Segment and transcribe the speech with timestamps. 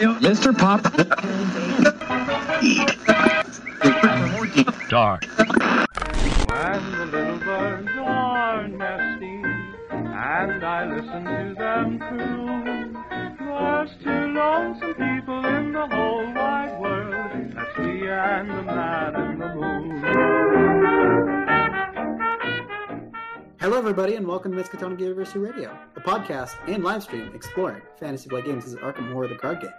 [0.00, 0.56] Mr.
[0.56, 0.82] Pop.
[4.88, 5.24] Dark.
[6.50, 9.44] And the little birds are nesting,
[9.90, 12.96] and I listen to them croon.
[13.38, 17.52] There's two lonesome people in the whole wide world.
[17.54, 20.00] That's me and the man in the moon.
[23.60, 28.30] Hello, everybody, and welcome to Miskatonic University Radio, a podcast and live stream exploring Fantasy
[28.30, 29.70] Flight Games' This is Arkham Horror the card game.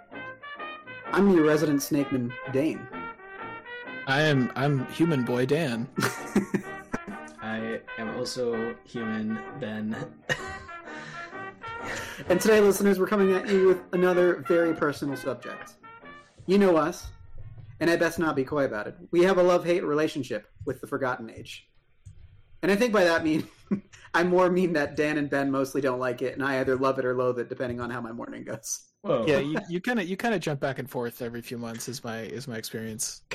[1.12, 2.88] I'm your resident snakeman, Dane.
[4.06, 5.86] I am I'm human boy Dan.
[7.42, 9.94] I am also human, Ben.
[12.30, 15.74] And today, listeners, we're coming at you with another very personal subject.
[16.46, 17.08] You know us,
[17.80, 18.96] and I best not be coy about it.
[19.10, 21.68] We have a love hate relationship with the Forgotten Age.
[22.62, 23.46] And I think by that mean
[24.14, 26.98] I more mean that Dan and Ben mostly don't like it, and I either love
[26.98, 28.91] it or loathe it, depending on how my morning goes.
[29.02, 29.24] Whoa.
[29.26, 31.88] Yeah, you, you kind of you kind of jump back and forth every few months
[31.88, 33.22] is my is my experience.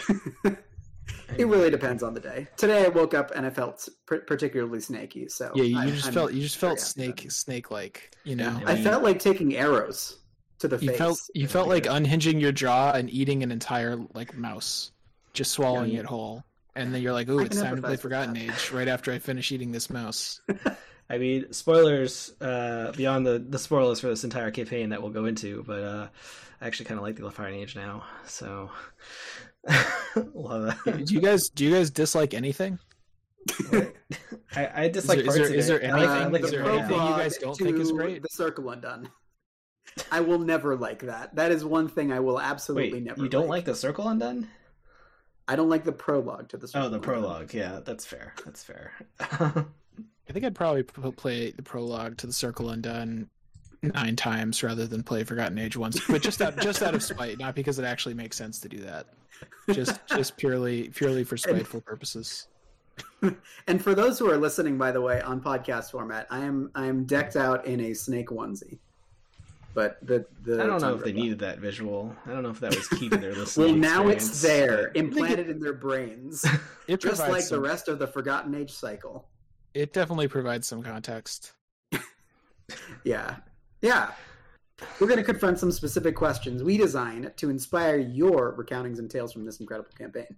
[1.38, 2.48] It really depends on the day.
[2.58, 5.30] Today, I woke up and I felt pr- particularly snaky.
[5.30, 8.58] So Yeah, you, I- just I'm felt you just felt snake snake like you know.
[8.62, 8.68] it.
[8.68, 10.18] I felt like taking arrows
[10.60, 10.98] to the you face.
[10.98, 14.92] felt you felt like unhinging your jaw and eating an entire like mouse,
[15.34, 16.02] just swallowing Yeah.
[16.02, 16.44] it whole,
[16.76, 18.36] and then you're like, "Oh, I it's time to play Forgotten.
[18.36, 20.42] Age." Right after I finish eating this mouse.
[21.10, 25.26] I mean, spoilers uh, beyond the, the spoilers for this entire campaign that we'll go
[25.26, 26.08] into, but uh,
[26.60, 28.70] I actually kind of like the Fire Age now, so
[30.34, 32.80] love do you guys do you guys dislike anything?
[34.56, 35.82] I, I dislike Is there- is parts there- of is it.
[35.82, 38.22] there anything- I like is it there anything you guys don't think is great?
[38.22, 39.10] The Circle Undone.
[40.12, 41.36] I will never like that.
[41.36, 43.22] That is one thing I will absolutely Wait, never.
[43.24, 44.48] you don't like the Circle Undone?
[45.48, 46.68] I don't like the prologue to the.
[46.76, 47.02] Oh, the Undone.
[47.02, 47.54] prologue.
[47.54, 48.34] Yeah, that's fair.
[48.44, 48.92] That's fair.
[50.30, 53.30] I think I'd probably p- play the prologue to the Circle Undone
[53.82, 57.40] nine times rather than play Forgotten Age once, but just out just out of spite,
[57.40, 59.06] not because it actually makes sense to do that.
[59.72, 62.48] Just just purely purely for spiteful purposes.
[63.68, 66.86] And for those who are listening, by the way, on podcast format, I am I
[66.86, 68.80] am decked out in a snake onesie.
[69.76, 72.16] But the the I don't know if they Tundra- needed that visual.
[72.26, 73.66] I don't know if that was key to their listening.
[73.66, 73.82] Well, listening.
[73.82, 76.44] now it's there, but- implanted in their brains,
[76.98, 79.28] just like some, the rest of the Forgotten Age cycle.
[79.78, 81.54] It definitely provides some context.
[83.06, 83.38] Yeah.
[83.82, 84.12] Yeah.
[85.00, 89.32] We're going to confront some specific questions we design to inspire your recountings and tales
[89.32, 90.36] from this incredible campaign.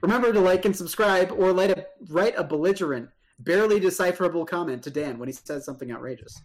[0.00, 3.08] Remember to like and subscribe or write a, write a belligerent,
[3.40, 6.40] barely decipherable comment to Dan when he says something outrageous.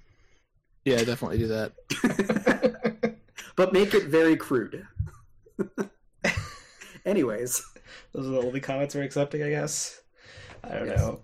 [0.86, 3.16] Yeah, definitely do that.
[3.56, 4.88] But make it very crude.
[7.06, 7.62] Anyways,
[8.14, 10.02] Those are the only comments we're accepting, I guess.
[10.64, 10.98] I don't Yes.
[11.00, 11.22] know.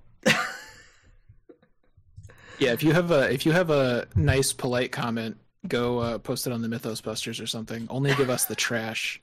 [2.59, 6.47] Yeah, if you have a if you have a nice polite comment, go uh, post
[6.47, 7.88] it on the Mythos Busters or something.
[7.89, 9.21] Only give us the trash.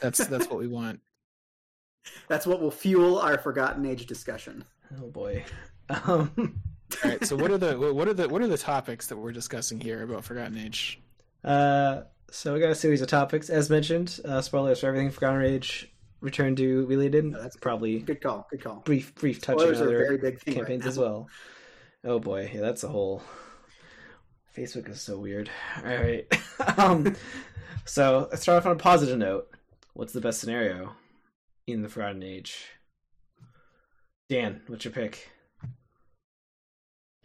[0.00, 1.00] That's that's what we want.
[2.28, 4.64] that's what will fuel our Forgotten Age discussion.
[5.00, 5.44] Oh boy.
[5.90, 6.30] Um,
[7.04, 7.24] All right.
[7.26, 10.02] So what are the what are the what are the topics that we're discussing here
[10.02, 11.00] about Forgotten Age?
[11.44, 14.20] uh, so we got a series of topics, as mentioned.
[14.24, 15.90] Uh, spoilers for everything Forgotten Age.
[16.20, 17.32] Return to Related.
[17.32, 18.46] that's probably Good call.
[18.50, 18.82] Good call.
[18.84, 20.88] brief brief touch on Spoilers are other very big thing right campaigns now.
[20.90, 21.28] as well.
[22.08, 23.22] Oh boy, yeah, that's a whole.
[24.56, 25.50] Facebook is so weird.
[25.76, 26.26] All right.
[26.78, 27.14] um,
[27.84, 29.54] so let's start off on a positive note.
[29.92, 30.94] What's the best scenario
[31.66, 32.64] in the Forgotten Age?
[34.30, 35.28] Dan, what's your pick?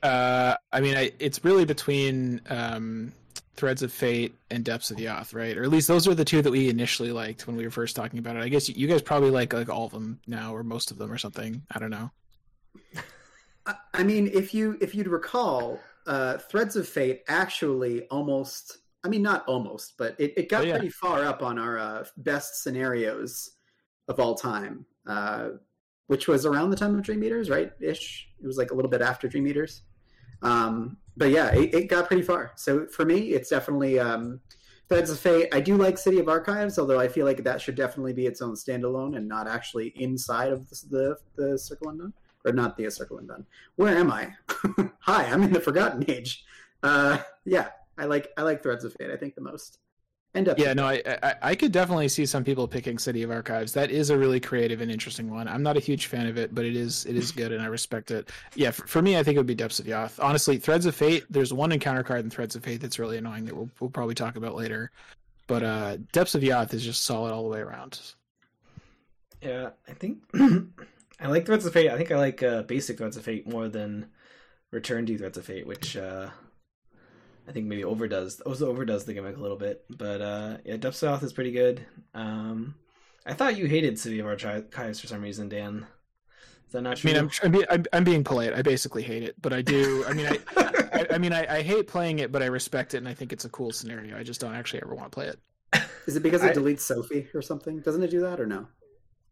[0.04, 3.14] Uh, I mean, I, it's really between um,
[3.56, 5.58] Threads of Fate and Depths of Yoth, right?
[5.58, 7.96] Or at least those are the two that we initially liked when we were first
[7.96, 8.44] talking about it.
[8.44, 11.10] I guess you guys probably like like all of them now, or most of them,
[11.10, 11.62] or something.
[11.72, 12.12] I don't know.
[13.66, 18.78] I- I mean, if you if you'd recall, uh, Threads of Fate actually almost.
[19.06, 20.74] I mean, not almost, but it, it got Oh, yeah.
[20.78, 23.52] pretty far up on our uh, best scenarios
[24.08, 25.50] of all time, uh,
[26.08, 27.74] which was around the time of Dream Eaters, right?
[27.82, 28.30] Ish.
[28.42, 29.82] It was like a little bit after Dream Eaters.
[30.42, 32.54] Um, but yeah, it, it got pretty far.
[32.56, 34.40] So for me, it's definitely um,
[34.88, 35.50] Threads of Fate.
[35.54, 38.42] I do like City of Archives, although I feel like that should definitely be its
[38.42, 42.14] own standalone and not actually inside of the the, the Circle Undone
[42.46, 43.46] or not the Circle Undone.
[43.76, 44.34] Where am I?
[45.00, 46.44] Hi, I'm in the Forgotten Age.
[46.82, 49.12] Uh, yeah, I like I like Threads of Fate.
[49.12, 49.80] I think the most.
[50.36, 50.58] End up.
[50.58, 53.72] Yeah, no, I, I I could definitely see some people picking City of Archives.
[53.74, 55.48] That is a really creative and interesting one.
[55.48, 57.68] I'm not a huge fan of it, but it is it is good and I
[57.68, 58.30] respect it.
[58.56, 60.22] Yeah, for, for me, I think it would be Depths of Yoth.
[60.24, 61.26] Honestly, Threads of Fate.
[61.30, 64.16] There's one encounter card in Threads of Fate that's really annoying that we'll we'll probably
[64.16, 64.92] talk about later.
[65.46, 68.00] But uh, Depths of Yoth is just solid all the way around.
[69.42, 70.20] Yeah, I think
[71.24, 71.90] I like Threads of Fate.
[71.90, 74.08] I think I like uh, basic Threads of Fate more than
[74.72, 76.30] Return to Threads of Fate, which uh,
[77.48, 79.86] I think maybe overdoes also overdoes the gimmick a little bit.
[79.90, 81.86] But uh, yeah, Depths of Yoth is pretty good.
[82.14, 82.76] Um,
[83.26, 85.88] I thought you hated City of Archives for some reason, Dan.
[86.68, 87.12] Is that not true?
[87.12, 88.54] I'm, I'm, I'm, I'm being polite.
[88.54, 90.04] I basically hate it, but I do.
[90.06, 92.98] I mean, I, I, I mean, I, I hate playing it, but I respect it,
[92.98, 94.18] and I think it's a cool scenario.
[94.18, 95.40] I just don't actually ever want to play it.
[96.06, 97.80] Is it because it I- deletes Sophie or something?
[97.80, 98.68] Doesn't it do that or no?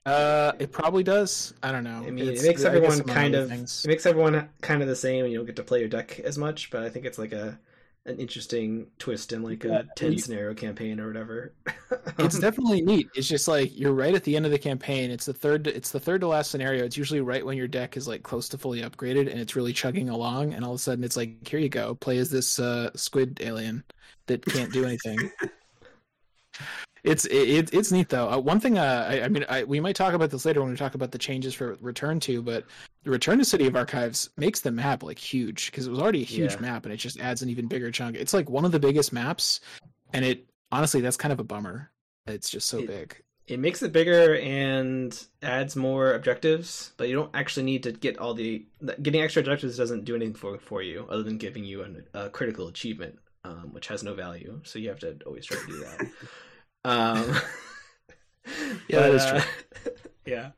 [0.05, 1.53] Uh, it probably does.
[1.61, 2.03] I don't know.
[2.05, 3.85] I mean, It's- it makes everyone kind of things.
[3.85, 6.19] it makes everyone kind of the same, and you don't get to play your deck
[6.21, 6.71] as much.
[6.71, 7.59] But I think it's like a
[8.07, 11.53] an interesting twist in like Yeah, a ten you- scenario campaign or whatever.
[12.17, 13.09] It's definitely neat.
[13.15, 15.11] It's just like you're right at the end of the campaign.
[15.11, 15.67] It's the third.
[15.67, 16.83] It's the third to last scenario.
[16.85, 19.73] It's usually right when your deck is like close to fully upgraded and it's really
[19.73, 20.53] chugging along.
[20.53, 21.93] And all of a sudden, it's like, here you go.
[21.95, 23.83] Play as this uh, squid alien
[24.27, 25.31] that can't do anything.
[27.03, 28.29] it's it, it's neat though.
[28.29, 30.69] Uh, one thing, uh, I, I mean, I, we might talk about this later when
[30.71, 32.65] we talk about the changes for Return to, but
[33.03, 36.21] the Return to City of Archives makes the map like huge because it was already
[36.21, 36.59] a huge Yeah.
[36.59, 38.15] map and it just adds an even bigger chunk.
[38.15, 39.61] It's like one of the biggest maps,
[40.13, 41.89] and it honestly that's kind of a bummer.
[42.27, 43.15] It's just so It- big.
[43.47, 48.19] it makes it bigger and adds more objectives, but you don't actually need to get
[48.19, 48.63] all the
[49.01, 52.29] getting extra objectives doesn't do anything for for you other than giving you an, a
[52.29, 54.61] critical achievement, um, which has no value.
[54.63, 56.07] So you have to always try to do that.
[56.85, 57.35] um,
[58.87, 59.43] Yeah, that is uh,
[60.25, 60.51] yeah.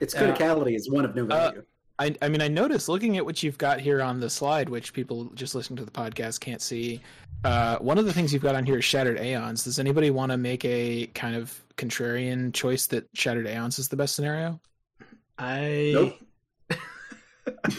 [0.00, 0.22] Its Yeah.
[0.32, 1.62] criticality is one of no Uh, value.
[1.98, 4.92] I, I mean, I noticed looking at what you've got here on the slide, which
[4.92, 7.00] people just listening to the podcast can't see.
[7.42, 9.64] Uh, one of the things you've got on here is Shattered Aeons.
[9.64, 13.96] Does anybody want to make a kind of contrarian choice that Shattered Aeons is the
[13.96, 14.60] best scenario?
[15.38, 16.18] I Nope.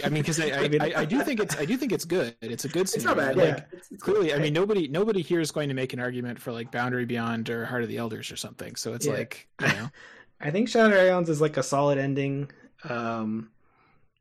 [0.04, 2.06] I mean, because I, I, I mean- I, do think it's I do think it's
[2.06, 2.36] good.
[2.42, 3.36] It's a good it's not bad.
[3.36, 6.00] Like, yeah, It's- it's clearly, I mean, nobody nobody here is going to make an
[6.00, 8.76] argument for like Boundary Beyond or Heart of the Elders or something.
[8.76, 9.14] So it's Yeah.
[9.14, 9.90] like you know,
[10.42, 12.52] I think Shattered Aeons is like a solid ending.
[12.88, 13.50] Um,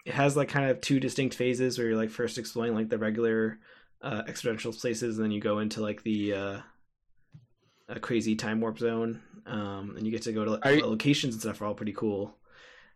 [0.04, 2.98] it has like kind of two distinct phases where you're like first exploring like the
[2.98, 3.58] regular
[4.02, 6.58] uh, exponential places, and then you go into like the uh,
[7.88, 11.34] a crazy time warp zone, um, and you get to go to Are you- locations
[11.34, 12.36] and stuff are all pretty cool.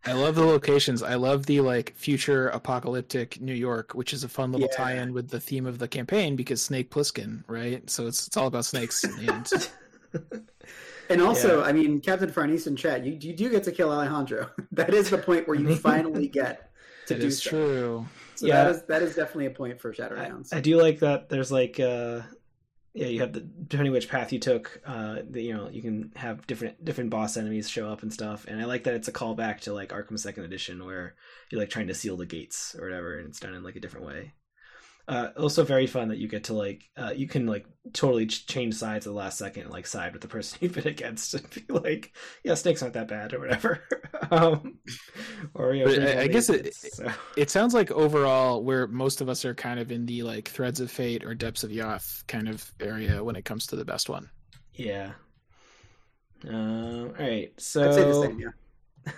[0.07, 1.03] I love the locations.
[1.03, 4.77] I love the like future apocalyptic New York, which is a fun little Yeah.
[4.77, 7.89] tie-in with the theme of the campaign because Snake Plissken, right?
[7.91, 9.05] So it's it's all about snakes.
[9.05, 9.71] in the end.
[11.11, 11.65] And also, Yeah.
[11.67, 14.49] I mean, Captain Farnese and Chad, you, you do get to kill Alejandro.
[14.73, 16.71] that is the point where you finally get
[17.09, 17.51] to It do is stuff.
[17.51, 18.07] true.
[18.37, 18.63] So Yeah.
[18.65, 21.29] that is that is definitely a point for Shattered I, I do like that.
[21.29, 22.21] There's like uh,
[22.93, 24.81] yeah, you have the depending which path you took.
[24.85, 28.47] Uh, the, you know, you can have different different boss enemies show up and stuff.
[28.49, 31.15] And I like that it's a callback to like Arkham Second Edition, where
[31.51, 33.81] you're like trying to seal the gates or whatever, and it's done in like a
[33.81, 34.33] different way.
[35.11, 38.47] Uh, also very fun that you get to like uh, you can like totally ch-
[38.47, 41.35] change sides at the last second and like side with the person you've been against
[41.35, 42.13] and be like
[42.45, 43.83] yeah snakes aren't that bad or whatever
[44.31, 44.79] um,
[45.55, 47.11] or you know, I- I guess it- so.
[47.37, 50.79] It sounds like overall, where most of us are kind of in the like threads
[50.79, 54.09] of fate or depths of Yoth kind of area when it comes to the best
[54.09, 54.31] one.
[54.75, 55.11] Yeah.
[56.49, 57.53] Um, all right.
[57.59, 59.13] So, I'd say the same, yeah.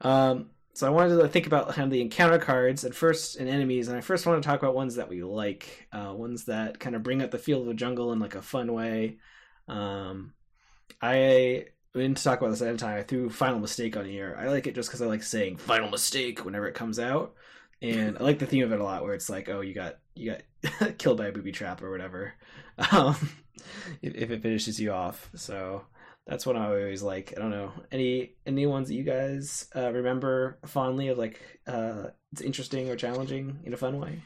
[0.00, 3.48] um, so I wanted to think about kind of the encounter cards at first and
[3.48, 6.78] enemies, and I first want to talk about ones that we like, uh, ones that
[6.78, 9.18] kind of bring up the feel of the jungle in like a fun way.
[9.68, 10.32] Um,
[11.02, 12.98] I we didn't talk about this at time.
[12.98, 14.36] I threw Final Mistake on here.
[14.38, 17.34] I like it just because I like saying Final Mistake whenever it comes out,
[17.82, 19.02] and I like the theme of it a lot.
[19.02, 22.34] Where it's like, oh, you got you got killed by a booby trap or whatever,
[22.92, 23.16] um,
[24.02, 25.30] if, if it finishes you off.
[25.34, 25.84] So
[26.30, 27.34] that's what I always like.
[27.36, 32.04] I don't know any any ones that you guys uh, remember fondly of like uh,
[32.32, 34.22] it's interesting or challenging in a fun way.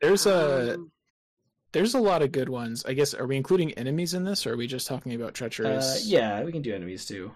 [0.00, 0.90] There's a Um,
[1.72, 2.84] there's a lot of good ones.
[2.84, 5.32] I guess are we including enemies in this, or are we just talking about Uh,
[5.32, 6.04] treacherous?
[6.06, 7.32] yeah, we can do enemies too.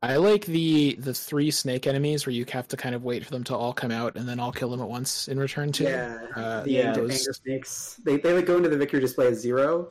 [0.00, 3.32] I like the the three snake enemies where you have to kind of wait for
[3.32, 5.82] them to all come out and then all kill them at once in return to.
[5.84, 8.00] yeah, Uh, the yeah, anger, those- anger snakes.
[8.04, 9.90] They they like go into the victory display as zero,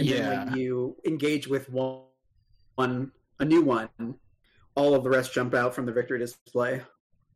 [0.00, 0.44] and then Yeah.
[0.44, 2.02] when you engage with one,
[2.76, 3.90] one a new one,
[4.74, 6.82] all of the rest jump out from the victory display.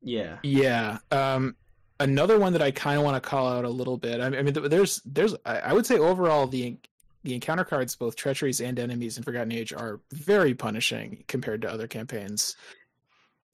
[0.03, 0.99] Yeah, Yeah.
[1.11, 1.57] Um,
[2.01, 4.21] another one that I kind of want to call out a little bit.
[4.21, 6.79] I mean, I mean, there's, there's, I I would say overall the
[7.25, 11.71] the encounter cards, both treacheries and enemies in Forgotten Age, are very punishing compared to
[11.73, 12.55] other campaigns.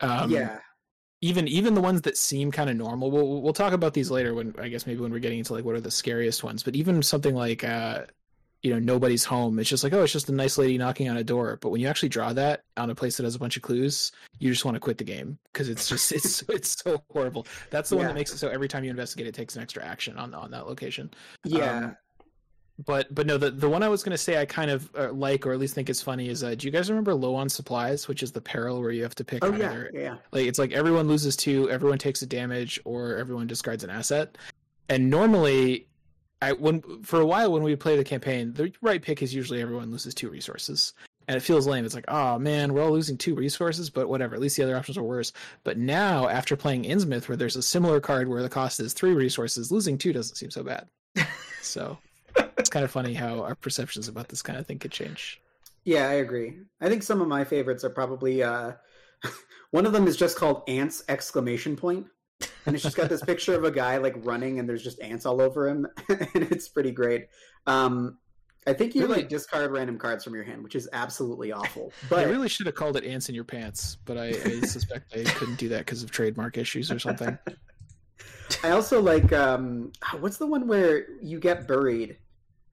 [0.00, 0.58] Um, yeah,
[1.22, 3.10] Even even the ones that seem kind of normal.
[3.10, 5.64] We'll we'll talk about these later when I guess maybe when we're getting into like
[5.64, 6.62] what are the scariest ones.
[6.62, 8.06] But even something like uh,
[8.62, 9.58] you know, nobody's home.
[9.58, 11.58] It's just like, oh, it's just a nice lady knocking on a door.
[11.60, 14.12] But when you actually draw that on a place that has a bunch of clues,
[14.38, 17.46] you just want to quit the game because it's just it's it's so horrible.
[17.70, 19.84] That's the one that makes it so every time you investigate, it takes an extra
[19.84, 21.10] action on on that location.
[21.44, 21.78] yeah.
[21.78, 21.96] Um,
[22.86, 25.46] but but no, the the one I was gonna say I kind of uh, like
[25.46, 28.08] or at least think is funny is uh, do you guys remember low on supplies,
[28.08, 30.16] which is the peril where you have to pick Oh yeah, yeah.
[30.32, 34.38] like it's like everyone loses two, everyone takes a damage, or everyone discards an asset.
[34.88, 35.86] And normally,
[36.42, 39.60] I when for a while when we play the campaign, the right pick is usually
[39.60, 40.94] everyone loses two resources,
[41.28, 41.84] and it feels lame.
[41.84, 44.34] It's like, oh man, we're all losing two resources, but whatever.
[44.34, 45.32] At least the other options are worse.
[45.64, 49.12] But now, after playing Innsmouth, where there's a similar card where the cost is three
[49.12, 50.88] resources, losing two doesn't seem so bad.
[51.62, 51.98] so
[52.56, 55.40] it's kind of funny how our perceptions about this kind of thing could change.
[55.84, 56.58] Yeah, I agree.
[56.80, 58.72] I think some of my favorites are probably uh
[59.70, 62.06] one of them is just called ants exclamation point.
[62.66, 65.26] And it's just got this picture of a guy like running and there's just ants
[65.26, 67.28] all over him and it's pretty great.
[67.66, 68.18] Um
[68.66, 69.16] I think you Really?
[69.16, 71.92] like discard random cards from your hand, which is absolutely awful.
[72.10, 75.16] but I really should have called it "ants in your pants," but I, I suspect
[75.16, 77.38] I couldn't do that because of trademark issues or something.
[78.62, 82.18] I also like um what's the one where you get buried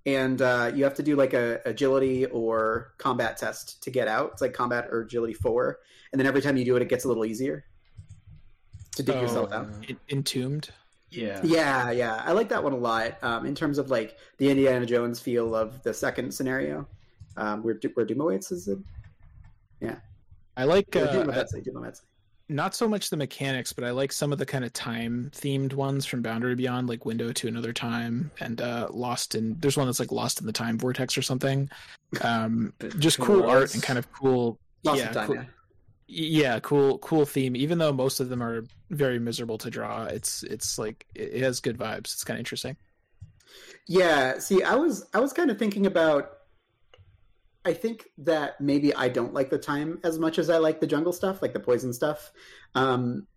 [0.05, 4.29] and uh, you have to do like a agility or combat test to get out.
[4.33, 5.79] It's like combat or agility four,
[6.11, 7.65] and then every time you do it, it gets a little easier
[8.97, 9.69] to dig Oh, yourself out.
[10.09, 10.69] Entombed.
[11.09, 11.39] Yeah.
[11.43, 13.17] Yeah, yeah, I like that one a lot.
[13.23, 16.85] Um, in terms of like the Indiana Jones feel of the second scenario,
[17.37, 18.79] um, where Du- where Doom of Eztli is it?
[20.57, 22.01] I like Yeah, uh, Doom of Eztli,
[22.49, 25.73] not so much the mechanics, but I like some of the kind of time themed
[25.73, 29.57] ones from Boundary Beyond, like Window to Another Time and uh, Lost in.
[29.59, 31.69] There's one that's like Lost in the Time Vortex or something.
[32.21, 34.57] Um, just cool art and kind of cool.
[34.83, 35.27] Lost yeah, in time.
[35.27, 35.43] cool, yeah.
[36.07, 37.55] Yeah, cool, cool theme.
[37.55, 41.59] Even though most of them are very miserable to draw, it's it's like it has
[41.59, 42.13] good vibes.
[42.13, 42.77] It's kind of interesting.
[43.87, 46.31] Yeah, see, I was I was kind of thinking about.
[47.65, 50.87] I think that maybe I don't like the time as much as I like the
[50.87, 52.31] jungle stuff, like the poison stuff.
[52.75, 53.27] Um,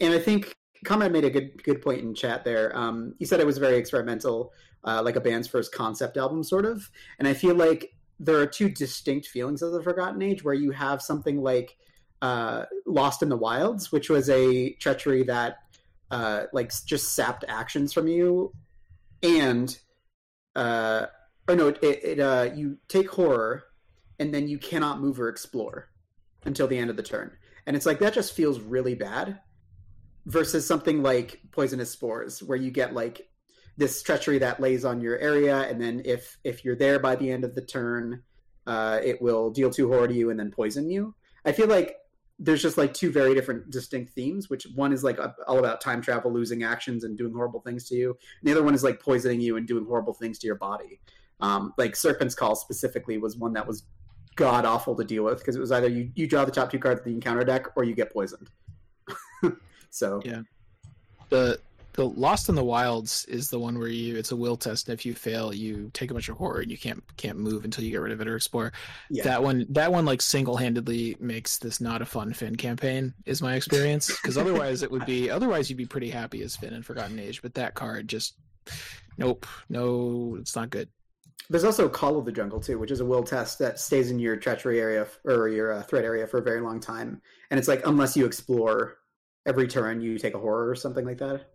[0.00, 2.76] and I think Comrade made a good good point in chat there.
[2.76, 4.52] Um, he said it was very experimental,
[4.84, 6.88] uh, like a band's first concept album, sort of.
[7.18, 10.70] And I feel like there are two distinct feelings of the Forgotten Age, where you
[10.70, 11.76] have something like
[12.22, 15.56] uh, Lost in the Wilds, which was a treachery that
[16.10, 18.52] uh, like just sapped actions from you,
[19.22, 19.78] and
[20.56, 21.06] uh,
[21.48, 23.64] or no, it, it uh, you take horror,
[24.18, 25.90] and then you cannot move or explore
[26.44, 27.32] until the end of the turn,
[27.66, 29.40] and it's like that just feels really bad.
[30.26, 33.26] Versus something like poisonous spores, where you get like
[33.78, 37.30] this treachery that lays on your area, and then if if you're there by the
[37.30, 38.22] end of the turn,
[38.66, 41.14] uh, it will deal two horror to you and then poison you.
[41.44, 41.96] I feel like
[42.42, 44.48] there's just like two very different distinct themes.
[44.48, 47.94] Which one is like all about time travel, losing actions, and doing horrible things to
[47.94, 48.16] you.
[48.40, 51.00] And the other one is like poisoning you and doing horrible things to your body.
[51.40, 53.84] Um, like Serpent's Call specifically was one that was
[54.36, 56.78] god awful to deal with because it was either you, you draw the top two
[56.78, 58.48] cards of the encounter deck or you get poisoned.
[59.90, 60.42] so Yeah.
[61.28, 61.60] the
[61.94, 64.94] the Lost in the Wilds is the one where you it's a will test and
[64.98, 67.84] if you fail you take a bunch of horror and you can't can't move until
[67.84, 68.72] you get rid of it or explore.
[69.10, 73.14] yeah, That one that one like single handedly makes this not a fun Finn campaign
[73.26, 76.74] is my experience because otherwise it would be otherwise you'd be pretty happy as Finn
[76.74, 78.34] in Forgotten Age but that card just
[79.18, 80.88] nope no it's not good.
[81.48, 84.20] There's also Call of the Jungle too, which is a will test that stays in
[84.20, 87.20] your treachery area or your uh, threat area for a very long time,
[87.50, 88.98] and it's like unless you explore
[89.46, 91.46] every turn, you take a horror or something like that,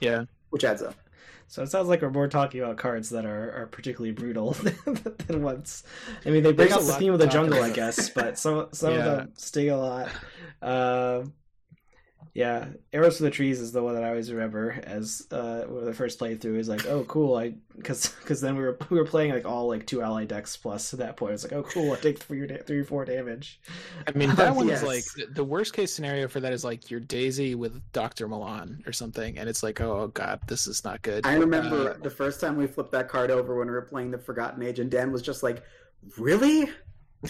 [0.00, 0.24] Yeah.
[0.50, 0.94] which adds up.
[1.50, 4.52] So it sounds like we're more talking about cards that are, are particularly brutal
[5.26, 5.82] than ones.
[6.26, 8.68] I mean, they bring There's out the theme of the jungle, I guess, but some
[8.72, 8.98] some Yeah.
[8.98, 10.10] of them sting a lot.
[10.60, 11.32] Um
[12.38, 15.80] yeah, Arrows to the Trees is the one that I always remember as uh, one
[15.80, 18.96] of the first playthrough is like, oh, cool, I because because then we were we
[18.96, 21.32] were playing like all like two ally decks plus at that point.
[21.34, 23.60] It's like, oh, cool, I take three da- three or four damage.
[24.06, 24.82] I mean that Uh, one yes.
[24.82, 28.28] is like the- the worst case scenario for that is like your Daisy with Doctor
[28.28, 31.26] Milan or something and it's like oh god this is not good.
[31.26, 34.12] I remember Uh, the first time we flipped that card over when we were playing
[34.12, 35.64] the Forgotten Age, and Dan was just like,
[36.16, 36.70] "Really?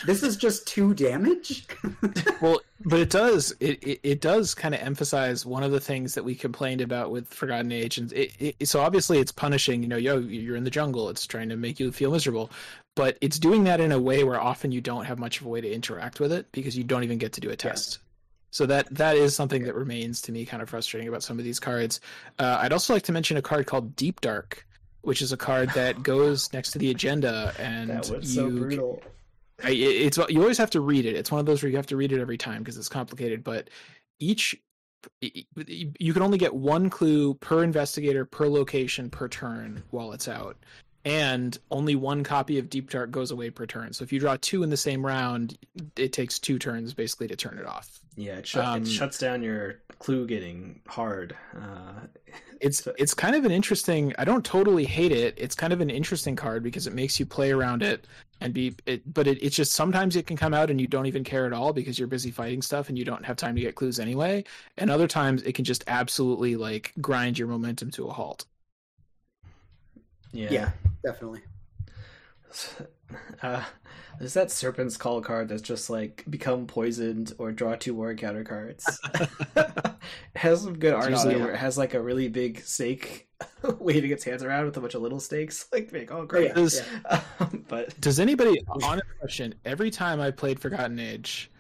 [0.05, 1.67] This is just two damage?"
[2.41, 6.15] well but it does it, it, it does kind of emphasize one of the things
[6.15, 9.89] that we complained about with forgotten age and it, it, so obviously it's punishing you
[9.89, 12.51] know yo you're in the jungle it's trying to make you feel miserable.
[12.97, 15.49] But it's doing that in a way where often you don't have much of a
[15.49, 18.01] way to interact with it because you don't even get to do a test.
[18.51, 21.45] So that that is something that remains to me kind of frustrating about some of
[21.45, 22.01] these cards.
[22.39, 24.67] Uh, i'd also like to mention a card called deep dark
[25.03, 28.51] which is a card that goes next to the agenda and That was you so
[28.51, 29.03] brutal.
[29.63, 29.75] I, it-
[30.07, 31.17] it's uh, you always have to read it.
[31.17, 33.43] It's one of those where you have to read it every time because it's complicated.
[33.45, 33.71] But
[34.21, 34.57] each
[35.21, 40.57] you can only get one clue per investigator per location per turn while it's out,
[41.09, 43.93] and only one copy of Deep Dark goes away per turn.
[43.95, 45.57] So if you draw two in the same round,
[45.97, 47.99] it takes two turns basically to turn it off.
[48.17, 51.35] Yeah, it, shut, Um, it shuts down your clue getting hard.
[51.57, 52.07] Uh,
[52.61, 54.13] It's So- it's kind of an interesting.
[54.19, 55.35] I don't totally hate it.
[55.39, 58.05] It's kind of an interesting card because it makes you play around it
[58.41, 58.75] and be.
[58.85, 61.47] It, but it, it's just sometimes it can come out and you don't even care
[61.47, 64.01] at all because you're busy fighting stuff and you don't have time to get clues
[64.01, 64.43] anyway.
[64.77, 68.45] And other times it can just absolutely like grind your momentum to a halt.
[70.33, 70.49] yeah.
[70.51, 70.71] Yeah,
[71.05, 71.41] definitely.
[73.43, 73.63] Uh,
[74.19, 78.43] there's that Serpent's Call card that's just like become poisoned or draw two war encounter
[78.45, 78.85] cards.
[79.15, 79.97] it
[80.35, 83.29] has some good art on it where it has like a really big snake
[83.79, 85.67] waving its hands around with a bunch of little snakes.
[85.73, 86.49] Like, big, oh, Oh, great.
[86.49, 87.21] yeah, Does- yeah.
[87.39, 89.55] Um, but Does anybody honest question?
[89.65, 91.51] Every time I played Forgotten Age,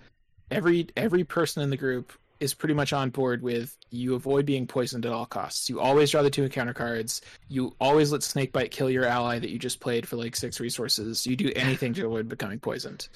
[0.50, 4.66] every every person in the group is pretty much on board with you avoid being
[4.66, 5.68] poisoned at all costs.
[5.68, 7.21] You always draw the two encounter cards.
[7.49, 11.26] You always let Snakebite kill your ally that you just played for like six resources.
[11.26, 13.09] You do anything to avoid becoming poisoned.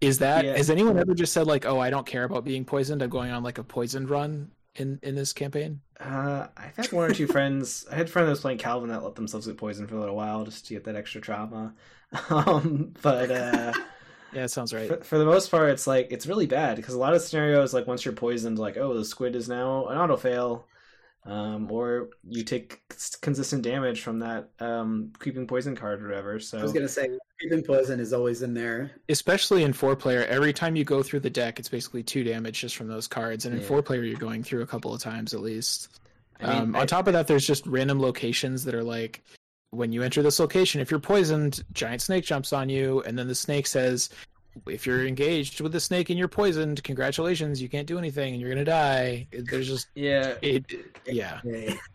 [0.00, 0.56] Is that Yeah.
[0.56, 3.02] has anyone ever just said like, "Oh, I don't care about being poisoned.
[3.02, 5.80] I'm going on like a poisoned run in in this campaign"?
[6.00, 7.84] uh, I've had one or two friends.
[7.90, 10.00] I had a friend that was playing Calvin that let themselves get poisoned for a
[10.00, 11.74] little while just to get that extra trauma.
[12.30, 13.72] Um, but uh,
[14.32, 14.88] Yeah, that sounds right.
[14.88, 17.72] for, for the most part, it's like it's really bad because a lot of scenarios,
[17.72, 20.66] like once you're poisoned, like oh, the squid is now an auto fail,
[21.24, 22.80] um, or you take
[23.20, 26.40] consistent damage from that um, creeping poison card or whatever.
[26.40, 27.08] So I was gonna say,
[27.42, 28.90] even poison is always in there.
[29.08, 32.60] especially in four player every time you go through the deck it's basically two damage
[32.60, 33.66] just from those cards and in Yeah.
[33.68, 36.00] four player you're going through a couple of times at least
[36.40, 39.22] I mean, um, I- on top of that there's just random locations that are like
[39.70, 43.28] when you enter this location if you're poisoned giant snake jumps on you and then
[43.28, 44.08] the snake says
[44.66, 48.40] if you're engaged with the snake and you're poisoned congratulations you can't do anything and
[48.40, 50.64] you're gonna die there's just yeah, it
[51.06, 51.40] yeah.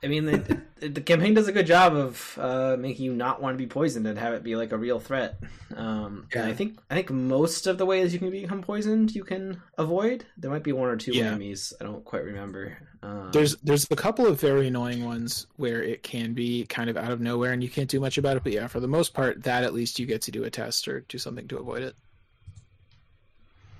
[0.03, 3.53] I mean, the, the, campaign does a good job of uh, making you not want
[3.53, 5.39] to be poisoned and have it be like a real threat.
[5.75, 6.51] Um, and Yeah.
[6.51, 10.25] I think I think most of the ways you can become poisoned you can avoid.
[10.37, 11.27] There might be one or two Yeah.
[11.27, 12.77] enemies I don't quite remember.
[13.01, 16.97] Um, There's there's a couple of very annoying ones where it can be kind of
[16.97, 18.43] out of nowhere and you can't do much about it.
[18.43, 20.87] But yeah, for the most part, that at least you get to do a test
[20.87, 21.95] or do something to avoid it.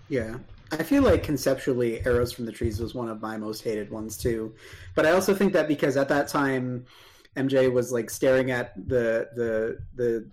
[0.10, 0.38] Yeah.
[0.72, 4.18] I feel like conceptually Arrows from the Trees was one of my most hated ones
[4.18, 4.56] too.
[4.96, 6.86] But I also think that because at that time
[7.36, 10.28] MJ was like staring at the the the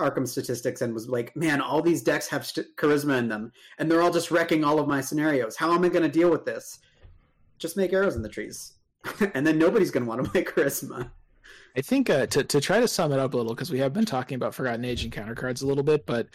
[0.00, 3.90] Arkham statistics and was like, "Man, all these decks have st- charisma in them and
[3.90, 5.56] they're all just wrecking all of my scenarios.
[5.56, 6.80] How am I going to deal with this?"
[7.58, 8.74] Just make Arrows in the Trees.
[9.34, 11.10] and then nobody's going to want to play charisma.
[11.76, 13.92] I think uh, to to try to sum it up a little because we have
[13.92, 16.28] been talking about Forgotten Age encounter cards a little bit, but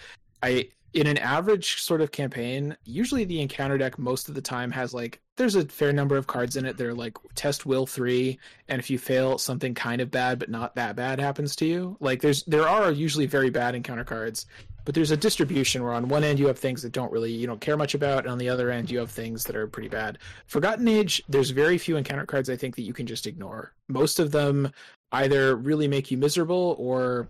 [0.43, 4.71] I in an average sort of campaign, usually the encounter deck most of the time
[4.71, 6.77] has like there's a fair number of cards in it.
[6.77, 10.75] They're like test will three, and if you fail, something kind of bad but not
[10.75, 11.97] that bad happens to you.
[11.99, 14.45] Like there's there are usually very bad encounter cards,
[14.83, 17.47] but there's a distribution where on one end you have things that don't really you
[17.47, 19.89] don't care much about, and on the other end you have things that are pretty
[19.89, 20.17] bad.
[20.47, 23.73] Forgotten Age, there's very few encounter cards I think that you can just ignore.
[23.87, 24.71] Most of them
[25.13, 27.29] either really make you miserable or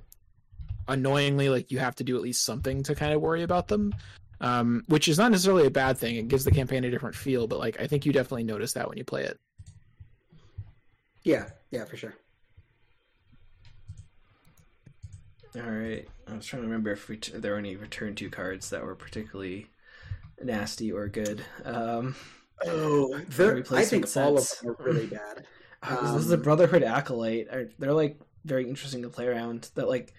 [0.87, 3.93] annoyingly like you have to do at least something to kind of worry about them
[4.41, 7.47] um, which is not necessarily a bad thing it gives the campaign a different feel
[7.47, 9.39] but like i think you definitely notice that when you play it
[11.23, 12.15] Yeah, yeah, for sure.
[15.55, 16.07] All right.
[16.27, 18.95] I was trying to remember if ret- there were any return to cards that were
[18.95, 19.67] particularly
[20.41, 21.43] nasty or good.
[21.65, 22.15] Um,
[22.63, 25.45] Oh, For they're- I replacement think all of them are really bad.
[25.89, 27.47] this is the Um, Brotherhood Acolyte.
[27.79, 29.69] They're like very interesting to play around.
[29.75, 30.13] That like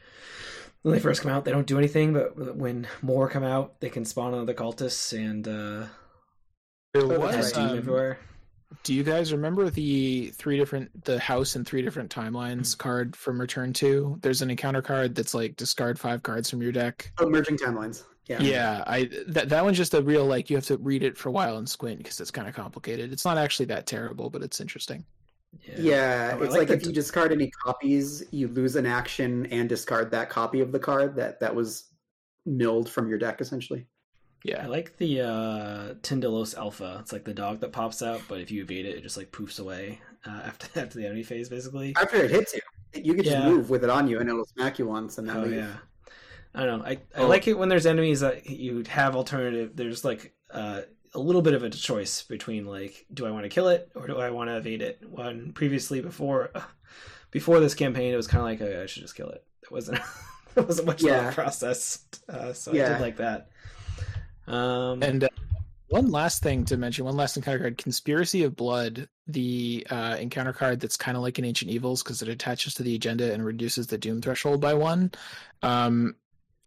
[0.83, 3.88] when they first come out, they don't do anything, but when more come out, they
[3.88, 5.87] can spawn another cultists and uh,
[6.95, 7.57] there was right.
[7.71, 8.18] um, everywhere.
[8.83, 13.40] do you guys remember the three different the house and three different timelines card from
[13.40, 17.29] return 2 there's an encounter card that's like discard five cards from your deck Oh,
[17.29, 18.05] merging timelines.
[18.27, 18.40] Yeah.
[18.40, 21.29] yeah i that, that one's just a real like you have to read it for
[21.29, 24.42] a while and squint because it's kind of complicated it's not actually that terrible but
[24.42, 25.05] it's interesting
[25.77, 29.69] Yeah, Oh, it's like like, if you discard any copies, you lose an action and
[29.69, 31.85] discard that copy of the card that that was
[32.47, 33.87] milled from your deck, essentially.
[34.45, 36.99] Yeah, I like the uh, Tindalos Alpha.
[37.01, 39.31] It's like the dog that pops out, but if you evade it, it just like
[39.31, 41.95] poofs away uh, after after the enemy phase, basically.
[41.97, 42.61] After it hits you,
[42.95, 43.49] you can just Yeah.
[43.49, 45.55] move with it on you, and it'll smack you once, and then Oh leave.
[45.55, 45.77] yeah.
[46.55, 46.85] I don't know.
[46.85, 47.29] I, I Oh.
[47.29, 49.77] like it when there's enemies that you have alternative.
[49.77, 50.83] There's like uh,
[51.14, 54.07] a little bit of a choice between like, do I want to kill it or
[54.07, 55.03] do I want to evade it?
[55.09, 56.51] When previously before
[57.31, 59.44] before this campaign, it was kind of like oh, I should just kill it.
[59.62, 59.98] It wasn't
[60.57, 61.29] it wasn't much of Yeah.
[61.29, 62.05] a process.
[62.29, 63.48] Uh, so I did like that.
[64.46, 65.29] Um, and uh,
[65.88, 70.53] One last thing to mention, one last encounter card, Conspiracy of Blood, the uh, encounter
[70.53, 73.44] card that's kind of like an Ancient Evils because it attaches to the agenda and
[73.44, 75.12] reduces the Doom threshold by one.
[75.62, 76.16] Um,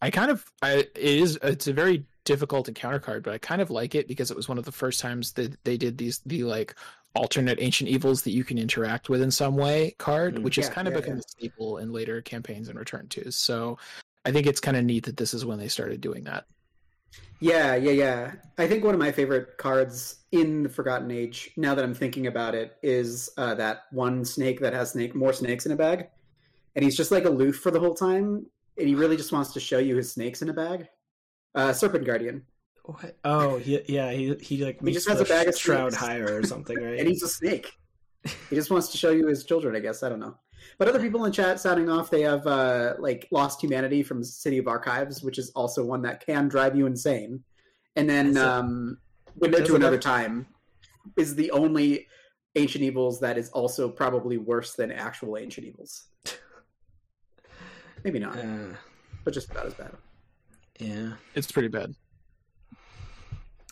[0.02, 3.62] I kind of, I it is, it's a very difficult encounter card, but I kind
[3.62, 6.20] of like it because it was one of the first times that they did these
[6.26, 6.76] the like
[7.14, 10.68] alternate Ancient Evils that you can interact with in some way card, Mm, which has
[10.68, 11.20] yeah, kind of yeah, become yeah.
[11.20, 13.32] a staple in later campaigns and Return to.
[13.32, 13.78] So
[14.26, 16.46] I think it's kind of neat that this is when they started doing that.
[17.40, 18.32] Yeah, yeah, yeah.
[18.58, 22.28] I think one of my favorite cards in the Forgotten Age, now that I'm thinking
[22.28, 26.08] about it, is uh, that one snake that has snake more snakes in a bag,
[26.76, 28.46] and he's just like aloof for the whole time,
[28.78, 30.88] and he really just wants to show you his snakes in a bag.
[31.56, 32.44] Uh, Serpent Guardian,
[32.84, 33.18] What?
[33.24, 36.04] Oh, he, yeah, he he like He just has a bag of shroud snakes.
[36.06, 37.00] higher or something, right?
[37.00, 37.72] and he's a snake.
[38.50, 40.02] He just wants to show you his children, I guess.
[40.04, 40.36] I don't know.
[40.80, 44.58] But other people in chat sounding off, they have uh, like Lost Humanity from City
[44.58, 47.44] of Archives, which is also one that can drive you insane.
[47.96, 48.98] And then um,
[49.36, 50.48] Window to Another have- Time
[51.18, 52.08] is the only
[52.56, 56.06] Ancient Evils that is also probably worse than actual Ancient Evils.
[58.04, 58.74] Maybe not, Uh,
[59.24, 59.92] but just about as bad.
[60.80, 61.14] Yeah.
[61.34, 61.96] It's pretty bad.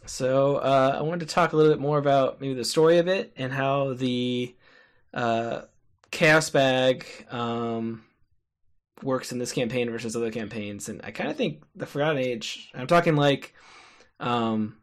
[0.06, 3.08] So uh, I wanted to talk a little bit more about maybe the story of
[3.08, 4.54] it and how the
[5.14, 5.62] uh,
[6.12, 8.04] chaos bag um,
[9.02, 10.90] works in this campaign versus other campaigns.
[10.90, 12.70] And I kind of think the Forgotten Age.
[12.74, 13.54] I'm talking like
[14.20, 14.78] um,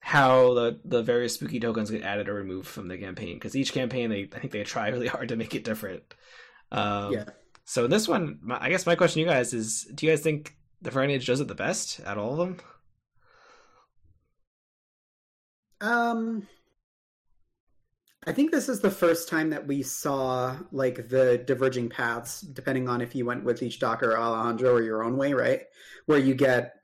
[0.00, 3.72] how the the various spooky tokens get added or removed from the campaign because each
[3.72, 6.02] campaign they I think they try really hard to make it different.
[6.70, 7.24] Um, yeah.
[7.64, 10.12] So in this one, my, I guess my question to you guys is: Do you
[10.12, 12.56] guys think the Forgotten Age does it the best at all of them?
[15.80, 16.46] Um,
[18.26, 22.88] I think this is the first time that we saw like the diverging paths, depending
[22.88, 25.62] on if you went with each Docker Alejandro or your own way, right?
[26.06, 26.74] Where you get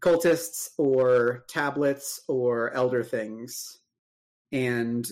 [0.00, 3.78] cultists or tablets or elder things,
[4.52, 5.08] and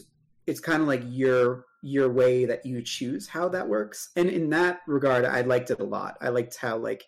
[0.46, 4.10] it's kind of like your your way that you choose how that works.
[4.16, 6.16] And in that regard, I liked it a lot.
[6.20, 7.04] I liked how like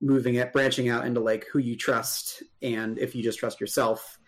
[0.00, 4.18] moving it, branching out into like who you trust, and if you just trust yourself,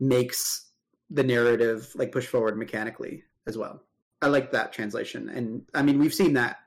[0.00, 0.70] makes
[1.10, 3.82] the narrative like push forward mechanically as well.
[4.20, 6.58] I like that translation, and I mean we've seen that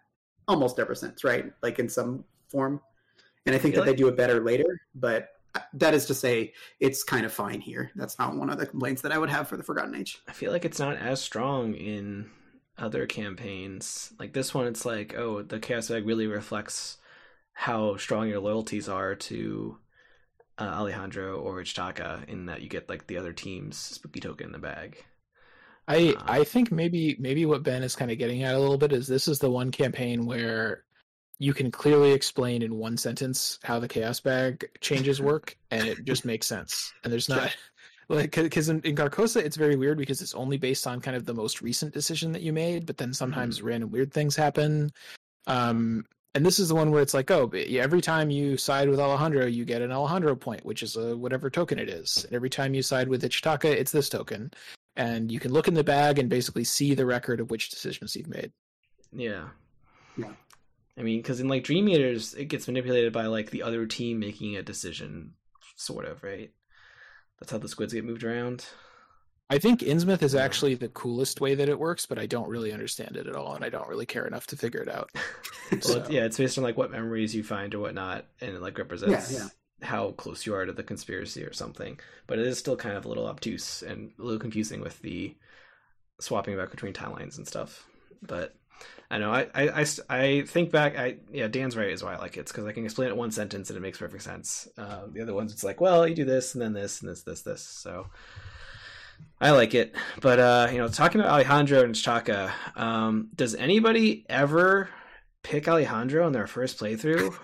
[0.47, 1.51] almost ever since, right?
[1.61, 2.81] Like in some form,
[3.45, 4.81] and I think that they do it better later.
[4.95, 5.29] But
[5.73, 7.91] that is to say, it's kind of fine here.
[7.95, 10.19] That's not one of the complaints that I would have for the Forgotten Age.
[10.27, 12.29] I feel like it's not as strong in
[12.77, 14.13] other campaigns.
[14.19, 16.97] Like this one, it's like, oh, the chaos bag really reflects
[17.53, 19.77] how strong your loyalties are to
[20.57, 24.51] uh, Alejandro or Ichtaca, in that you get like the other team's spooky token in
[24.51, 25.03] the bag.
[25.87, 28.77] I Uh, I think maybe maybe what Ben is kind of getting at a little
[28.77, 30.83] bit is this is the one campaign where
[31.39, 36.05] you can clearly explain in one sentence how the chaos bag changes work, and it
[36.05, 36.93] just makes sense.
[37.03, 37.55] And there's not
[38.09, 41.25] like because in, in Carcosa it's very weird because it's only based on kind of
[41.25, 44.91] the most recent decision that you made, but then sometimes random weird things happen.
[45.47, 48.99] Um, and this is the one where it's like, oh, every time you side with
[48.99, 52.23] Alejandro, you get an Alejandro point, which is a whatever token it is.
[52.25, 54.51] And every time you side with Ichtaca, it's this token
[54.95, 58.15] and you can look in the bag and basically see the record of which decisions
[58.15, 58.51] you've made.
[59.11, 59.49] Yeah.
[60.17, 60.33] Yeah.
[60.97, 64.19] I mean, because in like Dream Eaters, it gets manipulated by like the other team
[64.19, 65.33] making a decision,
[65.75, 66.51] sort of, right?
[67.39, 68.65] That's how the squids get moved around.
[69.51, 72.71] I think Innsmouth is actually the coolest way that it works, but I don't really
[72.71, 75.11] understand it at all, and I don't really care enough to figure it out.
[75.71, 78.55] Well, So- it's, yeah, it's based on like what memories you find or whatnot, and
[78.55, 79.47] it like represents yeah.
[79.81, 81.97] how close you are to the conspiracy or something.
[82.27, 85.33] But it is still kind of a little obtuse and a little confusing with the
[86.19, 87.87] swapping back between timelines and stuff.
[88.21, 88.53] But
[89.09, 90.97] I know I I, I, I think back.
[90.97, 93.31] I yeah, Dan's right is why I like it because I can explain it one
[93.31, 94.67] sentence and it makes perfect sense.
[94.77, 97.23] Uh, the other ones, it's like, well, you do this and then this and this
[97.23, 97.61] this this.
[97.61, 98.07] So.
[99.39, 104.25] I like it, but uh, you know, talking about Alejandro and Chaka, um, does anybody
[104.29, 104.89] ever
[105.43, 107.35] pick Alejandro in their first playthrough,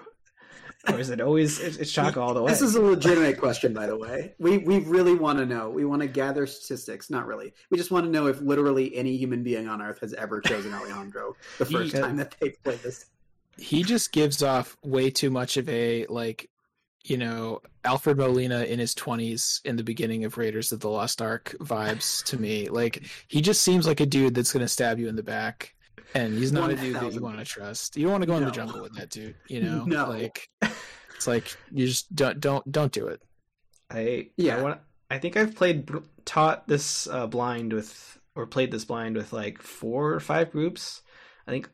[0.88, 2.52] or is it always it's, it's Chaka all the way?
[2.52, 4.36] This is a legitimate question, by the way.
[4.38, 5.70] We we really want to know.
[5.72, 7.10] We want to gather statistics.
[7.10, 7.54] Not really.
[7.72, 10.74] We just want to know if literally any human being on Earth has ever chosen
[10.74, 13.06] Alejandro the first He- time that they've played this.
[13.58, 16.48] He just gives off way too much of a like,
[17.10, 21.22] you know, Alfred Molina in his twenties in the beginning of Raiders of the Lost
[21.22, 22.68] Ark vibes to me.
[22.78, 25.74] Like he just seems like a dude that's gonna stab you in the back.
[26.14, 27.98] And he's not a dude that you want to trust.
[27.98, 29.36] You don't want to go in the jungle with that dude.
[29.48, 30.10] You know, No.
[30.10, 30.50] like
[31.16, 33.22] it's like you just don't don't don't do it.
[33.90, 34.58] I Yeah.
[34.58, 35.90] I, want, I think I've played
[36.26, 41.02] taught this uh, blind with or played this blind with like four or five groups.
[41.48, 41.70] I think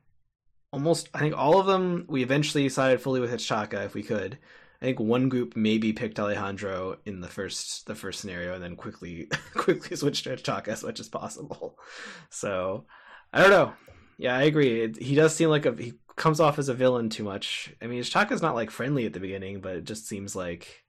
[0.72, 4.38] almost I think all of them we eventually sided fully with Ichtaca if we could.
[4.84, 8.76] I think one group maybe picked Alejandro in the first the first scenario, and then
[8.76, 11.80] quickly quickly switched to Chaka as much as possible.
[12.30, 12.86] So
[13.32, 13.74] I don't know.
[14.18, 14.82] Yeah, I agree.
[14.82, 17.74] It, he does seem like a he comes off as a villain too much.
[17.82, 20.84] I mean, Chaka's not like friendly at the beginning, but it just seems like,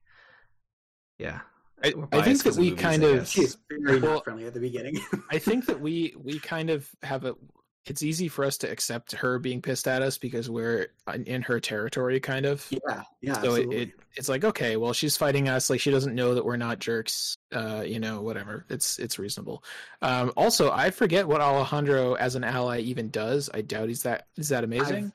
[1.18, 1.40] yeah.
[1.82, 3.30] I, I think biased that 'cause of we movies, kind of guess.
[3.30, 4.98] She's very Well- not friendly at the beginning.
[5.30, 7.36] I think that we we kind of have a
[7.86, 10.88] it's easy for us to accept her being pissed at us because we're
[11.26, 12.66] in- her territory kind of.
[12.70, 16.14] yeah, yeah, so it, it it's like okay, well she's fighting us like she doesn't
[16.14, 17.36] know that we're not jerks.
[17.52, 18.64] Uh, you know, whatever.
[18.70, 19.62] It's it's reasonable.
[20.02, 23.50] Um, also, I forget what Alejandro as an ally even does.
[23.52, 25.12] I doubt he's that is that amazing.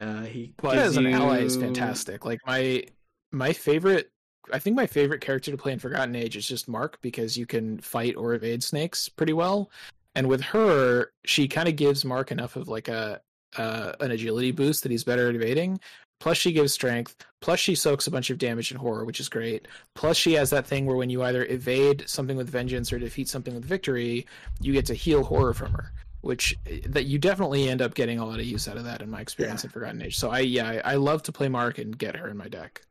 [0.00, 2.24] Uh, he as an ally is fantastic.
[2.24, 2.84] Like my
[3.30, 4.10] my favorite
[4.52, 7.46] I think my favorite character to play in Forgotten Age is just Mark because you
[7.46, 9.70] can fight or evade snakes pretty well.
[10.14, 13.20] And with her, she kind of gives Mark enough of like a
[13.56, 15.80] uh, an agility boost that he's better at evading.
[16.20, 17.16] Plus, she gives strength.
[17.40, 19.66] Plus, she soaks a bunch of damage in horror, which is great.
[19.94, 23.26] Plus, she has that thing where when you either evade something with vengeance or defeat
[23.28, 24.26] something with victory,
[24.60, 25.92] you get to heal horror from her.
[26.20, 26.54] Which
[26.86, 29.22] that you definitely end up getting a lot of use out of that in my
[29.22, 29.68] experience Yeah.
[29.68, 30.18] in Forgotten Age.
[30.18, 32.82] So I yeah I, I love to play Mark and get her in my deck.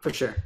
[0.00, 0.36] for sure,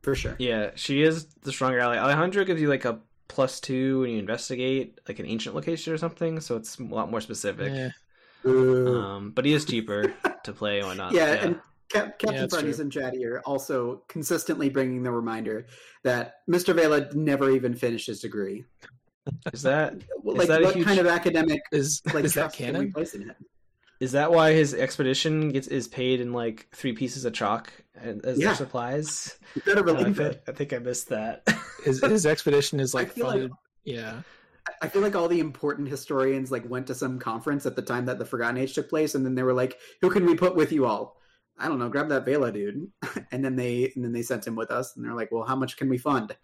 [0.00, 0.34] for sure.
[0.38, 1.98] Yeah, she is the stronger ally.
[1.98, 5.98] Alejandro gives you like a plus two when you investigate like an ancient location or
[5.98, 7.92] something, so it's a lot more specific.
[8.46, 8.96] Ooh.
[8.96, 10.14] Um, but he is cheaper
[10.44, 11.12] to play and whatnot.
[11.12, 11.60] yeah, and
[11.90, 12.82] Cap- Captain that's Parties true.
[12.84, 15.66] and Chatty are also consistently bringing the reminder
[16.04, 16.74] that Mr.
[16.74, 18.64] Vela never even finished his degree.
[19.52, 22.56] is that Like, that a what huge- kind of academic is like is that trust
[22.56, 22.92] can we canon?
[22.92, 23.36] place in it?
[24.00, 28.38] Is that why his expedition gets is paid in like three pieces of chalk as
[28.38, 28.48] Yeah.
[28.48, 29.36] their supplies?
[29.54, 30.42] You better Uh, I, believe feel- it.
[30.46, 31.42] I think I missed that.
[31.84, 33.52] His his expedition is like feel like- funded.
[33.84, 34.22] yeah,
[34.82, 38.06] I feel like all the important historians like went to some conference at the time
[38.06, 40.56] that the Forgotten Age took place, and then they were like, "Who can we put
[40.56, 41.16] with you all?"
[41.56, 41.88] I don't know.
[41.88, 42.90] Grab that Vela dude,
[43.32, 45.56] and then they and then they sent him with us, and they're like, "Well, how
[45.56, 46.36] much can we fund?"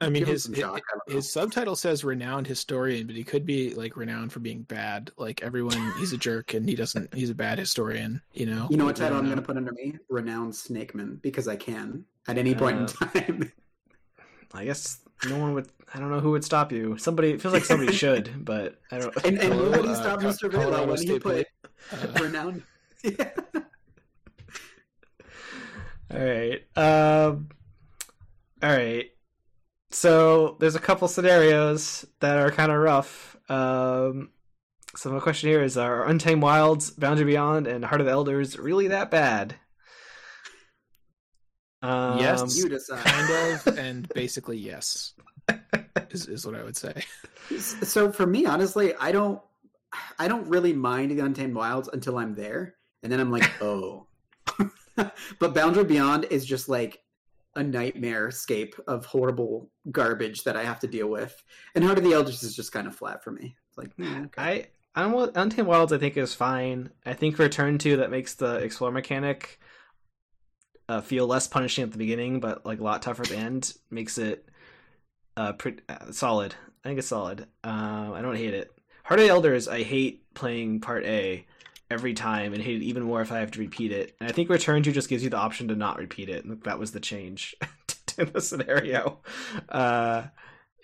[0.00, 3.74] I mean his his, shock, I his subtitle says renowned historian, but he could be
[3.74, 5.10] like renowned for being bad.
[5.16, 7.14] Like everyone, he's a jerk and he doesn't.
[7.14, 8.20] He's a bad historian.
[8.34, 8.66] You know.
[8.70, 9.96] You know what title I'm going to put under me?
[10.10, 13.52] Renowned Snakeman, because I can at any point in Uh, time.
[14.54, 15.68] I guess no one would.
[15.94, 16.98] I don't know who would stop you.
[16.98, 19.16] Somebody it feels like somebody should, but I don't.
[19.24, 20.50] and and Hello, nobody uh, stopped Co- Mr.
[20.50, 21.46] Vela when he put
[21.90, 22.62] Uh, renowned.
[23.02, 23.30] Yeah.
[26.10, 26.62] All right.
[26.76, 27.48] Um,
[28.62, 29.10] all right.
[29.90, 33.36] So there's a couple scenarios that are kind of rough.
[33.48, 34.30] Um,
[34.96, 38.58] so my question here is: Are Untamed Wilds, Boundary Beyond, and Heart of the Elders
[38.58, 39.54] really that bad?
[41.82, 42.56] Um, Yes.
[42.56, 43.04] You decide.
[43.04, 45.14] kind of, and basically yes,
[46.10, 47.04] is is what I would say.
[47.58, 49.40] So for me, honestly, I don't,
[50.18, 54.06] I don't really mind the Untamed Wilds until I'm there, and then I'm like, oh.
[54.96, 57.00] but Boundary Beyond is just like
[57.56, 61.42] a nightmare scape of horrible garbage that I have to deal with,
[61.74, 63.56] and Heart of the Elders is just kind of flat for me.
[63.68, 64.66] It's like, eh, okay.
[64.94, 65.92] I Untamed Wilds.
[65.92, 66.90] I think is fine.
[67.04, 69.60] I think Return to that makes the explore mechanic
[70.88, 73.74] uh, feel less punishing at the beginning, but like a lot tougher at the end.
[73.90, 74.48] Makes it
[75.36, 76.54] uh, pretty uh, solid.
[76.82, 77.46] I think it's solid.
[77.62, 78.72] Uh, I don't hate it.
[79.04, 79.68] Heart of the Elders.
[79.68, 81.46] I hate playing Part A
[81.90, 84.16] every time, and hate it even more if I have to repeat it.
[84.20, 86.44] And I think Return to just gives you the option to not repeat it.
[86.44, 87.54] And that was the change
[88.06, 89.18] to the scenario.
[89.68, 90.24] Uh,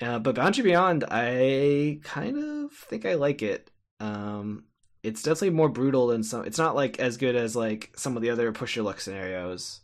[0.00, 3.70] uh, but Boundary Beyond, I kind of think I like it.
[4.00, 4.64] Um,
[5.02, 6.44] it's definitely more brutal than some.
[6.44, 9.80] It's not like as good as like some of the other push your luck scenarios,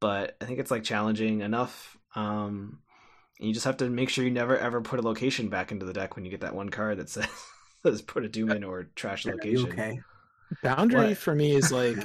[0.00, 1.96] but I think it's like challenging enough.
[2.14, 2.80] Um,
[3.38, 5.86] and you just have to make sure you never ever put a location back into
[5.86, 7.28] the deck when you get that one card that says,
[7.82, 9.70] says put a doom in or trash location.
[9.70, 10.00] okay?
[10.62, 11.18] Boundary What?
[11.18, 11.98] for me is like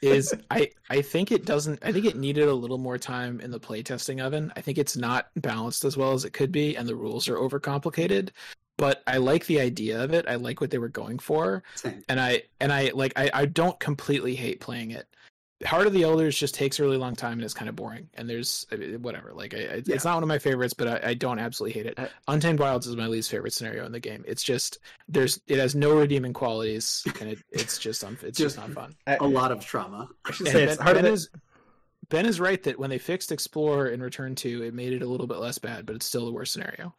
[0.00, 3.50] is I I think it doesn't I think it needed a little more time in
[3.50, 4.52] the playtesting oven.
[4.56, 7.36] I think it's not balanced as well as it could be and the rules are
[7.36, 8.30] overcomplicated.
[8.78, 10.24] But I like the idea of it.
[10.28, 11.62] I like what they were going for.
[11.74, 12.02] Same.
[12.08, 15.06] And I and I like I, I don't completely hate playing it.
[15.64, 18.08] Heart of the Elders just takes a really long time and it's kind of boring.
[18.14, 19.32] And there's I mean, whatever.
[19.32, 19.94] Like I, I- Yeah.
[19.94, 21.98] it's not one of my favorites, but I, I don't absolutely hate it.
[21.98, 24.24] Uh, Untamed Wilds is my least favorite scenario in the game.
[24.26, 28.56] It's just there's it has no redeeming qualities and it, it's just un, it's just
[28.56, 28.94] Just- not fun.
[29.06, 30.08] I, A lot of trauma.
[30.24, 31.28] I should And say ben, it's hard ben is
[32.08, 35.06] Ben is right that when they fixed Explore and Return to, it made it a
[35.06, 36.94] little bit less bad, but it's still the worst scenario.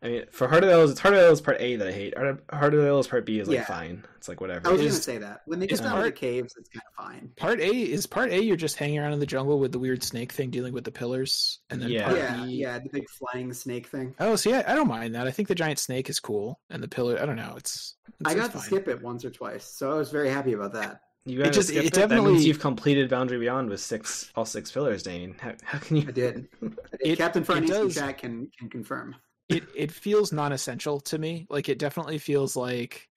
[0.00, 1.88] I mean, for Heart of the Hills, it's Heart of the Hills Part A that
[1.88, 2.16] I hate.
[2.16, 3.64] Heart of, Heart the Hills Part B is like Yeah.
[3.64, 4.04] fine.
[4.16, 4.68] It's like whatever.
[4.68, 6.68] I was going to say that when they is get down to the caves, it's
[6.68, 7.30] kind of fine.
[7.36, 8.40] Part A is part A.
[8.40, 10.92] You're just hanging around in the jungle with the weird snake thing, dealing with the
[10.92, 12.04] pillars, and then Yeah.
[12.06, 12.50] part yeah, B.
[12.52, 14.14] yeah, the big flying snake thing.
[14.20, 15.26] Oh, see, I, I don't mind that.
[15.26, 17.18] I think the giant snake is cool, and the pillar.
[17.20, 17.54] I don't know.
[17.56, 18.62] It's, it's I it's got to fine.
[18.66, 21.00] skip it once or twice, so I was very happy about that.
[21.24, 21.94] You gotta just- skip it it.
[21.94, 25.34] That definitely- means you've completed Boundary Beyond with six, all six fillers, Dane.
[25.40, 26.04] How, how can you?
[26.08, 26.48] I did.
[26.62, 26.78] I did.
[27.00, 29.16] It- Captain it Farnese does- chat can can confirm.
[29.48, 33.08] It it feels non-essential to me like it definitely feels like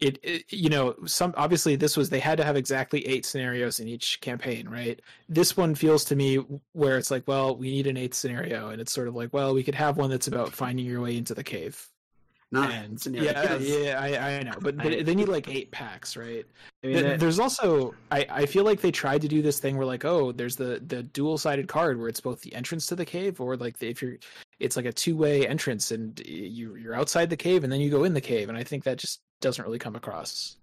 [0.00, 3.80] it, it you know some obviously this was they had to have exactly eight scenarios
[3.80, 5.00] in each campaign right?
[5.28, 6.36] This one feels to me
[6.72, 9.54] where it's like well we need an eighth scenario and it's sort of like well
[9.54, 11.86] we could have one that's about finding your way into the cave
[12.52, 13.68] Nine and scenarios.
[13.68, 16.44] yeah yeah I, I know but, but they need like eight packs right
[16.82, 19.60] I mean, Th- that- there's also I, I feel like they tried to do this
[19.60, 22.86] thing where like oh there's the the dual sided card where it's both the entrance
[22.86, 24.16] to the cave or like the, if you're
[24.58, 27.88] it's like a two way entrance and you you're outside the cave and then you
[27.90, 30.56] go in the cave and I think that just doesn't really come across.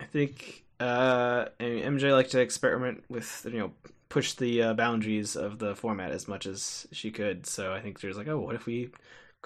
[0.00, 3.72] I think uh, I mean, MJ liked to experiment with you know
[4.08, 7.46] push the uh, boundaries of the format as much as she could.
[7.46, 8.90] So I think there's like, oh, what if we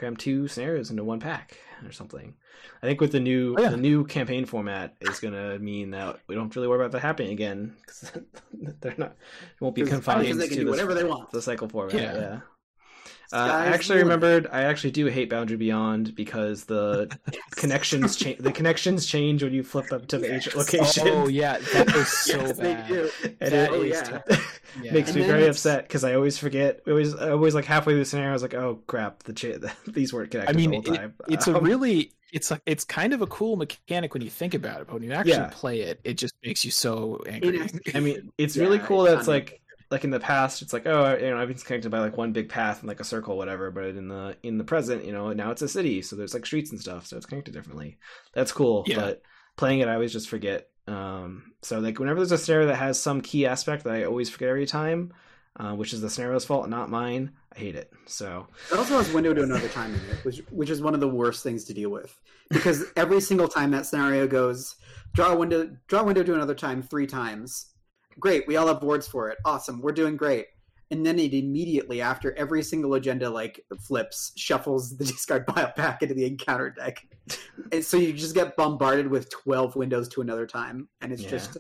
[0.00, 2.34] cram two scenarios into one pack or something?
[2.82, 3.68] I think with the new Oh, yeah.
[3.68, 7.32] the new campaign format is gonna mean that we don't really worry about that happening
[7.32, 8.10] again because
[8.80, 11.04] they're not it won't be Because- confined because they can to do this- whatever they
[11.04, 11.30] want.
[11.30, 11.94] the cycle format.
[11.94, 12.14] Yeah.
[12.14, 12.40] Yeah.
[13.32, 14.48] Uh, I actually remembered.
[14.50, 17.16] I actually do hate Boundary Beyond because the
[17.52, 18.38] connections change.
[18.38, 20.46] The connections change when you flip up to the Yes.
[20.48, 21.08] agent location.
[21.08, 22.88] Oh yeah, that is so Yes, they bad.
[22.88, 23.10] do.
[23.22, 24.20] and That it is yeah.
[24.82, 24.92] Yeah.
[24.92, 26.80] makes And me very it's- upset because I always forget.
[26.86, 28.30] I always, I always like halfway through the scenario.
[28.30, 29.22] I was like, "Oh crap!
[29.24, 32.50] The cha- these weren't connected I mean, the whole time." it's a Um, really it's
[32.52, 35.12] like it's kind of a cool mechanic when you think about it, but when you
[35.12, 35.50] actually Yeah.
[35.52, 37.60] play it, it just makes you so angry.
[37.94, 39.30] I mean, it's Yeah, really cool that it's kinda.
[39.30, 39.59] like
[39.90, 42.48] like in the past, it's like oh, you know, everything's connected by like one big
[42.48, 43.70] path and like a circle, whatever.
[43.70, 46.46] But in the in the present, you know, now it's a city, so there's like
[46.46, 47.98] streets and stuff, so it's connected differently.
[48.32, 48.84] That's cool.
[48.86, 48.96] Yeah.
[48.96, 49.22] But
[49.56, 50.68] playing it, I always just forget.
[50.86, 54.30] Um, so like whenever there's a scenario that has some key aspect that I always
[54.30, 55.12] forget every time,
[55.56, 57.92] uh, which is the scenario's fault, not mine, I hate it.
[58.06, 61.00] So It also has window to another time in it, which which is one of
[61.00, 64.76] the worst things to deal with because every single time that scenario goes,
[65.14, 67.66] draw a window, draw a window to another time three times.
[68.20, 69.38] Great, we all have boards for it.
[69.44, 70.46] Awesome, we're doing great.
[70.92, 76.02] And then it immediately, after every single agenda like flips, shuffles the discard pile back
[76.02, 77.06] into the encounter deck,
[77.72, 81.30] and so you just get bombarded with twelve windows to another time, and it's Yeah.
[81.30, 81.58] just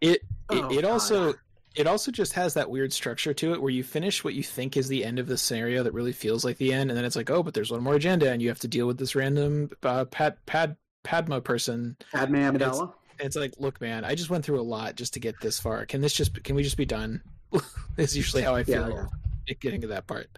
[0.00, 1.34] It Oh, it, it also
[1.74, 4.76] it also just has that weird structure to it where you finish what you think
[4.76, 7.16] is the end of the scenario that really feels like the end, and then it's
[7.16, 9.70] like, oh, but there's one more agenda, and you have to deal with this random
[9.82, 11.96] uh, pad pad Padma person.
[12.12, 12.92] Padme Amidala.
[13.22, 15.86] It's like, look, man, I just went through a lot just to get this far.
[15.86, 17.22] Can this just can we just be done?
[17.96, 19.06] is usually how I feel Yeah,
[19.46, 20.28] it getting to that part.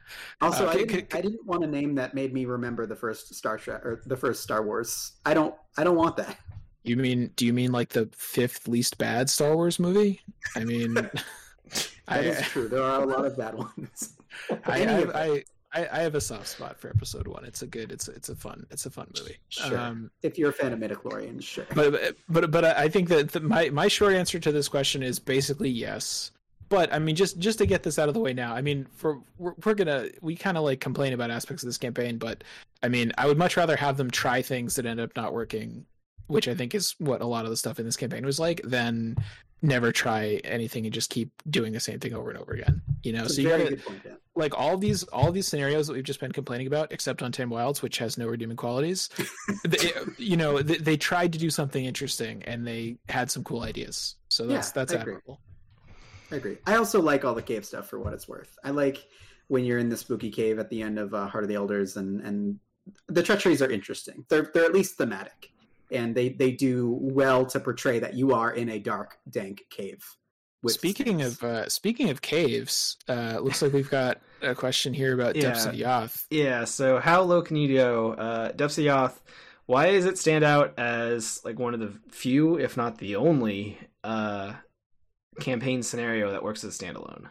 [0.41, 3.35] Also, Uh, I, didn't, I didn't want a name that made me remember the first
[3.35, 5.13] Star Trek or the first Star Wars.
[5.25, 5.55] I don't.
[5.77, 6.39] I don't want that.
[6.83, 10.21] You mean do you mean like the fifth least bad Star Wars movie?
[10.55, 11.11] I mean, I,
[12.23, 12.69] That is true.
[12.69, 14.17] There are a lot of bad ones.
[14.67, 15.23] I, I.
[15.25, 17.45] I, I, I have a soft spot for episode one.
[17.45, 17.91] It's a good.
[17.91, 18.67] It's it's a fun.
[18.71, 19.37] It's a fun movie.
[19.49, 19.77] Sure.
[19.77, 21.67] Um, if you're a fan of midichlorians, sure.
[21.75, 25.19] but but but I think that the, my my short answer to this question is
[25.19, 26.31] basically yes.
[26.69, 28.55] But I mean, just just to get this out of the way now.
[28.55, 31.79] I mean, for we're, we're gonna we kind of like complain about aspects of this
[31.79, 32.45] campaign, but
[32.83, 35.87] I mean, I would much rather have them try things that end up not working,
[36.29, 38.61] which I think is what a lot of the stuff in this campaign was like,
[38.63, 39.17] than
[39.65, 42.83] never try anything and just keep doing the same thing over and over again.
[43.03, 44.19] You know, so you gotta point, Dan.
[44.37, 47.81] like all these all these scenarios that we've just been complaining about, except Untamed Wilds,
[47.83, 49.09] which has no redeeming qualities.
[49.65, 53.63] they, you know, they, they tried to do something interesting and they had some cool
[53.63, 54.17] ideas.
[54.29, 55.15] So that's Yeah, that's I agree.
[55.15, 55.41] admirable.
[56.31, 56.59] I agree.
[56.67, 58.57] I also like all the cave stuff for what it's worth.
[58.65, 59.07] I like
[59.49, 61.97] when you're in the spooky cave at the end of uh, Heart of the Elders,
[61.97, 62.59] and and
[63.09, 64.27] the treacheries are interesting.
[64.29, 65.51] They're they're at least thematic,
[65.91, 70.05] and they they do well to portray that you are in a dark, dank cave.
[70.67, 71.37] Speaking snakes.
[71.37, 75.67] of uh, speaking of caves, uh, looks like we've got a question here about Depths
[75.67, 76.25] of Yoth.
[76.31, 78.13] Yeah, so how low can you go?
[78.13, 79.15] Uh, Depths of Yoth,
[79.67, 83.79] why does it stand out as like one of the few, if not the only,
[84.03, 84.55] uh,
[85.41, 87.29] campaign scenario that works as a standalone?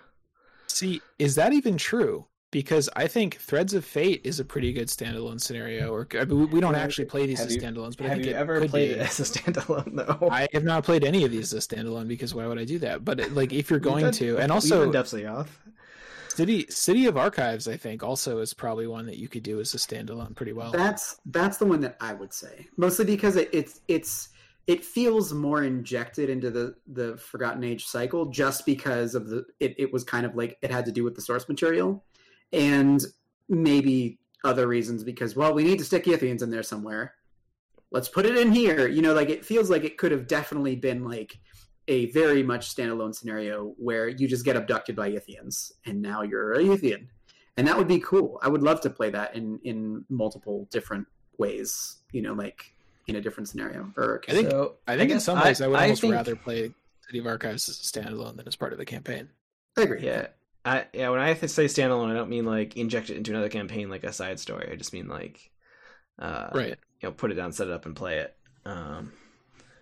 [0.67, 2.27] See, is that even true?
[2.53, 5.91] Because I think Threads of Fate is a pretty good standalone scenario.
[5.91, 8.17] Or I mean, we- we don't actually play these have as standalones, but I Have
[8.19, 8.95] think you it ever could played be.
[8.95, 10.29] it as a standalone though?
[10.29, 13.03] I have not played any of these as standalone because why would I do that?
[13.03, 15.47] But it- like, if you're going done- to, and also done Depths of Yoth.
[16.29, 19.73] City City of Archives, I think, also is probably one that you could do as
[19.75, 20.71] a standalone pretty well.
[20.71, 24.29] That's that's the one that I would say, mostly because it, it's it's
[24.65, 29.75] it feels more injected into the the Forgotten Age cycle, just because of the it,
[29.77, 32.03] it was kind of like it had to do with the source material,
[32.53, 33.03] and
[33.49, 37.15] maybe other reasons because well we need to stick Yithians in there somewhere.
[37.91, 38.87] Let's put it in here.
[38.87, 41.37] You know, like it feels like it could have definitely been like
[41.87, 46.53] a very much standalone scenario where you just get abducted by Yithians and now you're
[46.53, 47.07] a Yithian
[47.57, 48.39] and that would be cool.
[48.41, 51.07] I would love to play that in in multiple different
[51.37, 51.97] ways.
[52.11, 52.73] You know, like
[53.07, 53.91] in a different scenario.
[53.97, 56.71] Or I think- so, I think in some ways I, would almost think- rather play
[57.01, 59.29] City of Archives as a standalone than as part of the campaign.
[59.77, 60.01] I agree.
[60.05, 60.27] Yeah,
[60.65, 61.09] I yeah.
[61.09, 64.13] When I say standalone, I don't mean like inject it into another campaign like a
[64.13, 64.69] side story.
[64.71, 65.51] I just mean like,
[66.19, 66.77] uh, Right.
[67.01, 68.35] you know, put it down, set it up, and play it.
[68.65, 69.11] Um,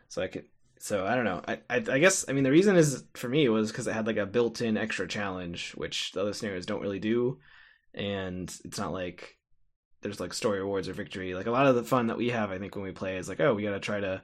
[0.08, 0.46] so I could.
[0.80, 1.42] So I don't know.
[1.48, 4.08] I, I I guess I mean the reason is for me was because it had
[4.08, 7.38] like a built-in extra challenge, which the other scenarios don't really do,
[7.94, 9.38] and it's not like
[10.02, 11.36] there's like story rewards or victory.
[11.36, 13.30] Like a lot of the fun that we have, I think, when we play is
[13.30, 14.24] like, oh, we got to try to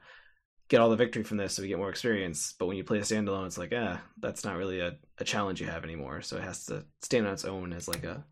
[0.69, 2.53] get all the victory from this so we get more experience.
[2.59, 5.61] But when you play a standalone, it's like, ah, that's not really a, a challenge
[5.61, 6.21] you have anymore.
[6.21, 8.25] So it has to stand on its own as like a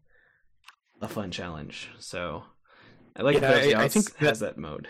[1.02, 1.90] a fun challenge.
[2.00, 2.44] So
[3.16, 4.88] I like Yeah, that I- I think that- has that mode.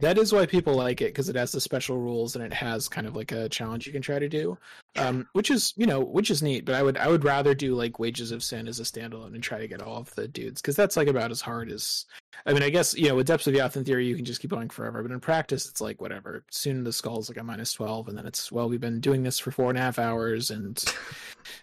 [0.00, 2.88] That is why people like it because it has the special rules and it has
[2.88, 4.56] kind of like a challenge you can try to do,
[4.96, 6.64] um, which is you know which is neat.
[6.64, 9.42] But I would I would rather do like Wages of Sin as a standalone and
[9.42, 12.06] try to get all of the dudes because that's like about as hard as.
[12.46, 14.40] I mean, I guess you know with Depths of Yoth in theory you can just
[14.40, 16.44] keep going forever, but in practice it's like whatever.
[16.50, 19.40] Soon the skull's like a minus twelve, and then it's well we've been doing this
[19.40, 20.84] for four and a half hours, and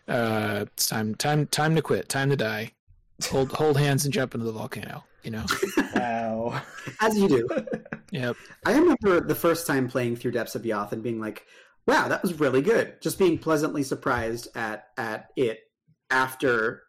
[0.10, 2.74] uh, it's time time time to quit, time to die.
[3.30, 5.06] Hold hold hands and jump into the volcano.
[5.24, 5.46] You know.
[5.96, 6.62] Wow.
[7.00, 7.48] As you do.
[8.16, 8.36] Yep.
[8.66, 11.46] I remember the first time playing through Depths of Yoth and being like,
[11.88, 15.60] "Wow, that was really good." Just being pleasantly surprised at at it
[16.10, 16.84] after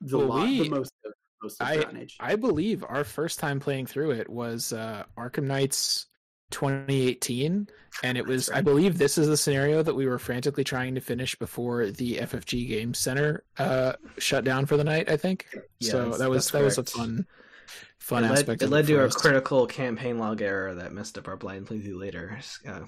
[0.00, 1.12] the, Well, lot, we- the most of
[1.42, 2.08] most of I- Dragon.
[2.20, 6.06] I believe our first time playing through it was uh, Arkham Nights
[6.50, 7.68] 2018,
[8.02, 8.50] and it was.
[8.50, 12.16] I believe this is the scenario that we were frantically trying to finish before the
[12.18, 15.08] FFG Game Center uh, shut down for the night.
[15.10, 15.46] I think.
[15.78, 17.26] Yeah, so that was that was a fun,
[18.10, 18.62] fun it led, aspect.
[18.62, 21.66] it of led to for a critical campaign log error that messed up our blind
[21.66, 22.38] playthrough later.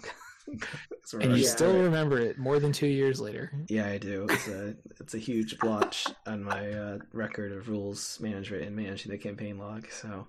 [1.04, 1.48] So and you Yeah.
[1.48, 3.52] still remember it more than two years later.
[3.68, 4.26] Yeah, I do.
[4.28, 9.12] It's a it's a huge blotch on my uh, record of rules management and managing
[9.12, 9.86] the campaign log.
[9.92, 10.26] So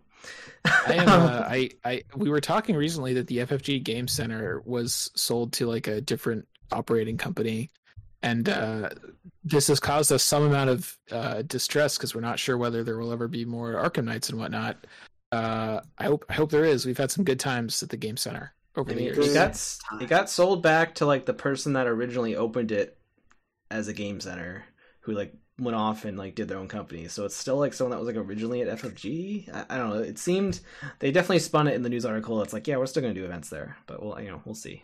[0.66, 1.10] I am.
[1.10, 1.70] Uh, I.
[1.84, 2.04] I.
[2.16, 6.48] We were talking recently that the FFG Game Center was sold to like a different
[6.72, 7.72] operating company,
[8.24, 8.90] and uh,
[9.44, 12.98] this has caused us some amount of uh, distress because we're not sure whether there
[12.98, 14.78] will ever be more Arkham Nights and whatnot.
[15.32, 16.26] Uh, I hope.
[16.30, 16.86] I hope there is.
[16.86, 19.18] We've had some good times at the Game Center over I the years.
[19.28, 22.98] it got it got sold back to like the person that originally opened it
[23.70, 24.64] as a game center,
[25.02, 27.08] who like went off and like did their own company.
[27.08, 29.50] So it's still like someone that was like originally at FFG.
[29.54, 29.98] I, I don't know.
[29.98, 30.60] It seemed
[31.00, 32.42] they definitely spun it in the news article.
[32.42, 34.84] It's like, yeah, we're still gonna do events there, but we'll you know we'll see.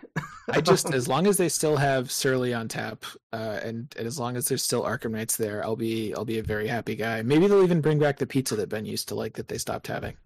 [0.52, 4.20] I just, as long as they still have Surly on tap, uh, and, and as
[4.20, 7.22] long as there's still Arkham Nights there, I'll be I'll be a very happy guy.
[7.22, 9.88] Maybe they'll even bring back the pizza that Ben used to like that they stopped
[9.88, 10.18] having.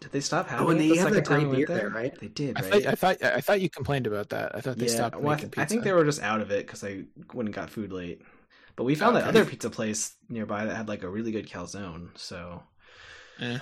[0.00, 1.48] Did they stop having Oh, and it they the have second that time great we
[1.48, 1.90] went beer there, there?
[1.90, 2.14] right?
[2.18, 2.82] They did, I right?
[2.82, 4.54] thought, I thought I thought you complained about that.
[4.54, 5.62] I thought they yeah, stopped well, I, making th- pizza.
[5.62, 8.22] I think they were just out of it because I went and got food late.
[8.76, 12.16] But we found that other pizza place nearby that had like a really good calzone.
[12.16, 12.62] So
[13.40, 13.58] Eh,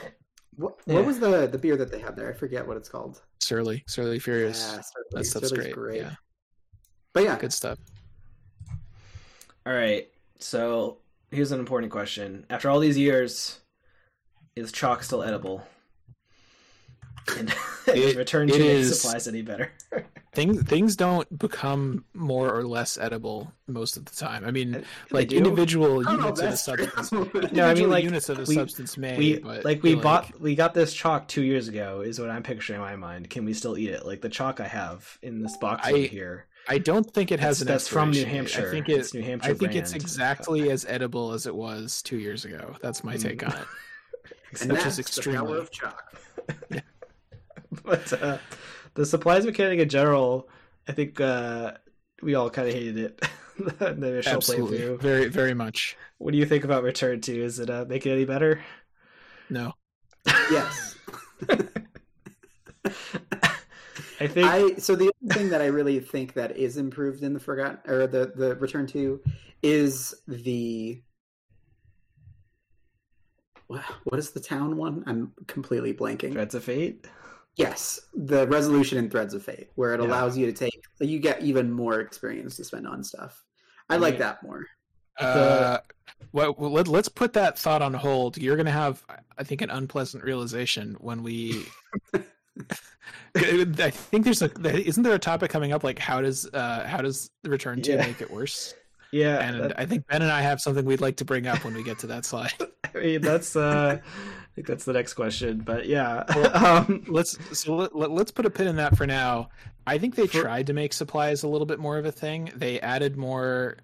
[0.56, 0.94] What, Yeah.
[0.94, 2.28] what was the the beer that they had there?
[2.30, 3.22] I forget what it's called.
[3.40, 4.61] Surly, Surly Furious.
[4.61, 5.04] Yeah, Surly.
[5.12, 6.00] that stuff's Surly's great.
[6.02, 6.14] Yeah,
[7.12, 7.78] But yeah, good stuff.
[9.66, 10.09] All right.
[10.40, 10.98] So
[11.30, 12.46] here's an important question.
[12.50, 13.61] After all these years,
[14.56, 15.64] is chalk still edible?
[17.36, 17.54] And
[17.88, 19.70] It- return it to make is- supplies any better?
[20.34, 24.44] Things things don't become more or less edible most of the time.
[24.44, 27.12] I mean, They like individual I don't know if units of a substance.
[27.52, 29.16] No, I mean, like, units of a we- substance may.
[29.18, 32.30] we but like we like, bought we got this chalk two years ago is what
[32.30, 33.30] I'm picturing in my mind.
[33.30, 34.06] Can we still eat it?
[34.06, 36.46] Like the chalk I have in this box I- over here.
[36.68, 37.66] I don't think it has That's, an.
[37.68, 38.26] that's from New.
[38.26, 38.68] Hampshire.
[38.68, 38.98] I think it.
[38.98, 39.50] it's New Hampshire.
[39.50, 40.02] I think it's brand.
[40.02, 42.76] exactly as edible as it was two years ago.
[42.82, 43.22] That's my Mm.
[43.22, 44.60] take on it.
[44.60, 46.12] and which that's is the power extremely- of chalk.
[47.84, 48.38] but uh,
[48.94, 50.48] the supplies mechanic in general,
[50.86, 51.72] I think uh,
[52.22, 53.24] we all kind of hated it.
[53.58, 55.00] the initial Absolutely, playthrough.
[55.00, 55.96] very very much.
[56.18, 57.44] What do you think about Return to?
[57.44, 58.62] Is it uh, make it any better?
[59.50, 59.72] No,
[60.50, 60.96] Yes.
[64.20, 67.34] I think I so the other thing that I really think that is improved in
[67.34, 69.20] the forgotten or the the return to
[69.62, 71.00] is the
[73.68, 75.04] what what is the town one?
[75.06, 76.32] I'm completely blanking.
[76.32, 77.06] Threads of Fate.
[77.59, 80.06] Yes, the resolution in Threads of Fate, where it Yeah.
[80.06, 83.44] allows you to take you get even more experience to spend on stuff.
[83.90, 84.64] I I like mean- that more.
[85.18, 85.78] Uh,
[86.30, 88.38] well, well, let, let's put that thought on hold.
[88.38, 89.04] You're going to have,
[89.36, 91.66] I think, an unpleasant realization when we.
[93.34, 94.50] I think there's a
[94.86, 97.92] isn't there a topic coming up like how does uh how does the return to
[97.92, 98.06] Yeah.
[98.06, 98.74] make it worse?
[99.12, 101.64] Yeah, And that- I think Ben and I have something we'd like to bring up
[101.64, 102.52] when we get to that slide.
[102.94, 105.59] I mean that's uh, I think that's the next question.
[105.59, 106.18] But yeah,
[106.54, 109.50] um, let's so let, let's put a pin in that for now.
[109.86, 112.50] I think they For- tried to make supplies a little bit more of a thing.
[112.54, 113.78] They added more.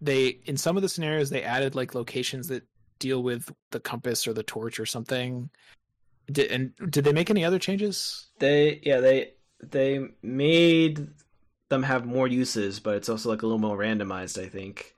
[0.00, 2.64] They in some of the scenarios they added like locations that
[2.98, 5.50] deal with the compass or the torch or something.
[6.30, 8.28] Did, and did they make any other changes?
[8.38, 9.32] They yeah they
[9.62, 11.08] they made
[11.70, 14.42] them have more uses, but it's also like a little more randomized.
[14.42, 14.94] I think.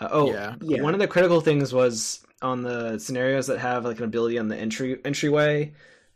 [0.00, 0.56] Uh, oh, Yeah.
[0.60, 0.82] Yeah.
[0.82, 4.48] one of the critical things was on the scenarios that have like an ability on
[4.48, 5.72] the entry entryway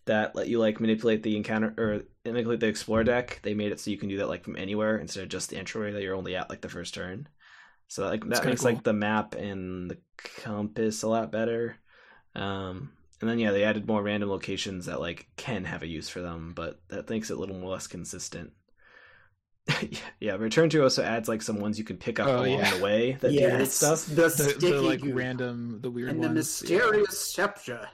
[0.06, 3.40] that let you like manipulate the encounter or manipulate the explore deck.
[3.42, 5.56] They made it so you can do that like from anywhere instead of just the
[5.58, 7.28] entryway that you're only at like the first turn.
[7.88, 8.72] So like that makes cool.
[8.72, 11.76] like the map and the compass a lot better.
[12.34, 16.08] Um, and then yeah, they added more random locations that like can have a use
[16.08, 18.52] for them, but that makes it a little more less consistent.
[20.20, 22.74] yeah, Return to also adds like some ones you can pick up Oh, along yeah.
[22.76, 24.06] the way that do weird stuff.
[24.06, 26.62] the, The, sticky the like goo random, the weird and the ones.
[26.64, 26.76] yeah.
[26.78, 27.88] mysterious scepter.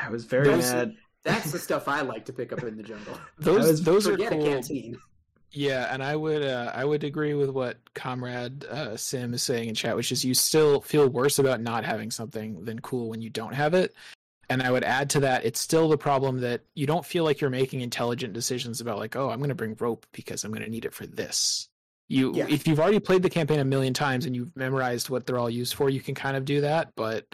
[0.00, 0.94] I was very Those- mad.
[1.22, 3.18] That's the stuff I like to pick up in the jungle.
[3.38, 4.26] Those was- those are cool.
[4.26, 4.96] a canteen.
[5.52, 9.68] Yeah, and I would uh, I would agree with what Comrade uh, Sim is saying
[9.70, 13.22] in chat, which is you still feel worse about not having something than cool when
[13.22, 13.94] you don't have it.
[14.48, 17.40] And I would add to that, it's still the problem that you don't feel like
[17.40, 20.62] you're making intelligent decisions about like, oh, I'm going to bring rope because I'm going
[20.64, 21.68] to need it for this.
[22.08, 22.46] You, Yeah.
[22.48, 25.50] if you've already played the campaign a million times and you've memorized what they're all
[25.50, 26.92] used for, you can kind of do that.
[26.94, 27.26] But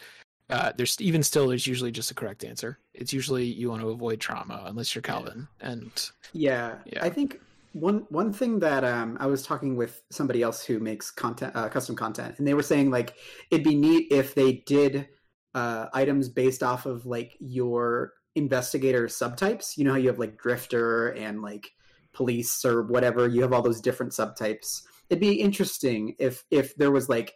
[0.48, 2.78] uh, there's even still, there's usually just a correct answer.
[2.94, 5.90] It's usually you want to avoid trauma unless you're Calvin, and
[6.32, 7.04] Yeah, Yeah.
[7.04, 7.40] I think
[7.72, 11.68] one one thing that um, I was talking with somebody else who makes content, uh,
[11.70, 13.14] custom content, and they were saying like
[13.50, 15.08] it'd be neat if they did
[15.54, 19.76] uh, items based off of like your investigator subtypes.
[19.76, 21.70] You know how you have like drifter and like
[22.12, 23.28] police or whatever.
[23.28, 24.82] You have all those different subtypes.
[25.10, 27.34] It'd be interesting if if there was like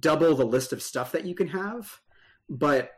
[0.00, 2.00] double the list of stuff that you can have,
[2.48, 2.90] but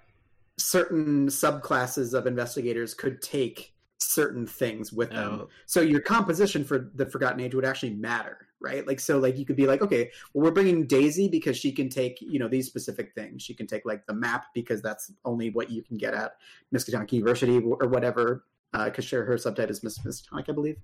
[0.58, 5.40] certain subclasses of investigators could take certain things with them.
[5.42, 8.86] Oh, so your composition for the forgotten age would actually matter right?
[8.86, 11.88] Like so like you could be like okay well we're bringing daisy because she can
[11.88, 13.42] take you know these specific things.
[13.42, 16.32] She can take like the map because that's only what you can get at
[16.74, 20.76] miskatonic university or whatever because sure her subtype is Miss miskatonic i believe.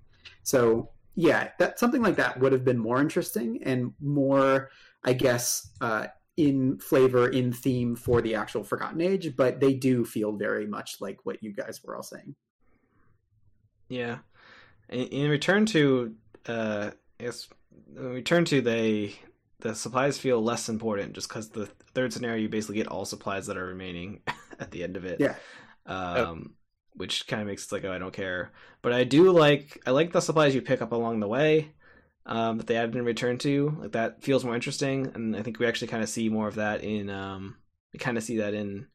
[0.43, 4.69] So yeah that something like that would have been more interesting and more
[5.03, 6.07] i guess uh
[6.37, 10.99] in flavor in theme for the actual forgotten age but they do feel very much
[10.99, 12.33] like what you guys were all saying
[13.93, 14.17] yeah.
[14.89, 16.15] In, in return to,
[16.47, 17.47] uh, I guess,
[17.95, 19.15] in return to they,
[19.59, 23.47] the supplies feel less important just because the third scenario you basically get all supplies
[23.47, 24.21] that are remaining
[24.59, 25.19] at the end of it.
[25.19, 25.35] Yeah.
[25.85, 26.55] Um,
[26.95, 28.51] which kind of makes it like, oh, I don't care.
[28.81, 31.71] But I do like, I like the supplies you pick up along the way.
[32.25, 35.59] Um, that they added in return to like that feels more interesting, and I think
[35.59, 37.57] we actually kind of see more of that in um,
[37.91, 38.87] we kind of see that in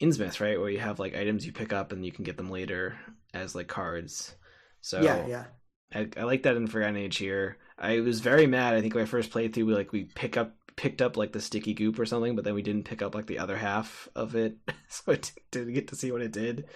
[0.00, 2.50] Innsmouth, right, where you have like items you pick up and you can get them
[2.50, 2.96] later
[3.34, 4.34] as like cards.
[4.80, 5.44] So yeah yeah
[5.94, 7.56] I, I like that in Forgotten Age here.
[7.78, 8.74] I was very mad.
[8.74, 11.32] I think when I first played through, we like we pick up picked up like
[11.32, 14.08] the sticky goop or something, but then we didn't pick up like the other half
[14.14, 14.56] of it,
[14.88, 16.66] so I d- didn't get to see what it did.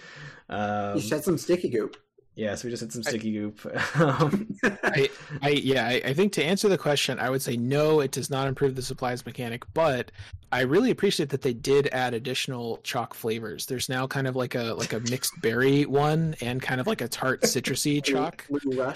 [0.49, 1.97] Um, you shed some sticky goop
[2.35, 3.59] yeah, so we just had some I- sticky goop.
[3.99, 4.47] um,
[4.83, 5.09] I,
[5.41, 8.29] I yeah, I, I think to answer the question, I would say no, it does
[8.29, 10.11] not improve the supplies mechanic, but
[10.51, 13.65] I really appreciate that they did add additional chalk flavors.
[13.65, 17.01] There's now kind of like a like a mixed berry one and kind of like
[17.01, 18.45] a tart citrusy chalk.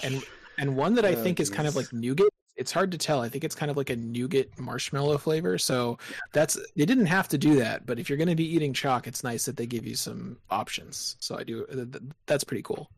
[0.04, 0.24] And
[0.58, 2.30] and one that I Oh, think is kind of like nougat.
[2.56, 3.22] It's hard to tell.
[3.22, 5.60] I think it's kind of like a nougat marshmallow flavor.
[5.60, 6.00] So
[6.34, 9.06] that's they didn't have to do that, but if you're going to be eating chalk,
[9.06, 11.18] it's nice that they give you some options.
[11.20, 12.90] So I do th- th- that's pretty cool.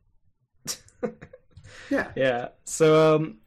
[1.89, 2.49] Yeah, yeah.
[2.65, 3.37] So um,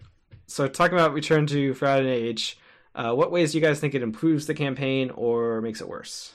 [0.46, 2.58] so talking about Return to Forgotten Age,
[2.94, 6.32] uh, what ways do you guys think it improves the campaign or makes it worse?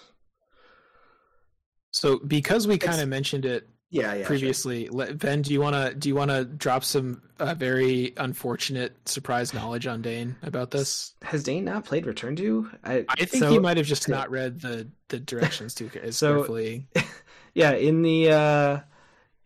[1.91, 4.17] So because we kind of mentioned it yeah, yeah.
[4.17, 4.25] sure.
[4.25, 4.89] previously.
[4.89, 8.97] Let, ben, do you want to do you want to drop some uh, very unfortunate
[9.07, 11.13] surprise knowledge on Dane about this?
[11.21, 12.69] Has Dane not played Return to?
[12.83, 16.17] I, I think so- he might have just not read the the directions too as
[16.17, 16.87] So- carefully.
[17.53, 18.79] yeah in the uh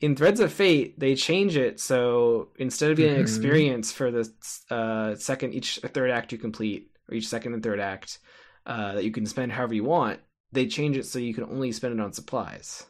[0.02, 3.22] in threads of fate they change it so instead of getting an Mhm.
[3.22, 4.30] experience for the
[4.70, 8.20] uh second each third act you complete or each second and third act
[8.66, 10.20] uh that you can spend however you want
[10.52, 12.86] they change it so you can only spend it on supplies.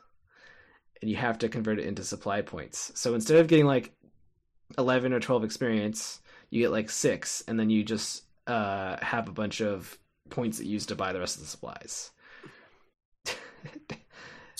[1.02, 2.92] And you have to convert it into supply points.
[2.96, 3.94] So instead of getting like
[4.80, 9.32] 11 or 12 experience you get like six and then you just uh have a
[9.32, 9.98] bunch of
[10.30, 12.12] points that you use to buy the rest of the supplies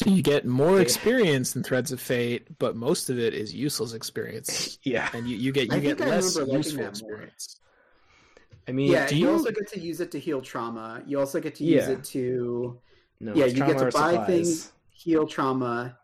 [0.04, 3.94] So you get more experience in Threads of Fate, but most of it is useless
[3.94, 6.90] experience, yeah and you, you get you I get less useful that more.
[6.90, 7.60] experience.
[8.68, 11.04] i mean yeah, do you, you- also get to use it to heal trauma.
[11.06, 11.94] You also get to use Yeah.
[11.94, 12.80] it to
[13.20, 14.28] No, Yeah, you get to buy supplies.
[14.28, 14.72] things.
[14.90, 15.98] heal trauma.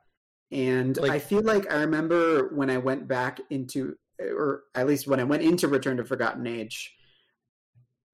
[0.51, 5.07] And Like- I feel like I remember when I went back into, or at least
[5.07, 6.93] when I went into Return to Forgotten Age,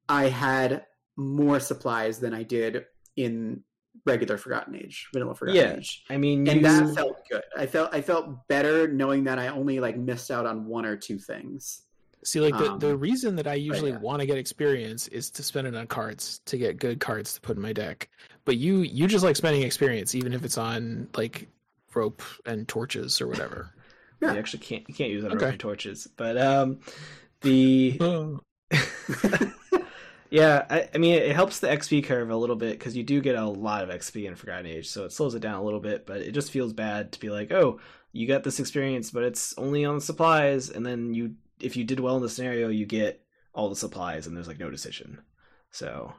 [0.09, 3.63] I had more supplies than I did in
[4.05, 7.43] regular Forgotten Age, vanilla Forgotten Yeah, Age, I mean, and you, that felt good.
[7.57, 10.95] I felt I felt better knowing that I only like missed out on one or
[10.97, 11.83] two things.
[12.25, 13.97] See, like the, Um, the reason that I usually yeah.
[13.99, 17.41] want to get experience is to spend it on cards to get good cards to
[17.41, 18.09] put in my deck.
[18.45, 21.47] But you you just like spending experience, even if it's on like
[21.93, 23.71] rope and torches or whatever.
[24.21, 24.33] yeah.
[24.33, 25.47] you actually can't you can't use that Okay.
[25.47, 25.57] okay.
[25.57, 26.79] torches, but um,
[27.41, 28.39] the Oh.
[30.33, 33.21] yeah, I, I mean, it helps the XP curve a little bit because you do
[33.21, 35.79] get a lot of XP in Forgotten Age, so it slows it down a little
[35.79, 36.07] bit.
[36.07, 37.79] But it just feels bad to be like, oh,
[38.13, 41.99] you got this experience, but it's only on supplies, and then you, if you did
[41.99, 43.23] well in the scenario, you get
[43.53, 45.21] all the supplies, and there's like no decision.
[45.69, 46.13] So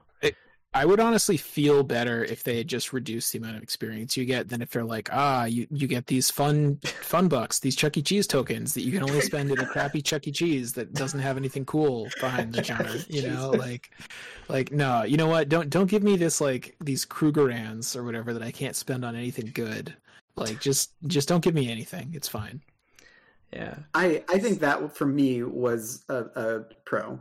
[0.75, 4.25] I would honestly feel better if they had just reduced the amount of experience you
[4.25, 7.97] get than if they're like, ah, you, you get these fun fun bucks, these Chuck
[7.97, 8.03] E.
[8.03, 10.33] Cheese tokens that you can only spend at a crappy Chuck E.
[10.33, 12.97] Cheese that doesn't have anything cool behind the counter.
[13.09, 13.61] You know, Cheese.
[13.61, 13.91] like
[14.49, 15.49] like no, you know what?
[15.49, 19.15] Don't don't give me this like these Krugerrands or whatever that I can't spend on
[19.15, 19.95] anything good.
[20.37, 22.11] Like just just don't give me anything.
[22.15, 22.61] It's fine.
[23.53, 27.21] yeah, I I think that for me was a, a pro.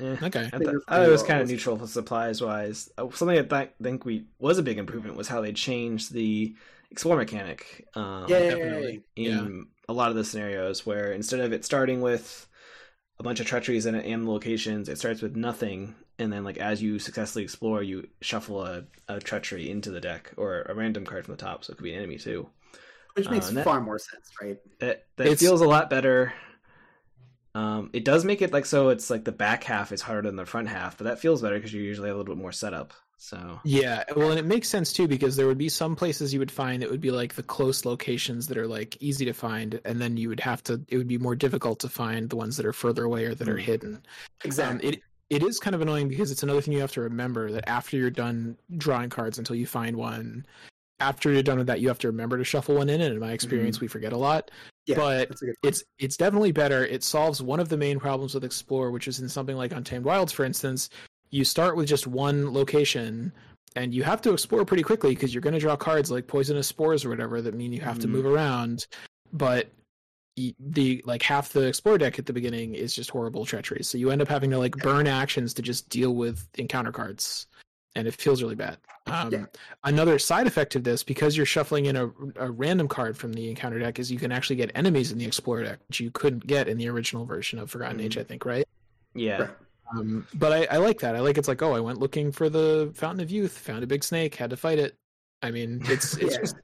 [0.00, 0.16] Eh.
[0.22, 0.40] Okay.
[0.40, 2.90] I, think thought, it's I it was kind of neutral for supplies wise.
[2.98, 6.54] Uh, Something I th- think we was a big improvement was how they changed the
[6.90, 7.86] explore mechanic.
[7.94, 9.04] Um, definitely.
[9.16, 12.46] in a lot of the scenarios where instead of it starting with
[13.18, 16.82] a bunch of treacheries and, and locations, it starts with nothing, and then like as
[16.82, 21.24] you successfully explore, you shuffle a, a treachery into the deck or a random card
[21.24, 22.48] from the top, so it could be an enemy too.
[23.14, 24.58] Which Uh, makes and that- far more sense, right?
[24.80, 26.34] That that It's- feels a lot better.
[27.56, 30.36] Um, it does make it like so it's like the back half is harder than
[30.36, 32.52] the front half, but that feels better because you're usually have a little bit more
[32.52, 32.92] setup.
[33.18, 36.38] So Yeah, well, and it makes sense too because there would be some places you
[36.38, 39.80] would find that would be like the close locations that are like easy to find,
[39.86, 40.82] and then you would have to.
[40.88, 43.48] It would be more difficult to find the ones that are further away or that
[43.48, 43.62] are Mm.
[43.62, 44.02] hidden.
[44.44, 44.88] Exactly.
[44.88, 47.50] Um, it it is kind of annoying because it's another thing you have to remember
[47.52, 50.44] that after you're done drawing cards until you find one,
[51.00, 53.00] after you're done with that, you have to remember to shuffle one in.
[53.00, 54.50] And in my experience, we forget a lot.
[54.86, 56.84] yeah, but a It's it's definitely better.
[56.86, 60.04] It solves one of the main problems with Explore, which is in something like Untamed
[60.04, 60.88] Wilds, for instance.
[61.30, 63.32] You start with just one location,
[63.74, 66.68] and you have to explore pretty quickly because you're going to draw cards like poisonous
[66.68, 68.10] spores or whatever that mean you have to Mhm.
[68.12, 68.86] move around.
[69.32, 69.70] But
[70.60, 73.82] the like half the explore deck at the beginning is just horrible treachery.
[73.82, 77.46] So you end up having to like burn actions to just deal with encounter cards,
[77.96, 78.76] and it feels really bad.
[79.06, 79.46] Um, Yeah.
[79.84, 83.48] Another side effect of this, because you're shuffling in a, a random card from the
[83.48, 86.46] encounter deck, is you can actually get enemies in the Explorer deck, which you couldn't
[86.46, 88.20] get in the original version of Forgotten Age, Mhm.
[88.20, 88.68] I think, right?
[89.14, 89.50] yeah, Right.
[89.96, 91.14] Um, but I, I like that.
[91.14, 93.86] I like it's like, oh, I went looking for the Fountain of Youth, found a
[93.86, 94.96] big snake, had to fight it.
[95.42, 96.40] I mean, it's it's Yeah.
[96.40, 96.56] just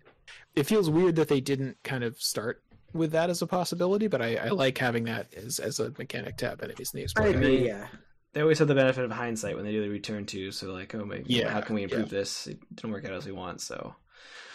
[0.57, 2.63] it feels weird that they didn't kind of start
[2.93, 6.37] with that as a possibility, but I, I like having that as as a mechanic
[6.39, 7.29] to have enemies in the I Explorer.
[7.33, 7.37] deck.
[7.43, 7.57] agree.
[7.59, 7.87] mean, Yeah,
[8.33, 10.51] they always have the benefit of hindsight when they do the return to.
[10.53, 12.19] So like, oh my, Yeah, how can we improve yeah.
[12.19, 12.47] this?
[12.47, 13.61] It didn't work out as we want.
[13.61, 13.95] So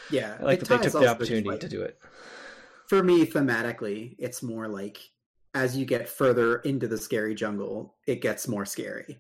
[0.10, 0.38] yeah.
[0.40, 2.00] I like It that they took the opportunity like- to do it.
[2.88, 4.98] for me thematically it's more like
[5.54, 9.20] as you get further into the scary jungle it gets more scary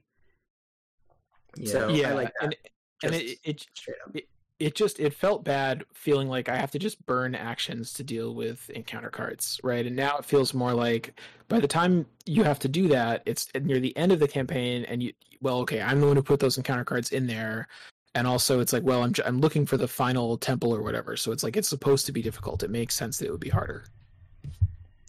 [1.57, 2.43] Yeah, So- I yeah, like that.
[2.45, 2.55] and
[3.03, 4.15] and Just it, it straight up
[4.59, 8.33] it just it felt bad feeling like I have to just burn actions to deal
[8.33, 9.85] with encounter cards, right?
[9.85, 13.49] And now it feels more like by the time you have to do that, it's
[13.59, 16.39] near the end of the campaign, and you well, okay, I'm the one who put
[16.39, 17.67] those encounter cards in there,
[18.15, 21.31] and also it's like, well, I'm I'm looking for the final temple or whatever, so
[21.31, 22.63] it's like it's supposed to be difficult.
[22.63, 23.85] It makes sense that it would be harder.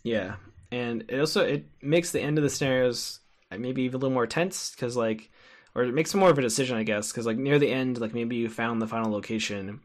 [0.03, 0.37] Yeah,
[0.71, 3.21] and it also it makes the end of the scenarios
[3.51, 5.31] uh, maybe even a little more tense because like,
[5.79, 8.13] or it makes more of a decision, I guess, because like near the end, like
[8.13, 9.81] maybe you found the final location,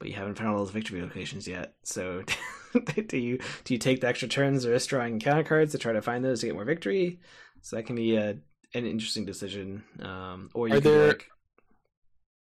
[0.00, 1.74] but you haven't found all those victory locations yet.
[1.84, 2.24] So
[3.06, 5.92] do you do you take the extra turns or risk drawing encounter cards to try
[5.92, 7.20] to find those to get more victory?
[7.62, 8.30] So that can be a
[8.74, 9.84] an interesting decision.
[10.00, 11.30] Um, or you Are there- like,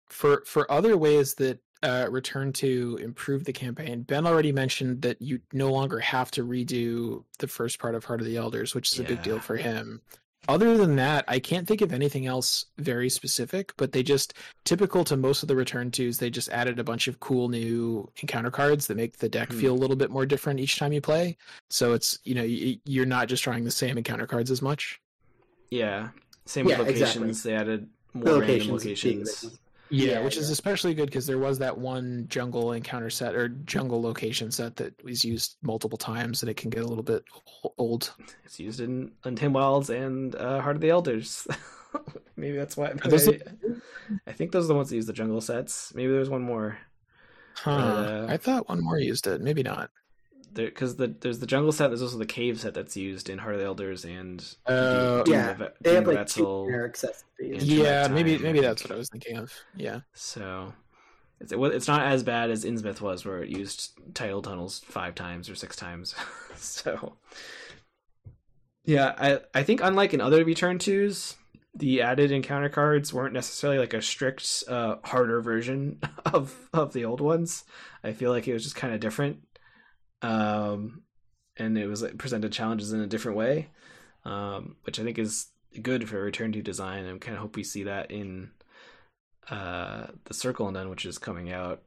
[0.08, 5.22] for for other ways that uh, return to improve the campaign, Ben already mentioned that
[5.22, 8.92] you no longer have to redo the first part of Heart of the Elders, which
[8.94, 10.02] is a big deal for him.
[10.48, 14.34] Other than that, I can't think of anything else very specific, but they just
[14.66, 18.10] typical to most of the return twos, they just added a bunch of cool new
[18.22, 19.60] encounter cards that make the deck Hmm.
[19.60, 21.38] feel a little bit more different each time you play.
[21.70, 25.00] So it's you know you're not just drawing the same encounter cards as much.
[25.72, 26.10] yeah,
[26.48, 27.22] same Yeah, with exactly.
[27.22, 27.44] locations.
[27.44, 29.60] They added more the random locations, is big, locations.
[29.90, 33.50] Yeah, Yeah, which is especially good because there was that one jungle encounter set or
[33.50, 37.24] jungle location set that was used multiple times, and it can get a little bit
[37.78, 38.14] old.
[38.46, 41.48] It's used in Untamed Wilds and uh, Heart of the Elders.
[42.36, 42.90] maybe that's why.
[42.90, 43.42] Are those maybe-
[44.28, 45.94] I think those are the ones that use the jungle sets.
[45.96, 46.78] Maybe there's one more.
[47.56, 47.72] Huh.
[47.72, 49.42] Uh, I thought one more used it.
[49.42, 49.90] Maybe not.
[50.54, 51.88] Because the there's the jungle set.
[51.88, 55.52] There's also the cave set that's used in Heart of the Elders and Doom yeah,
[55.52, 56.66] of Ve- They have like two Eztli.
[56.66, 57.24] generic sets.
[57.40, 57.58] Yeah.
[57.60, 59.54] yeah, maybe maybe that's what I was thinking of.
[59.76, 60.02] Yeah.
[60.14, 60.74] So
[61.40, 65.50] it's it's not as bad as Innsmouth was, where it used tidal tunnels five times
[65.50, 66.16] or six times.
[66.56, 67.14] so
[68.86, 71.36] yeah, I I think unlike in other return twos,
[71.76, 77.06] the added encounter cards weren't necessarily like a strict uh, harder version of of the
[77.06, 77.64] old ones.
[78.04, 79.40] I feel like it was just kind of different,
[80.22, 81.04] um,
[81.58, 83.70] and it was it presented challenges in a different way,
[84.26, 85.48] um, which I think is
[85.82, 87.06] good for return to design.
[87.06, 88.52] and kind of hope we see that in
[89.50, 91.82] uh, the Circle Undone, which is coming out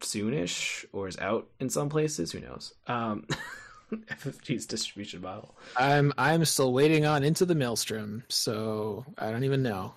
[0.00, 2.32] soonish or is out in some places.
[2.32, 2.74] Who knows?
[2.86, 3.26] Um,
[3.92, 5.56] FFG's distribution model.
[5.76, 9.94] I'm I'm still waiting on Into the Maelstrom, so I don't even know.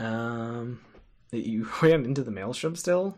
[0.00, 0.80] Um,
[1.32, 3.16] you ran into the maelstrom still.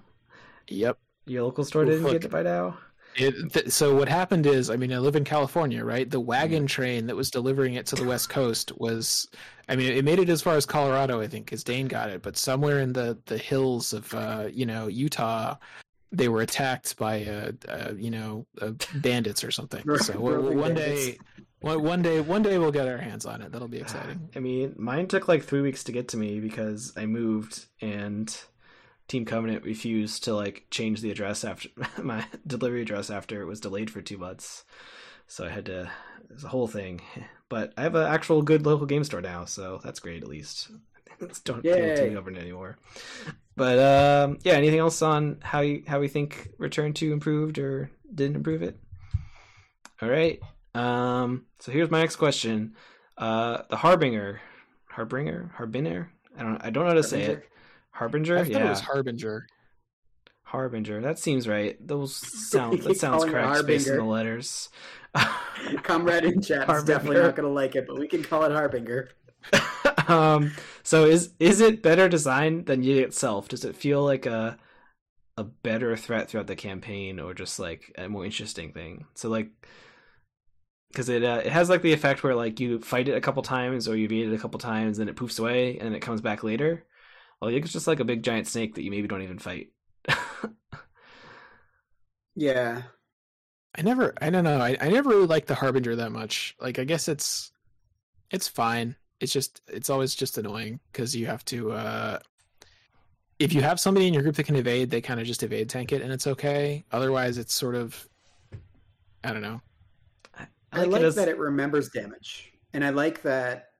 [0.68, 0.98] Yep.
[1.30, 2.12] Your local store didn't look.
[2.12, 2.76] get it by now.
[3.14, 6.10] It, th- so what happened is, I mean, I live in California, right?
[6.10, 9.28] The wagon train that was delivering it to the West Coast was,
[9.68, 12.22] I mean, it made it as far as Colorado, I think, because Dane got it.
[12.22, 15.56] But somewhere in the the hills of, uh, you know, Utah,
[16.10, 19.84] they were attacked by, uh, uh you know, uh, bandits or something.
[19.98, 21.06] So one bandits.
[21.06, 21.18] day,
[21.60, 23.52] one one day, one day we'll get our hands on it.
[23.52, 24.30] That'll be exciting.
[24.34, 28.36] I mean, mine took like three weeks to get to me because I moved and
[29.10, 31.68] Team Covenant refused to like change the address after
[32.02, 34.64] my delivery address after it was delayed for two months.
[35.26, 35.90] So I had to.
[36.30, 37.00] It's a whole thing.
[37.48, 40.70] But I have an actual good local game store now, so that's great at least.
[41.44, 41.96] Don't Yay.
[41.96, 42.78] Team Covenant anymore.
[43.56, 47.90] But um, yeah, anything else on how you how we think Return to improved or
[48.14, 48.78] didn't improve it?
[50.00, 50.38] All right.
[50.72, 52.76] Um, so here's my next question.
[53.18, 54.40] Uh, the Harbinger,
[54.88, 56.12] Harbinger, Harbinger.
[56.38, 56.64] I don't.
[56.64, 57.49] I don't know how to say it.
[57.92, 58.38] Harbinger.
[58.38, 59.46] I yeah, it was Harbinger.
[60.50, 61.00] Harbinger.
[61.00, 61.76] That seems right.
[61.86, 62.16] Those
[62.50, 62.82] sound.
[62.82, 64.68] that sounds correct based on the letters.
[65.82, 68.52] Comrade in chat is definitely not going to like it, but we can call it
[68.52, 69.10] Harbinger.
[70.08, 70.52] um.
[70.82, 73.48] So is is it better designed than Yig itself?
[73.48, 74.58] Does it feel like a
[75.36, 79.06] a better threat throughout the campaign, or just like a more interesting thing?
[79.14, 79.50] So like.
[80.88, 83.44] Because it uh, it has like the effect where like you fight it a couple
[83.44, 86.20] times or you beat it a couple times and it poofs away and it comes
[86.20, 86.84] back later.
[87.40, 89.70] Well, it's just like a big giant snake that you maybe don't even fight.
[92.40, 92.82] Yeah.
[93.76, 94.60] I never, I don't know.
[94.60, 96.56] I, I never really liked the Harbinger that much.
[96.58, 97.52] Like, I guess it's,
[98.30, 98.96] it's fine.
[99.20, 102.18] It's just, it's always just annoying because you have to, uh,
[103.38, 105.68] if you have somebody in your group that can evade, they kind of just evade
[105.68, 106.84] tank it and it's okay.
[106.92, 108.08] Otherwise, it's sort of,
[109.22, 109.60] I don't know.
[110.72, 113.70] I it like as- that it remembers damage, and I like that.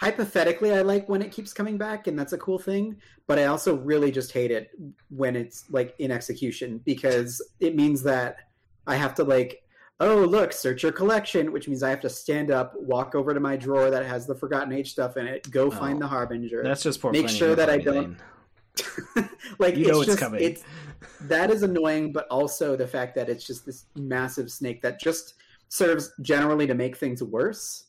[0.00, 2.96] Hypothetically, I like when it keeps coming back, and that's a cool thing.
[3.26, 4.70] But I also really just hate it
[5.10, 8.36] when it's like in execution because it means that
[8.86, 9.62] I have to like,
[10.00, 13.40] oh look, search your collection, which means I have to stand up, walk over to
[13.40, 16.00] my drawer that has the Forgotten Age stuff in it, go find Oh.
[16.00, 16.62] the Harbinger.
[16.62, 18.16] That's just poor Make sure that I don't-
[19.58, 20.42] like You know it's it's just, coming.
[20.42, 20.64] It's
[21.22, 25.34] that is annoying, but also the fact that it's just this massive snake that just
[25.68, 27.84] serves generally to make things worse,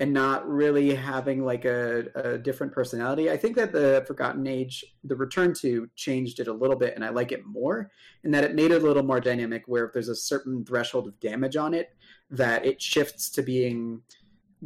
[0.00, 3.30] and not really having like a, a different personality.
[3.30, 7.04] I think that the Forgotten Age, the Return to, changed it a little bit, and
[7.04, 7.90] I like it more,
[8.22, 9.64] in that it made it a little more dynamic.
[9.66, 11.90] Where if there's a certain threshold of damage on it,
[12.30, 14.02] that it shifts to being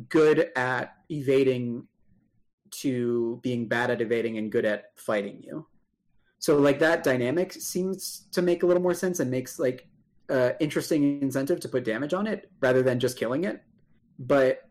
[0.09, 1.87] good at evading
[2.71, 5.67] to being bad at evading and good at fighting you.
[6.39, 9.87] So like that dynamic seems to make a little more sense and makes like
[10.31, 13.63] uh, interesting incentive to put damage on it rather than just killing it.
[14.19, 14.63] But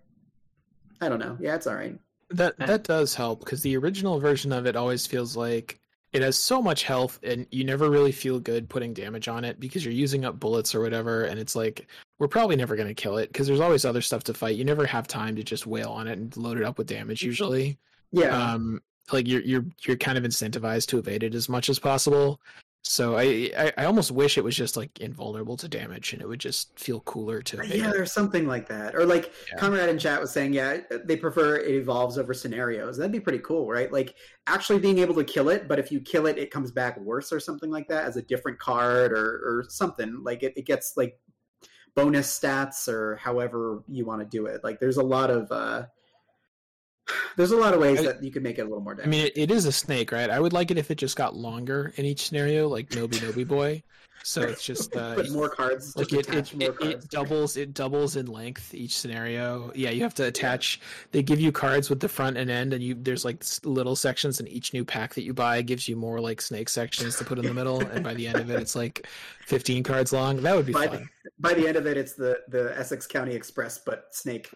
[1.02, 1.38] I don't know.
[1.40, 1.98] Yeah, it's all right.
[2.30, 2.66] That Eh.
[2.66, 5.80] that does help because the original version of it always feels like
[6.14, 9.60] it has so much health and you never really feel good putting damage on it
[9.60, 11.88] because you're using up bullets or whatever and it's like
[12.20, 14.56] we're probably never going to kill it because there's always other stuff to fight.
[14.58, 17.22] You never have time to just wail on it and load it up with damage
[17.22, 17.78] usually.
[18.12, 18.82] Yeah, Um
[19.12, 22.40] like you're you're you're kind of incentivized to evade it as much as possible.
[22.84, 26.28] So I, I I almost wish it was just like invulnerable to damage and it
[26.28, 27.94] would just feel cooler to yeah, it.
[27.94, 28.96] there's something like that.
[28.96, 29.58] Or like Yeah.
[29.60, 32.98] Conrad in chat was saying, yeah, they prefer it evolves over scenarios.
[32.98, 33.92] That'd be pretty cool, right?
[33.92, 34.16] Like
[34.48, 37.32] actually being able to kill it, but if you kill it, it comes back worse
[37.32, 40.22] or something like that as a different card or or something.
[40.24, 41.20] Like it, it gets like
[41.96, 44.64] bonus stats or however you want to do it.
[44.64, 45.84] Like there's a lot of uh
[47.38, 48.98] there's a lot of ways I- that you could make it a little more.
[49.02, 50.30] I mean, it, it is a snake, right?
[50.30, 53.48] I would like it if it just got longer in each scenario, like Noby Noby
[53.48, 53.84] Boy.
[54.24, 55.96] So it's just uh, but more cards.
[55.96, 57.06] like it, it, more it, cards.
[57.06, 60.80] it doubles it doubles in length each scenario yeah you have to attach
[61.12, 64.40] they give you cards with the front and end and you there's like little sections
[64.40, 67.40] and each new pack that you buy gives you more like snake sections to put
[67.40, 69.08] in the middle and by the end of it it's like
[69.48, 71.10] 15 cards long that would be By fun
[71.40, 74.52] By the end of it, it's the the Essex County Express, but snake,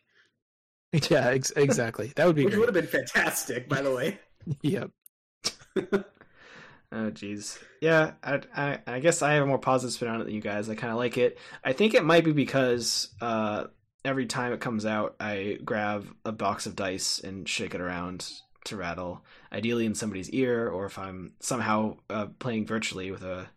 [1.09, 3.67] yeah ex- exactly that would be which would have been fantastic.
[3.69, 4.19] By the way,
[4.61, 4.91] yep
[6.91, 7.61] Oh jeez.
[7.81, 10.41] Yeah, I, I I guess I have a more positive spin on it than you
[10.41, 10.69] guys.
[10.69, 11.37] I kind of like it.
[11.63, 13.65] I think it might be because uh,
[14.05, 18.29] every time it comes out, I grab a box of dice and shake it around
[18.65, 19.25] to rattle.
[19.51, 23.47] Ideally in somebody's ear, or if I'm somehow uh, playing virtually with a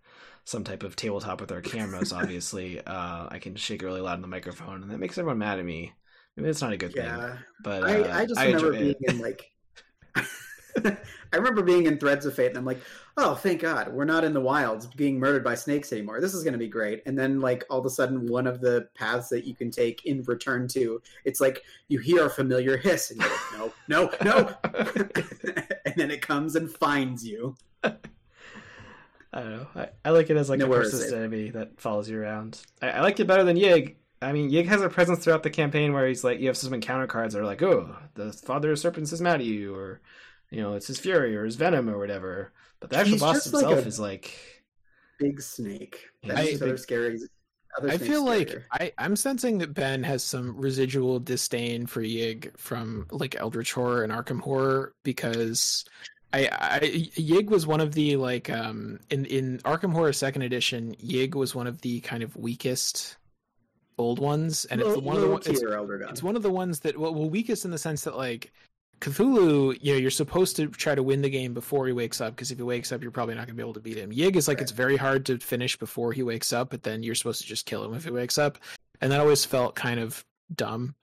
[0.44, 2.12] some type of tabletop with our cameras.
[2.12, 5.38] Obviously, uh, I can shake it really loud in the microphone, and that makes everyone
[5.38, 5.92] mad at me.
[6.38, 7.36] Maybe it's not a good thing, yeah.
[7.64, 9.10] but uh, I, I just remember being it.
[9.10, 9.50] in like
[11.32, 12.80] I remember being in Threads of Fate and I'm like,
[13.16, 16.20] oh thank God, we're not in the wilds being murdered by snakes anymore.
[16.20, 17.02] This is gonna be great.
[17.06, 20.06] And then like all of a sudden one of the paths that you can take
[20.06, 24.22] in return to, it's like you hear a familiar hiss and you're like, no, no,
[24.22, 24.56] no
[25.84, 27.56] and then it comes and finds you.
[27.82, 27.92] I
[29.32, 29.66] don't know.
[29.74, 32.62] I, I like it as like Nowhere a persistent enemy that follows you around.
[32.80, 33.96] I, I like it better than Yig.
[34.20, 36.74] I mean, Yig has a presence throughout the campaign where he's like, you have some
[36.74, 40.00] encounter cards that are like, oh, the father of serpents is mad at you, or
[40.50, 42.52] you know, it's his fury or his venom or whatever.
[42.80, 44.34] But the actual He's boss just like himself is like,
[45.18, 46.08] Big snake.
[46.22, 47.18] That's he's other scary.
[47.76, 48.62] Other I snakes feel like scarier.
[48.72, 54.04] I, I'm sensing that Ben has some residual disdain for Yig from like Eldritch Horror
[54.04, 55.84] and Arkham Horror because
[56.32, 60.94] I, I Yig was one of the like um in in Arkham Horror Second Edition
[60.96, 63.16] Yig was one of the kind of weakest
[63.98, 66.08] old ones and it's Low- the one of the low one- it's, tier Elder Gun.
[66.10, 68.52] it's one of the ones that well, well weakest in the sense that like
[69.00, 72.34] Cthulhu, you know, you're supposed to try to win the game before he wakes up
[72.34, 74.10] because if he wakes up, you're probably not going to be able to beat him.
[74.10, 74.62] Yig is like Right.
[74.62, 77.64] it's very hard to finish before he wakes up, but then you're supposed to just
[77.64, 78.58] kill him if he wakes up,
[79.00, 80.24] and that always felt kind of
[80.56, 80.94] dumb.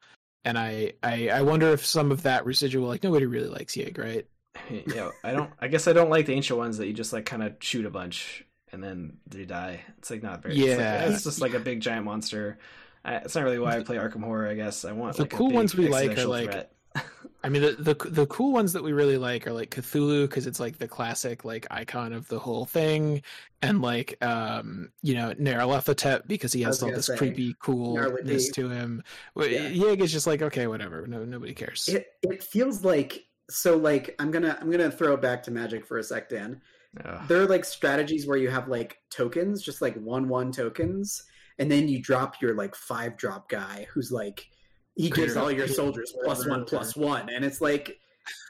[0.43, 3.97] And I, I, I wonder if some of that residual, like nobody really likes Yig,
[3.97, 4.25] right?
[4.93, 5.49] yeah, I don't.
[5.59, 7.85] I guess I don't like the ancient ones that you just like kind of shoot
[7.85, 9.79] a bunch and then they die.
[9.99, 10.55] It's like not very.
[10.57, 11.03] it's, Yeah.
[11.05, 12.57] like, it's just like a big giant monster.
[13.05, 14.47] I, it's not really why I play Arkham Horror.
[14.47, 16.71] I guess I want The like a cool big ones we like are, like, threat.
[17.43, 20.47] I mean, the the the cool ones that we really like are like Cthulhu because
[20.47, 23.21] it's like the classic like icon of the whole thing,
[23.61, 28.69] and like um you know Nyarlathotep because he has all this say, creepy coolness to
[28.69, 29.03] him.
[29.35, 29.69] Yeah.
[29.69, 31.05] Yig is just like okay, whatever.
[31.05, 31.87] No, nobody cares.
[31.87, 35.85] it it feels like so like I'm gonna I'm gonna throw it back to magic
[35.85, 36.61] for a sec, Dan.
[37.03, 37.27] Ugh.
[37.27, 41.25] There are like strategies where you have like tokens, just like one one tokens,
[41.59, 44.47] and then you drop your like five drop guy who's like
[44.95, 47.99] he gives all your soldiers plus one plus one, and it's like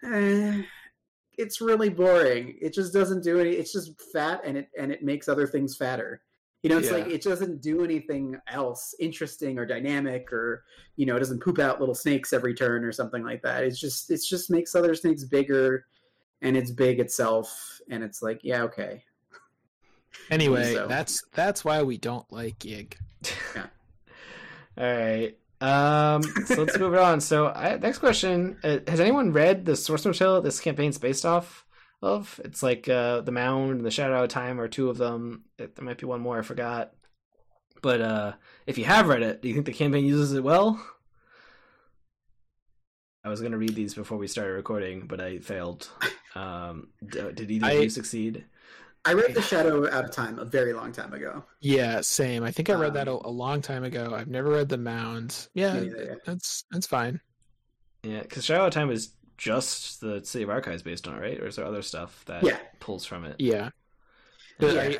[0.03, 0.61] eh,
[1.37, 2.55] it's really boring.
[2.61, 3.51] It just doesn't do any.
[3.51, 6.21] It's just fat, and it and it makes other things fatter.
[6.63, 6.97] You know, it's Yeah.
[6.97, 10.63] like it doesn't do anything else interesting or dynamic, or
[10.95, 13.63] you know, it doesn't poop out little snakes every turn or something like that.
[13.63, 15.85] It's just it just makes other snakes bigger,
[16.41, 19.03] and it's big itself, and it's like yeah, okay.
[20.29, 20.87] Anyway, so.
[20.87, 22.93] that's that's why we don't like Yig.
[23.55, 23.63] All
[24.77, 25.37] right.
[25.61, 27.21] Um, so let's move on.
[27.21, 31.65] So, I, next question: uh, Has anyone read the source material this campaign's based off
[32.01, 32.39] of?
[32.43, 35.45] It's like uh, the Mound and the Shadow of Time are two of them.
[35.57, 36.93] It, there might be one more I forgot.
[37.81, 38.33] But uh,
[38.65, 40.83] if you have read it, do you think the campaign uses it well?
[43.23, 45.89] I was going to read these before we started recording, but I failed.
[46.37, 48.43] Um, did either I- of you succeed?
[49.05, 51.43] I read The Shadow Out of Time a very long time ago.
[51.61, 52.43] Yeah, same.
[52.43, 54.13] I think I read that a, Um, a long time ago.
[54.15, 55.47] I've never read the Mound.
[55.53, 56.15] Yeah, Me neither, yeah.
[56.25, 57.21] that's that's fine.
[58.03, 61.19] Yeah, because Shadow Out of Time is just the City of Archives based on it,
[61.21, 61.39] right?
[61.39, 62.57] Or is there other stuff that Yeah.
[62.79, 63.35] pulls from it?
[63.39, 63.69] Yeah.
[64.59, 64.81] The- Yeah.
[64.81, 64.99] I,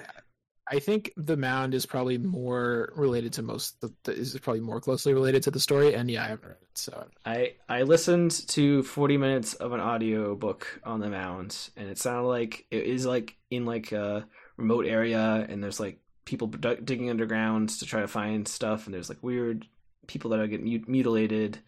[0.68, 3.80] I think the mound is probably more related to most.
[3.82, 6.58] The, the, is probably more closely related to the story, and yeah, I haven't read
[6.62, 11.70] it, so I I listened to 40 minutes of an audio book on the mound,
[11.78, 16.00] and it sounded like it is like in like a remote area, and there's like
[16.26, 19.68] people digging underground to try to find stuff, and there's like weird
[20.08, 21.60] people that are getting mut- mutilated,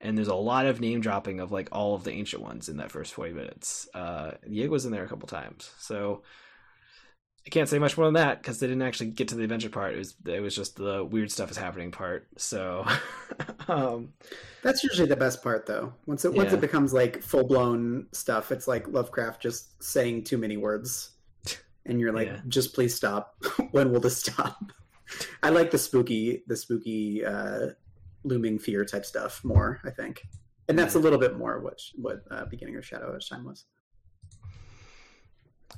[0.00, 2.76] and there's a lot of name dropping of like all of the ancient ones in
[2.76, 3.88] that first 40 minutes.
[3.92, 6.22] Uh, Yig was in there a couple times, so.
[7.46, 9.68] I can't say much more than that because they didn't actually get to the adventure
[9.70, 9.94] part.
[9.94, 12.26] It was it was just the weird stuff is happening part.
[12.36, 12.84] So,
[13.68, 14.12] um,
[14.62, 15.92] That's usually the best part, though.
[16.06, 20.38] Once it once it becomes like full blown stuff, it's like Lovecraft just saying too
[20.38, 21.10] many words,
[21.84, 22.40] and you're like, Yeah.
[22.48, 23.36] just please stop.
[23.70, 24.58] when will this stop?
[25.44, 27.68] I like the spooky, the spooky, uh,
[28.24, 29.80] looming fear type stuff more.
[29.84, 30.20] I think.
[30.68, 33.66] and that's a little bit more what what uh, beginning of Shadow Edge time was.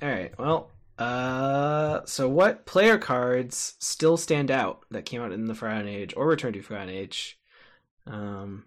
[0.00, 0.32] All right.
[0.38, 5.88] Well, uh, so what player cards still stand out that came out in the Forgotten
[5.88, 7.38] Age or Return to Forgotten Age?
[8.06, 8.64] Um,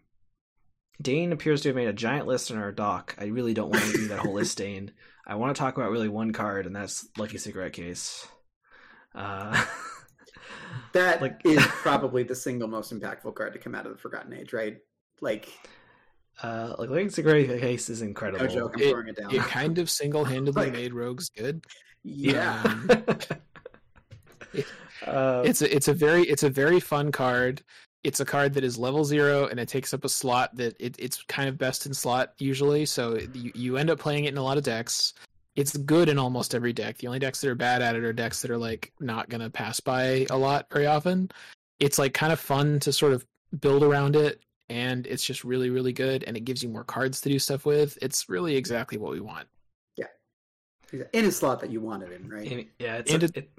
[1.01, 3.15] Dane appears to have made a giant list in our doc.
[3.19, 4.91] I really don't want to do that whole list, Dane.
[5.25, 8.27] I want to talk about really one card, and that's Lucky Cigarette Case.
[9.15, 9.65] Uh,
[10.93, 14.33] That Like- is probably the single most impactful card to come out of the Forgotten
[14.33, 14.77] Age, right?
[15.21, 15.49] Like,
[16.43, 18.45] uh, like Lucky Cigarette Case is incredible.
[18.45, 19.33] no joke, I'm It- throwing it down.
[19.33, 21.65] It kind of single-handedly Like- made rogues good.
[22.03, 22.89] yeah, Um,
[25.05, 27.61] uh, it's a it's a very it's a very fun card.
[28.03, 30.95] It's a card that is level zero and it takes up a slot that it,
[30.97, 32.85] it's kind of best in slot usually.
[32.87, 35.13] So you, you end up playing it in a lot of decks.
[35.55, 36.97] It's good in almost every deck.
[36.97, 39.49] The only decks that are bad at it are decks that are like not gonna
[39.51, 41.29] pass by a lot very often.
[41.79, 43.23] It's like kind of fun to sort of
[43.59, 44.41] build around it
[44.71, 47.65] and it's just really really good and it gives you more cards to do stuff
[47.65, 47.97] with.
[48.01, 49.47] It's really exactly what we want.
[50.93, 51.03] Yeah.
[51.13, 52.51] In a slot that you wanted in, right?
[52.51, 53.49] and- yeah, it's And a- it- it,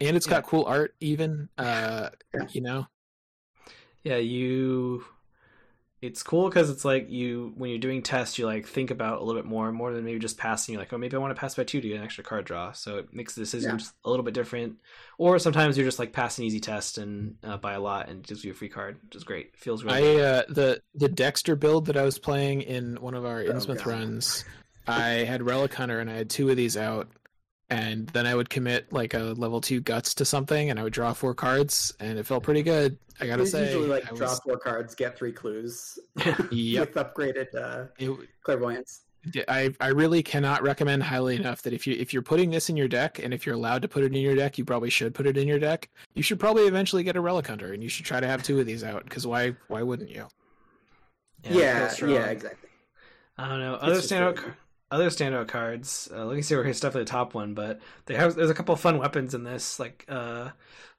[0.00, 0.30] And it's Yeah.
[0.34, 1.48] got cool art even.
[1.58, 2.46] Uh Yeah.
[2.50, 2.86] you know.
[4.04, 5.04] yeah you
[6.02, 9.24] it's cool because it's like you when you're doing tests you like think about a
[9.24, 10.72] little bit more more than maybe just passing.
[10.72, 12.46] You're like oh maybe i want to pass by two to get an extra card
[12.46, 12.72] draw.
[12.72, 14.76] So it makes the decisions a little bit different.
[15.18, 18.20] Or sometimes you're just like pass an easy test and uh, buy a lot and
[18.20, 19.56] it gives you a free card which is great.
[19.56, 20.22] Feels really I good.
[20.24, 23.78] uh, the the Dexter build that I was playing in one of our Oh, Innsmouth
[23.84, 23.86] God.
[23.86, 24.44] runs,
[24.88, 27.08] I had Relic Hunter and I had two of these out,
[27.70, 30.92] and then I would commit like a level two guts to something, and I would
[30.92, 32.98] draw four cards, and it felt pretty good.
[33.20, 36.38] I gotta It's say, usually like I draw was, four cards, get three clues yep.
[36.50, 38.10] with upgraded uh, It,
[38.42, 39.02] clairvoyance.
[39.48, 42.76] I I really cannot recommend highly enough that if you if you're putting this in
[42.76, 45.14] your deck, and if you're allowed to put it in your deck, you probably should
[45.14, 45.90] put it in your deck.
[46.14, 48.58] You should probably eventually get a Relic Hunter, and you should try to have two
[48.58, 50.26] of these out because why why wouldn't you?
[51.44, 52.70] it Yeah, yeah, exactly.
[53.36, 53.74] I don't know.
[53.74, 54.56] Other just standout, really car-
[54.90, 56.08] other standout cards.
[56.12, 58.34] Uh, let me see where here's definitely the top one, but they have.
[58.34, 60.50] There's a couple of fun weapons in this, like uh,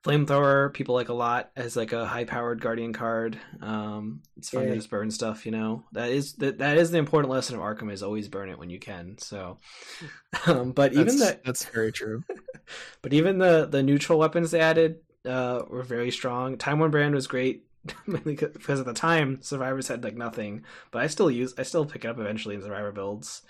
[0.03, 0.73] flamethrower.
[0.73, 3.37] People like a lot as like a high powered guardian card.
[3.61, 5.45] Um, it's fun to just burn stuff.
[5.45, 8.49] You know that is that that is the important lesson of Arkham is always burn
[8.49, 9.17] it when you can.
[9.17, 9.57] So,
[10.45, 12.23] um, but even That's- the that's very true.
[13.01, 16.57] but even the the neutral weapons they added uh, were very strong.
[16.57, 17.65] Timeworn brand was great
[18.07, 20.63] mainly because at the time survivors had like nothing.
[20.91, 23.41] But I still use I still pick it up eventually in survivor builds.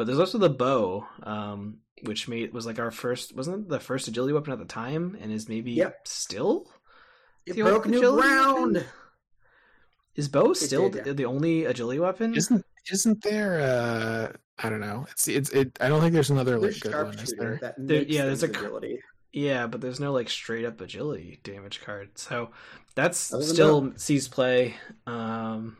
[0.00, 3.78] But there's also the bow, um, which made was like our first wasn't it the
[3.78, 6.08] first agility weapon at the time, and is maybe Yep.
[6.08, 6.72] still.
[7.44, 8.76] It The broke new ground.
[8.76, 8.88] weapon?
[10.16, 11.12] Is bow still did, yeah.
[11.12, 12.34] the only agility weapon?
[12.34, 13.60] Isn't isn't there?
[13.60, 15.04] Uh, I don't know.
[15.10, 15.76] It's it's it.
[15.82, 17.08] I don't think there's another like There's good one.
[17.08, 17.58] Is sharpshooter there?
[17.60, 18.86] that There- yeah, there's things a cr-
[19.32, 22.16] Yeah, but there's no like straight up agility damage card.
[22.16, 22.52] So
[22.94, 24.76] that's Other than still sees play
[25.06, 25.76] um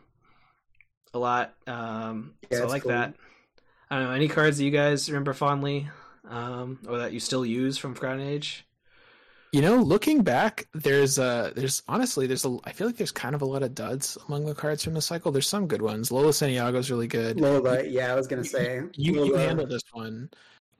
[1.11, 1.55] a lot.
[1.65, 2.91] Um Yeah, so I like cool.
[2.91, 3.15] that.
[3.91, 5.87] I don't know, any cards that you guys remember fondly?
[6.27, 8.65] Um or that you still use from Forgotten Age?
[9.53, 13.35] You know, looking back, there's uh there's honestly there's a I feel like there's kind
[13.35, 15.31] of a lot of duds among the cards from the cycle.
[15.31, 16.09] There's some good ones.
[16.09, 17.39] Lola Santiago's really good.
[17.41, 20.29] Lola, yeah, I was gonna say you you Lola- handle this one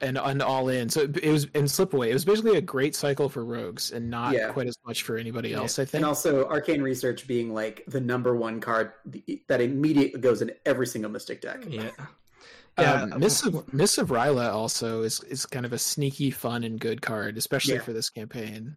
[0.00, 0.88] and and all in.
[0.88, 2.08] So it, it was in slip away.
[2.10, 4.52] It was basically a great cycle for rogues and not Yeah.
[4.52, 5.58] quite as much for anybody Yeah.
[5.58, 5.78] else.
[5.78, 5.94] I think.
[5.96, 8.92] and also arcane research being like the number one card
[9.48, 11.64] that immediately goes in every single mystic deck.
[11.68, 11.90] Yeah.
[12.78, 16.80] Um, Mists of Mists of R'lyeh also is is kind of a sneaky, fun, and
[16.80, 17.80] good card, especially Yeah.
[17.82, 18.76] for this campaign.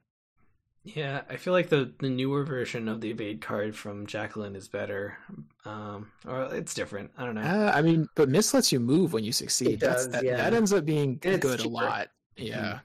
[0.84, 4.68] Yeah, I feel like the the newer version of the evade card from Jacqueline is
[4.68, 5.18] better.
[5.66, 7.12] Um or it's different.
[7.18, 7.42] I don't know.
[7.42, 9.70] Uh, I mean, but Mists lets you move when you succeed.
[9.76, 10.38] It That's does, that, yeah.
[10.38, 12.10] that ends up being And good a lot.
[12.38, 12.80] Yeah.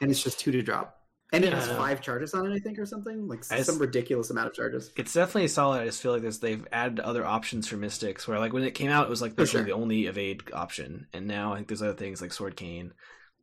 [0.00, 0.97] and it's just two to drop,
[1.32, 3.80] and it has five charges on it, I think, or something like I some s-
[3.80, 4.90] ridiculous amount of charges.
[4.96, 5.82] It's definitely solid.
[5.82, 8.26] I just feel like there's, they've added other options for Mystics.
[8.26, 9.62] Where like when it came out, it was like this was sure.
[9.64, 12.92] the only evade option, and now I think there's other things like Sword Cane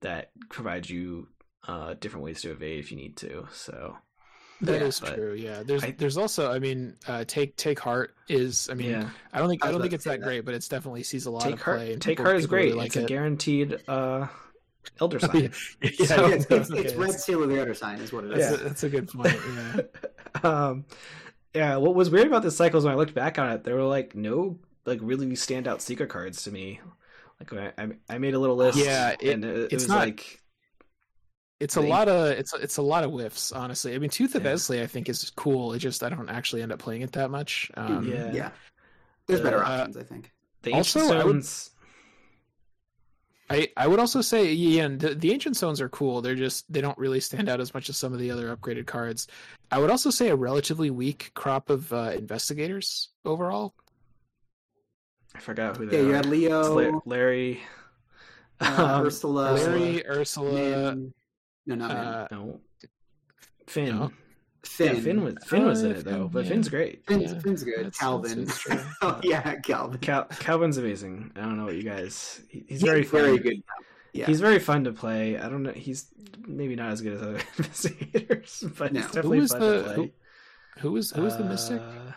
[0.02, 1.28] that provide you
[1.68, 3.48] uh, different ways to evade if you need to.
[3.52, 3.98] So
[4.62, 5.34] That is Yeah, but true.
[5.34, 5.64] Yeah.
[5.64, 9.40] There's I- there's also I mean, uh, take take heart is I mean yeah, I
[9.40, 10.26] don't think I I don't think it's that, that.
[10.26, 11.78] great, but it's definitely sees a lot take of heart.
[11.78, 11.96] play.
[11.98, 12.78] Take people- heart is people really great.
[12.78, 14.28] like it's a guaranteed uh,
[15.00, 15.42] Elder Oh, Sign.
[15.82, 15.90] yeah.
[16.00, 18.26] Yeah, So yeah, it's, it's, okay, it's red seal of the Elder sign, is what
[18.26, 18.50] it is.
[18.50, 19.36] That's, a, that's a good point.
[19.56, 19.82] Yeah.
[20.44, 20.86] um,
[21.54, 21.78] yeah.
[21.78, 23.84] What was weird about this cycle is when I looked back on it, there were
[23.84, 26.80] like no like really standout secret cards to me.
[27.40, 28.78] Like I, I- I made a little list.
[28.78, 30.42] Yeah, it- and it, it it's was not- like
[31.60, 33.96] It's a They- lot of it's it's a lot of whiffs, honestly.
[33.96, 34.54] I mean, Tooth of Yeah.
[34.54, 35.74] Eztli, I think, is cool.
[35.74, 37.72] It just I don't actually end up playing it that much.
[37.76, 38.32] Um, Yeah.
[38.34, 38.50] yeah.
[39.28, 40.32] There's better Uh, options, I think.
[40.62, 41.72] the Also, ancient I would- stones.
[43.50, 46.22] I I would also say yeah, and the, the ancient stones are cool.
[46.22, 48.88] They're just they don't really stand out as much as some of the other upgraded
[48.88, 49.28] cards.
[49.72, 53.76] I would also say a relatively weak crop of uh, investigators overall.
[55.36, 56.12] I forgot who they are.
[56.12, 56.54] Yeah, they you are.
[56.58, 57.62] had It's Leo, La- Larry.
[58.62, 58.66] uh,
[59.00, 60.52] um, Ursula, Larry, Ursula,
[60.96, 61.14] Min-
[61.68, 61.98] no, not Min.
[61.98, 62.60] uh, no,
[63.68, 63.96] Finn.
[64.00, 64.12] No.
[64.66, 64.95] Finn.
[64.95, 66.49] Yeah, Finn was Finn was in it though, but yeah.
[66.49, 67.05] Finn's great.
[67.05, 67.78] Finn's, Yeah, Finn's good.
[67.78, 68.45] that's- Calvin.
[68.45, 69.99] that's- that's oh yeah, Calvin.
[69.99, 71.32] Cal- Calvin's amazing.
[71.36, 72.41] I don't know what you guys.
[72.49, 73.22] he- he's He's very fun.
[73.22, 73.63] very good.
[74.13, 74.26] Yeah.
[74.28, 75.38] He's very fun to play.
[75.38, 75.72] I don't know.
[75.72, 76.07] He's
[76.47, 78.99] maybe not as good as other investigators, but No.
[79.01, 79.95] he's Who definitely was fun the- to play.
[79.95, 80.11] who-
[80.82, 81.82] Who was who was the mystic?
[81.82, 82.11] Uh,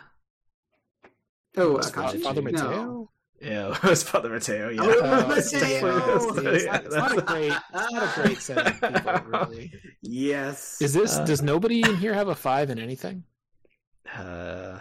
[1.57, 2.23] oh, It's uh, Father- Conchie?
[2.23, 3.09] Father No.
[3.41, 3.69] Mateo.
[3.69, 4.69] yeah, it was Father Mateo.
[4.69, 5.41] Yeah, Oh, Uh, Mateo!
[5.41, 9.21] see, it's Yeah, not, it's not a great, it's not a great set of people,
[9.27, 9.73] really.
[10.01, 10.81] Yes.
[10.81, 11.17] Is this?
[11.17, 13.23] Uh, does nobody in here have a five in anything?
[14.15, 14.79] Uh,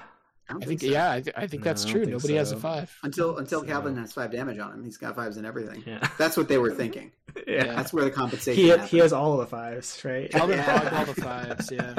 [0.48, 0.86] don't I think, so.
[0.86, 2.00] yeah, I, th- I think that's I don't true.
[2.06, 2.90] think Nobody has a five.
[3.02, 5.82] Until until So- Calvin has five damage on him, he's got fives and everything.
[5.86, 7.12] yeah, That's what they were thinking.
[7.46, 7.64] yeah.
[7.74, 8.62] That's where the compensation.
[8.62, 8.88] He happened.
[8.88, 10.30] he has all of the fives, right?
[10.30, 10.78] Calvin Yeah.
[10.78, 11.70] hogged all the fives.
[11.70, 11.94] Yeah,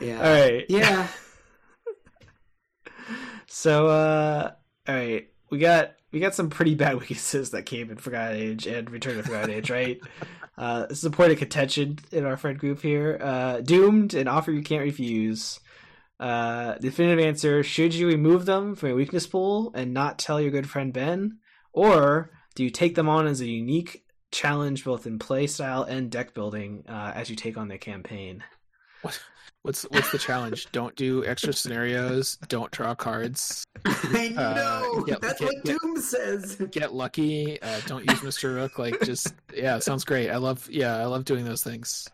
[0.00, 0.16] Yeah.
[0.16, 0.66] All right.
[0.68, 1.06] Yeah.
[3.48, 4.52] So, uh,
[4.86, 8.66] all right, we got we got some pretty bad weaknesses that came in Forgotten Age
[8.66, 9.98] and Return to Forgotten Age, right?
[10.58, 13.16] Uh, this is a point of contention in our friend group here.
[13.22, 15.60] Uh, doomed, an offer you can't refuse.
[16.18, 20.50] Uh, definitive answer: Should you remove them from your weakness pool and not tell your
[20.50, 21.38] good friend Ben,
[21.72, 26.10] or do you take them on as a unique challenge both in play style and
[26.10, 28.42] deck building uh, as you take on the campaign?
[29.02, 29.20] What,
[29.62, 30.68] what's what's the challenge?
[30.72, 32.36] Don't do extra scenarios.
[32.48, 33.64] Don't draw cards.
[33.84, 35.04] I Uh, know.
[35.04, 36.56] get- That's get- what get- Doom says.
[36.70, 37.60] Get lucky.
[37.62, 38.78] Uh, don't use Mister Rook.
[38.78, 40.30] Like just yeah, sounds great.
[40.30, 42.08] I love yeah, I love doing those things.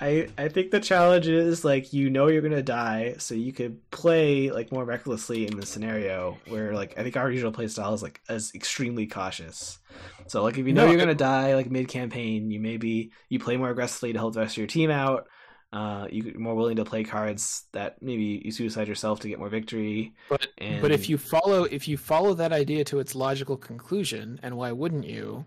[0.00, 3.88] I I think the challenge is like you know you're gonna die, so you could
[3.90, 7.94] play like more recklessly in the scenario where like I think our usual play style
[7.94, 9.78] is like as extremely cautious.
[10.26, 13.38] So like if you know No, you're gonna die like mid campaign, you maybe you
[13.38, 15.28] play more aggressively to help the rest of your team out.
[15.70, 19.50] Uh, you're more willing to play cards that maybe you suicide yourself to get more
[19.50, 20.14] victory.
[20.30, 24.40] But And but if you follow if you follow that idea to its logical conclusion,
[24.42, 25.44] and why wouldn't you?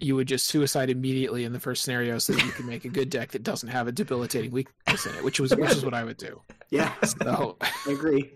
[0.00, 2.88] You would just suicide immediately in the first scenario, so that you can make a
[2.88, 5.94] good deck that doesn't have a debilitating weakness in it, which was which is what
[5.94, 6.42] I would do.
[6.70, 8.32] Yeah, So I agree.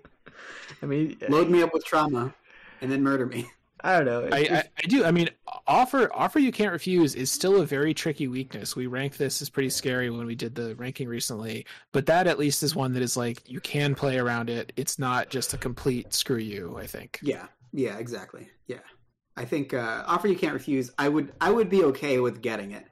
[0.81, 2.33] I mean, Load me up with trauma,
[2.81, 3.51] and then murder me.
[3.83, 4.29] I don't know.
[4.31, 5.05] I, I, I do.
[5.05, 5.29] I mean,
[5.71, 8.75] offer offer you can't refuse is still a very tricky weakness.
[8.75, 12.39] We rank this as pretty scary when we did the ranking recently, but that at
[12.39, 14.73] least is one that is like you can play around it.
[14.77, 16.77] It's not just a complete screw you.
[16.77, 17.21] I think.
[17.23, 18.49] Yeah, yeah, exactly.
[18.67, 18.81] Yeah,
[19.37, 20.91] I think uh, offer you can't refuse.
[20.99, 22.85] I would, I would be okay with getting it.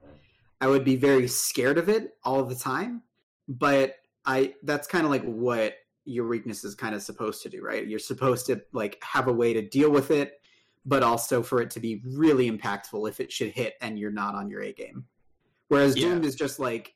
[0.60, 3.02] I would be very scared of it all the time,
[3.48, 5.74] but I that's kind of like what
[6.04, 7.86] your weakness is kind of supposed to do, right?
[7.86, 10.37] You're supposed to like have a way to deal with it,
[10.84, 14.34] but also for it to be really impactful if it should hit and you're not
[14.34, 15.04] on your A game.
[15.68, 16.08] Whereas Yeah.
[16.08, 16.94] Doomed is just like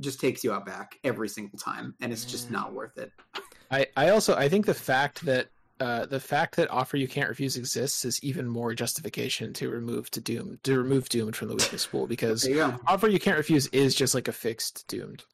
[0.00, 3.12] just takes you out back every single time, and it's just not worth it.
[3.70, 5.48] I, I also I think the fact that
[5.80, 10.10] uh, the fact that offer you can't refuse exists is even more justification to remove
[10.12, 13.66] to doom to remove doomed from the weakness pool because you offer you can't refuse
[13.68, 15.24] is just like a fixed doomed.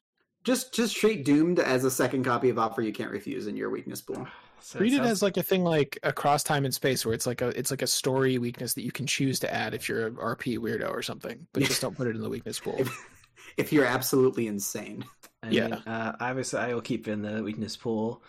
[0.43, 3.69] Just just treat Doomed as a second copy of Offer You Can't Refuse in your
[3.69, 4.27] weakness pool.
[4.61, 7.25] So Treat it sounds- as like a thing like across time and space where it's
[7.27, 10.07] like a it's like a story weakness that you can choose to add if you're
[10.07, 12.75] a RP weirdo or something, but just don't put it in the weakness pool.
[12.77, 13.09] If,
[13.57, 15.03] if you're absolutely insane.
[15.43, 15.67] I Yeah.
[15.67, 18.23] mean, uh, obviously, I will keep in the weakness pool.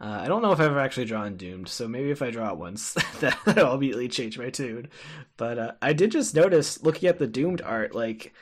[0.00, 2.52] Uh, I don't know if I've ever actually drawn Doomed, so maybe if I draw
[2.52, 4.88] it once, that- that'll immediately change my tune.
[5.36, 8.32] But uh, I did just notice, looking at the Doomed art, like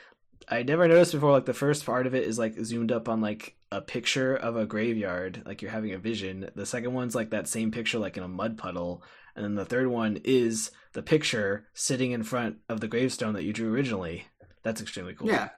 [0.49, 1.31] I never noticed before.
[1.31, 4.55] Like the first part of it is like zoomed up on like a picture of
[4.55, 6.49] a graveyard, like you're having a vision.
[6.55, 9.03] The second one's like that same picture, like in a mud puddle,
[9.35, 13.43] and then the third one is the picture sitting in front of the gravestone that
[13.43, 14.25] you drew originally.
[14.63, 15.27] That's extremely cool.
[15.27, 15.49] Yeah.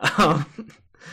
[0.18, 0.44] Um,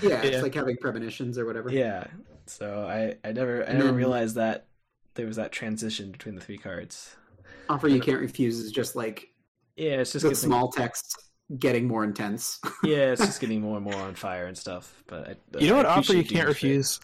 [0.01, 0.41] Yeah, it's Yeah.
[0.41, 1.69] like having premonitions or whatever.
[1.69, 2.07] yeah.
[2.47, 4.67] So I I never I And never then- realized that
[5.15, 7.15] there was that transition between the three cards.
[7.69, 9.27] Offer You Can't Refuse is just like
[9.75, 11.15] Yeah, it's just the small text
[11.59, 12.59] getting more intense.
[12.83, 15.03] Yeah, it's just getting more and more on fire and stuff.
[15.07, 16.47] But I, You know what offer you can't Doom's fit.
[16.47, 16.99] refuse?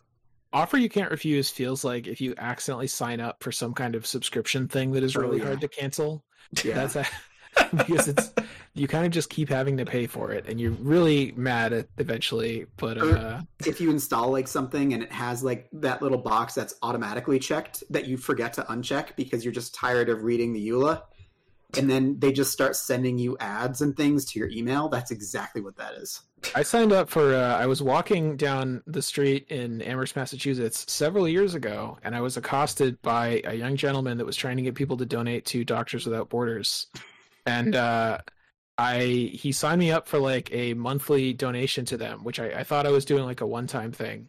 [0.53, 4.07] Offer you can't refuse feels like if you accidentally sign up for some kind of
[4.07, 5.45] subscription thing that is Oh, really yeah.
[5.45, 6.23] hard to cancel.
[6.63, 6.73] Yeah.
[6.75, 7.05] That's a,
[7.75, 8.33] because it's
[8.73, 11.87] you kind of just keep having to pay for it, and you're really mad at
[11.97, 12.65] eventually.
[12.77, 16.75] But uh, if you install like something and it has like that little box that's
[16.81, 21.01] automatically checked that you forget to uncheck because you're just tired of reading the EULA,
[21.75, 25.61] and then they just start sending you ads and things to your email, that's exactly
[25.61, 26.21] what that is.
[26.55, 27.35] I signed up for.
[27.35, 32.21] Uh, I was walking down the street in Amherst, Massachusetts, several years ago, and I
[32.21, 35.65] was accosted by a young gentleman that was trying to get people to donate to
[35.65, 36.87] Doctors Without Borders,
[37.45, 38.19] and uh,
[38.77, 42.63] I he signed me up for like a monthly donation to them, which I, I
[42.63, 44.27] thought I was doing like a one time thing,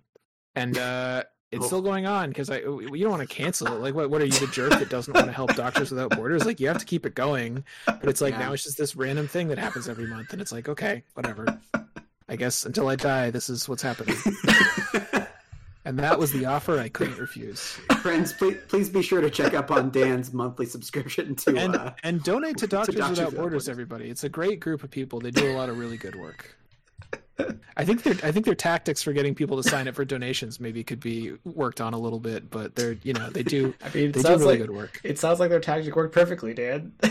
[0.54, 3.80] and uh, it's still going on because I you don't want to cancel it.
[3.80, 6.44] Like, what what are you the jerk that doesn't want to help Doctors Without Borders?
[6.44, 7.64] Like, you have to keep it going.
[7.86, 8.40] But it's like Yeah.
[8.40, 11.58] now it's just this random thing that happens every month, and it's like okay, whatever.
[12.28, 14.16] I guess until I die, this is what's happening.
[15.84, 17.60] And that was the offer I couldn't refuse.
[18.02, 21.56] Friends, please, please be sure to check up on Dan's monthly subscription to.
[21.56, 23.68] And uh, and donate to Doctors, Doctors Without Without Borders, Borders.
[23.70, 24.10] everybody.
[24.10, 25.18] It's a great group of people.
[25.18, 26.54] They do a lot of really good work.
[27.76, 30.58] I think their I think their tactics for getting people to sign up for donations
[30.58, 33.94] maybe could be worked on a little bit, but they're you know they do I
[33.94, 35.00] mean, it they do sounds really like good work.
[35.04, 36.92] it sounds like their tactic worked perfectly, Dan.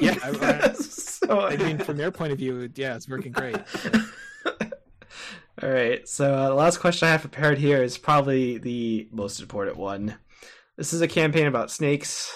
[0.00, 3.56] Yeah, I- I- so, I mean, from their point of view, yeah, it's working great.
[5.62, 6.06] All right.
[6.08, 10.16] So uh, the last question I have prepared here is probably the most important one.
[10.76, 12.34] This is a campaign about snakes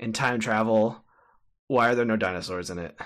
[0.00, 1.04] and time travel.
[1.66, 2.96] Why are there no dinosaurs in it?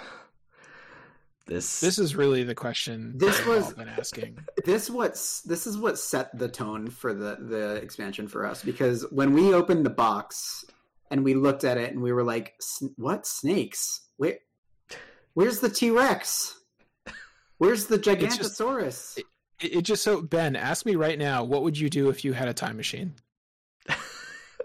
[1.53, 4.39] This This is really the question This that was- I've been asking.
[4.65, 9.05] this what's this is what set the tone for the the expansion for us because
[9.11, 10.65] when we opened the box
[11.11, 12.55] and we looked at it and we were like,
[12.97, 14.01] "What snakes?
[14.17, 14.39] Where?
[15.35, 16.59] Where's the T Rex?
[17.59, 19.19] Where's the It's just- Gigantosaurus?"
[19.61, 22.33] It, it just so Ben, ask me right now, what would you do if you
[22.33, 23.15] had a time machine?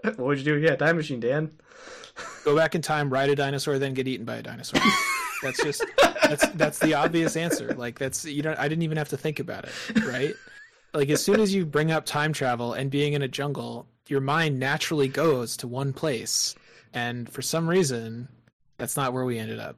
[0.02, 0.56] what would you do?
[0.58, 1.50] Yeah, time machine, Dan.
[2.44, 4.80] Go back in time, ride a dinosaur, then get eaten by a dinosaur.
[5.42, 5.84] That's just
[6.22, 7.74] that's that's the obvious answer.
[7.74, 10.34] Like that's you don't I didn't even have to think about it, right?
[10.94, 14.20] Like as soon as you bring up time travel and being in a jungle, your
[14.20, 16.54] mind naturally goes to one place.
[16.94, 18.28] And for some reason,
[18.78, 19.76] that's not where we ended up.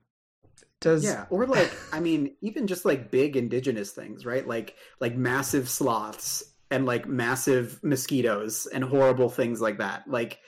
[0.81, 4.47] Does Yeah, or like I mean, even just like big indigenous things, right?
[4.47, 10.09] Like like massive sloths and like massive mosquitoes and horrible things like that.
[10.09, 10.39] Like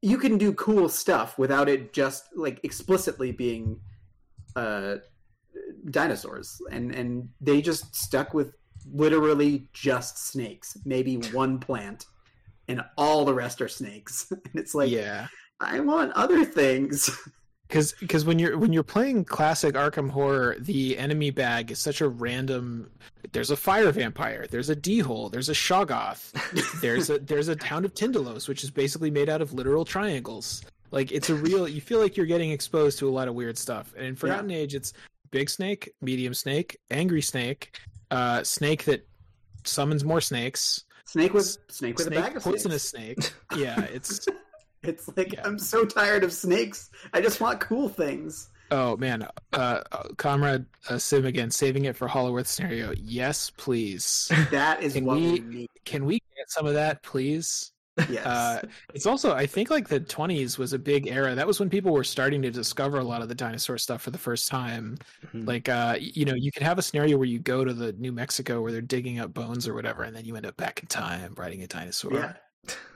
[0.00, 3.80] you can do cool stuff without it just like explicitly being
[4.56, 4.96] uh
[5.90, 8.54] dinosaurs and and they just stuck with
[8.92, 12.06] literally just snakes maybe one plant
[12.68, 15.26] and all the rest are snakes and it's like yeah.
[15.60, 17.10] i want other things
[17.72, 22.02] because because when you're when you're playing classic Arkham Horror, the enemy bag is such
[22.02, 22.90] a random.
[23.32, 24.46] There's a fire vampire.
[24.46, 25.30] There's a dhole.
[25.30, 26.80] There's a Shoggoth.
[26.82, 30.62] There's a there's a hound of Tindalos, which is basically made out of literal triangles.
[30.92, 31.66] Like it's a real.
[31.66, 33.92] You feel like you're getting exposed to a lot of weird stuff.
[33.96, 34.92] And in Forgotten Age, it's
[35.30, 37.76] big snake, medium snake, angry snake,
[38.10, 39.04] uh, snake that
[39.64, 43.32] summons more snakes, snake with snake with snake, a bag of poisonous snakes.
[43.50, 43.58] snake.
[43.60, 44.26] Yeah, it's
[44.82, 45.42] It's like Yeah.
[45.44, 46.90] I'm so tired of snakes.
[47.12, 48.48] I just want cool things.
[48.70, 52.92] Oh man, uh, uh, comrade uh, Sim again, saving it for Hollow Earth scenario.
[52.98, 54.30] Yes, please.
[54.50, 55.68] That is Can what we we- need.
[55.84, 57.71] Can we get some of that, please?
[58.08, 58.26] Yes.
[58.26, 58.62] Uh,
[58.94, 61.34] it's also, I think, like the 20s was a big era.
[61.34, 64.10] That was when people were starting to discover a lot of the dinosaur stuff for
[64.10, 64.96] the first time.
[65.34, 65.46] Mhm.
[65.46, 68.12] Like, uh, you know, you could have a scenario where you go to the New
[68.12, 70.86] Mexico where they're digging up bones or whatever, and then you end up back in
[70.88, 72.14] time riding a dinosaur.
[72.14, 72.32] yeah.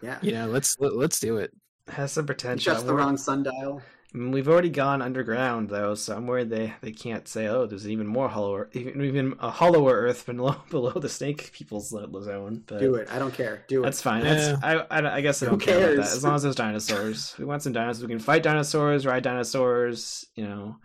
[0.01, 0.19] Yeah.
[0.23, 1.53] You know, let's let, let's do it.
[1.89, 2.73] has some potential.
[2.73, 3.83] Just the wrong sundial.
[4.17, 7.67] I mean, we've already gone underground though, so I'm worried they, they can't say, oh,
[7.67, 12.11] there's even more hollower, even even a hollower Earth below below the snake people's lo-
[12.23, 12.65] zone.
[12.67, 13.13] But Do it.
[13.13, 13.65] I don't care.
[13.69, 13.85] Do it.
[13.85, 14.25] That's fine.
[14.25, 14.35] Yeah.
[14.35, 16.15] That's I, I I guess I don't care about that.
[16.15, 18.03] As long as there's dinosaurs, we want some dinosaurs.
[18.05, 20.27] We can fight dinosaurs, ride dinosaurs.
[20.35, 20.77] You know,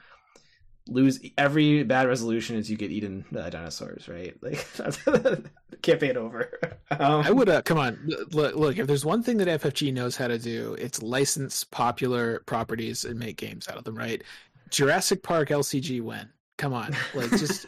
[0.87, 4.35] lose every bad resolution is you get eaten by dinosaurs, right?
[4.41, 4.65] Like
[5.81, 6.51] campaign over.
[6.91, 7.97] Um, I would uh, come on.
[8.33, 12.41] Look, look, if there's one thing that FFG knows how to do, it's license popular
[12.45, 13.97] properties and make games out of them.
[13.97, 14.21] Right?
[14.71, 16.29] Jurassic Park LCG when?
[16.57, 17.65] Come on, like just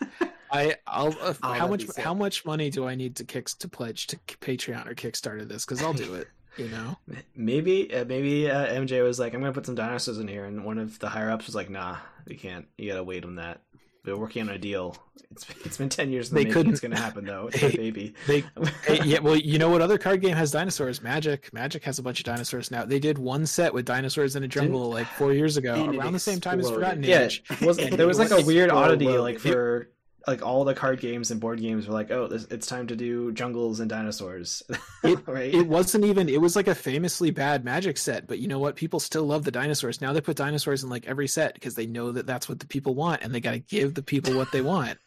[0.51, 3.69] I I'll uh, Oh, how much how much money do I need to kicks to
[3.69, 5.63] pledge to Patreon or Kickstarter this?
[5.65, 6.27] Because I'll do it.
[6.57, 6.97] You know,
[7.35, 10.63] Maybe uh, maybe uh, MJ was like, I'm gonna put some dinosaurs in here, and
[10.63, 12.65] one of the higher ups was like, Nah, we can't.
[12.77, 13.61] You gotta wait on that.
[14.05, 14.97] They're working on a deal.
[15.31, 16.29] It's it's been ten years.
[16.29, 17.47] In the They couldn't- It's gonna happen though.
[17.47, 18.13] It's my They- baby.
[18.27, 18.43] they
[18.85, 21.01] Hey, yeah, well, you know what other card game has dinosaurs?
[21.01, 21.51] Magic.
[21.53, 22.83] Magic has a bunch of dinosaurs now.
[22.83, 26.19] They did one set with dinosaurs in a jungle like four years ago, around the
[26.19, 26.83] same time as exploded.
[26.85, 27.43] Forgotten Yeah, Age.
[27.61, 29.89] was, there was like a weird oddity, like for
[30.27, 32.95] like all the card games and board games were like, oh, this, it's time to
[32.95, 34.63] do jungles and dinosaurs,
[35.03, 35.53] right?
[35.53, 36.29] It wasn't even.
[36.29, 38.75] It was like a famously bad Magic set, but you know what?
[38.75, 39.99] People still love the dinosaurs.
[40.01, 42.67] Now they put dinosaurs in like every set because they know that that's what the
[42.67, 44.97] people want, and they got to give the people what they want.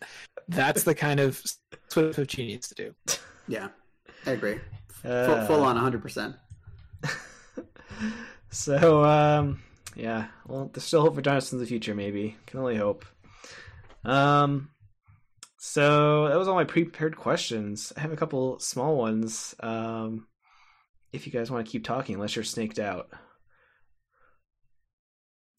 [0.49, 2.95] That's the kind of that's what FFG needs to do.
[3.49, 3.69] yeah.
[4.27, 4.59] I agree.
[5.03, 6.35] Full, Uh, full on 100%.
[8.51, 9.61] So, um,
[9.95, 11.95] yeah, well, there's still hope for dinosaurs in the future.
[11.95, 13.05] Maybe can only hope.
[14.05, 14.71] Um,
[15.69, 17.93] so that was all my pre-prepared questions.
[17.97, 19.53] I have a couple small ones.
[19.59, 20.29] Um,
[21.13, 23.09] if you guys want to keep talking, unless you're snaked out.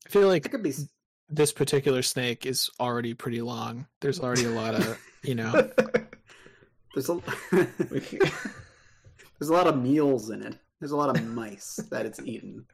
[0.06, 0.74] I feel It like could be.
[1.28, 3.86] this particular snake is already pretty long.
[4.00, 5.52] There's already a lot of you know.
[6.94, 7.20] There's a,
[7.92, 10.56] There's a lot of meals in it.
[10.80, 12.66] There's a lot of mice that it's eaten.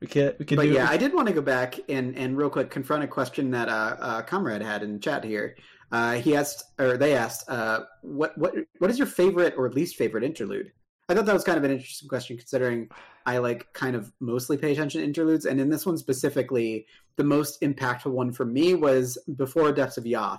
[0.00, 0.36] We can't.
[0.38, 2.70] we can But do yeah, I did want to go back and and real quick
[2.70, 5.54] confront a question that uh, uh comrade had in chat here.
[5.92, 9.96] Uh, he asked, or they asked, uh, what what what is your favorite or least
[9.96, 10.72] favorite interlude?
[11.08, 12.88] I thought that was kind of an interesting question, considering
[13.26, 16.86] I like kind of mostly pay attention to interludes, and in this one specifically,
[17.16, 20.38] the most impactful one for me was before Depths of Yoth,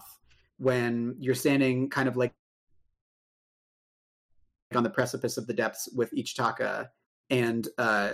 [0.57, 2.33] when you're standing kind of like
[4.73, 6.87] on the precipice of the depths with Ichtaca,
[7.31, 8.11] and uh,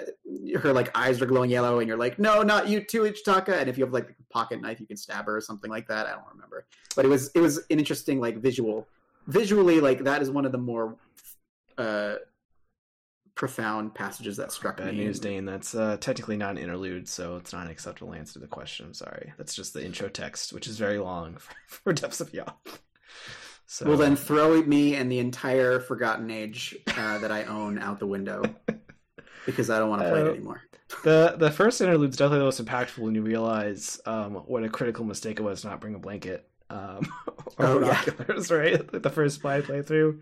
[0.61, 3.67] her like eyes are glowing yellow, and you're like, "No, not you too, Ichtaca!" And
[3.67, 6.05] if you have like a pocket knife, you can stab her or something like that.
[6.05, 6.65] I don't remember,
[6.95, 8.87] but it was it was an interesting like visual.
[9.25, 10.95] Visually, like that is one of the more
[11.77, 12.15] uh,
[13.33, 15.05] profound passages that struck Bad me.
[15.05, 15.45] news, Dane.
[15.45, 18.85] That's uh, technically not an interlude, so it's not an acceptable answer to the question.
[18.85, 19.33] I'm sorry.
[19.37, 22.53] That's just the intro text, which is very long for, for Depths of Yoth.
[23.65, 27.99] So, Well, then throw me and the entire Forgotten Age uh, that I own out
[27.99, 28.41] the window
[29.47, 30.61] because I don't want to play Uh, it anymore.
[31.03, 34.69] the the first interlude is definitely the most impactful when you realize um, what a
[34.69, 37.11] critical mistake it was to not bring a blanket um,
[37.57, 37.99] or Oh, yeah.
[38.05, 38.93] binoculars, right?
[38.93, 40.21] Like the first play playthrough,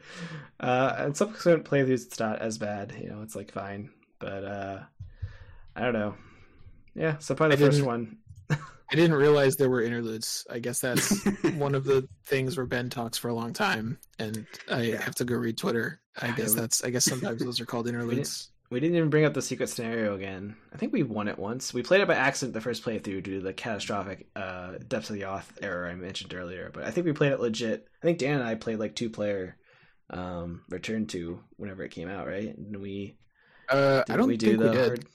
[0.60, 2.96] uh, and subsequent playthroughs, it's not as bad.
[3.02, 3.90] You know, it's like fine,
[4.20, 4.80] but uh,
[5.76, 6.16] I don't know.
[6.96, 8.18] Yeah, so probably the I first one.
[8.50, 10.46] I didn't realize there were interludes.
[10.50, 11.26] I guess that's
[11.56, 15.02] one of the things where Ben talks for a long time, and I Yeah.
[15.02, 16.00] have to go read Twitter.
[16.22, 16.84] I guess that's.
[16.84, 18.52] I guess sometimes those are called interludes.
[18.72, 20.56] We didn't even bring up the secret scenario again.
[20.74, 21.74] I think we won it once.
[21.74, 25.18] We played it by accident the first playthrough due to the catastrophic uh, Depths of
[25.18, 26.72] Yoth error I mentioned earlier.
[26.74, 27.88] But I think we played it legit.
[28.02, 29.56] I think Dan and I played like two player
[30.10, 32.58] um, Return to whenever it came out, right?
[32.58, 33.18] And we
[33.70, 34.88] Uh, I didn't don't we think do the we did.
[34.88, 35.06] hard-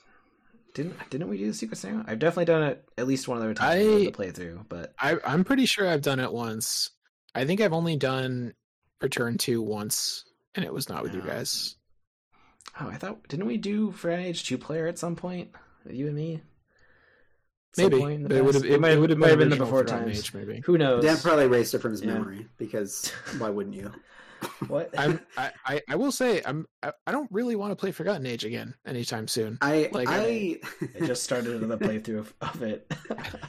[0.73, 2.05] Didn't didn't we do the secret scenario?
[2.07, 5.17] I've definitely done it at least one other time I- in the playthrough, but I,
[5.25, 6.89] I'm pretty sure I've done it once.
[7.35, 8.53] I think I've only done
[9.01, 10.23] Return to once,
[10.55, 11.27] and it was not with you Oh.
[11.27, 11.75] guys.
[12.79, 15.51] Oh, I thought didn't we do for NH two player at some point?
[15.89, 16.41] You and me.
[17.77, 18.65] Maybe, point in but it would have.
[18.65, 20.19] It, might it would have might have been the before Forgotten times.
[20.19, 20.61] Age, maybe.
[20.65, 21.03] Who knows?
[21.03, 22.13] Dan probably erased it from his Yeah.
[22.15, 23.91] memory because why wouldn't you?
[24.67, 24.89] What?
[24.97, 25.21] I'm.
[25.37, 26.65] I, I, I will say I'm.
[26.83, 29.57] I, I don't really want to play Forgotten Age again anytime soon.
[29.61, 30.59] I Like, I
[30.99, 32.91] I just started the playthrough of, of it.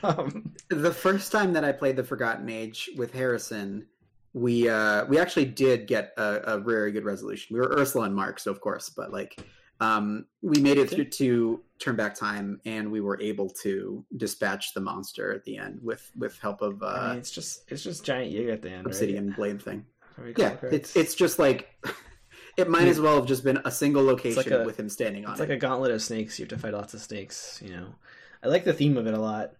[0.04, 3.88] um, the first time that I played the Forgotten Age with Harrison,
[4.34, 7.54] we uh we actually did get a, a very good resolution.
[7.54, 9.38] We were Ursula and Mark, so of course, but like
[9.80, 14.72] um we made it through to turn back time and we were able to dispatch
[14.74, 17.82] the monster at the end with with help of I uh mean, it's just it's
[17.82, 19.36] just giant you at the end, obsidian right?
[19.36, 19.84] blade thing.
[20.18, 21.68] I Yeah, it's it's just like
[22.56, 25.24] it might as well have just been a single location like a- with him standing
[25.24, 25.44] on it's it.
[25.44, 26.38] It's like a gauntlet of snakes.
[26.38, 27.60] You have to fight lots of snakes.
[27.64, 27.94] You know,
[28.42, 29.52] I like the theme of it a lot.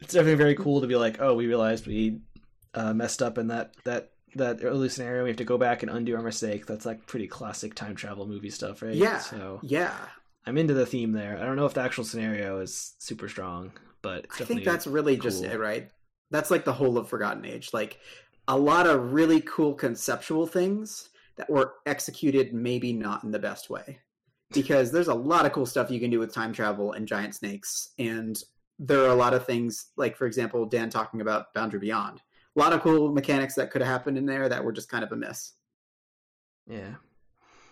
[0.00, 2.20] It's definitely very cool to be like, oh, we realized we
[2.74, 5.24] uh, messed up in that that that early scenario.
[5.24, 6.66] We have to go back and undo our mistake.
[6.66, 8.94] That's like pretty classic time travel movie stuff, right?
[8.94, 9.18] Yeah.
[9.18, 9.94] So yeah.
[10.46, 11.38] I'm into the theme there.
[11.38, 15.18] I don't know if the actual scenario is super strong, but I think that's really
[15.18, 15.90] just it, right?
[16.30, 17.70] That's like the whole of Forgotten Age.
[17.74, 17.98] Like
[18.46, 23.68] a lot of really cool conceptual things that were executed maybe not in the best
[23.68, 23.98] way.
[24.52, 27.34] Because there's a lot of cool stuff you can do with time travel and giant
[27.34, 27.90] snakes.
[27.98, 28.42] And
[28.78, 32.22] there are a lot of things, like, for example, Dan talking about Boundary Beyond.
[32.58, 35.04] A lot of cool mechanics that could have happened in there that were just kind
[35.04, 35.52] of a miss.
[36.68, 36.94] yeah.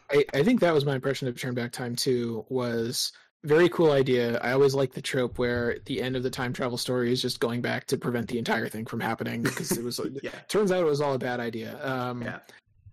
[0.08, 2.46] I, I think that was my impression of Turn Back Time too.
[2.48, 3.10] Was
[3.42, 4.38] very cool idea.
[4.38, 7.40] I always like the trope where the end of the time travel story is just
[7.40, 10.00] going back to prevent the entire thing from happening because it was.
[10.22, 10.30] Yeah.
[10.46, 11.84] turns out it was all a bad idea.
[11.84, 12.38] Um, Yeah.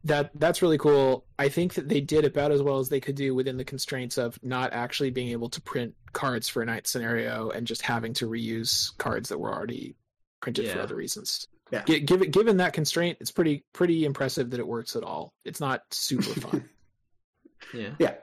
[0.05, 1.23] That that's really cool.
[1.37, 4.17] I think that they did about as well as they could do within the constraints
[4.17, 8.13] of not actually being able to print cards for a night scenario and just having
[8.15, 9.95] to reuse cards that were already
[10.41, 11.47] printed for other reasons.
[11.73, 11.83] Yeah.
[11.85, 15.33] Gi- Given given that constraint, it's pretty pretty impressive that it works at all.
[15.43, 16.69] It's not super fun.
[17.73, 17.91] Yeah.
[17.97, 18.15] Yeah.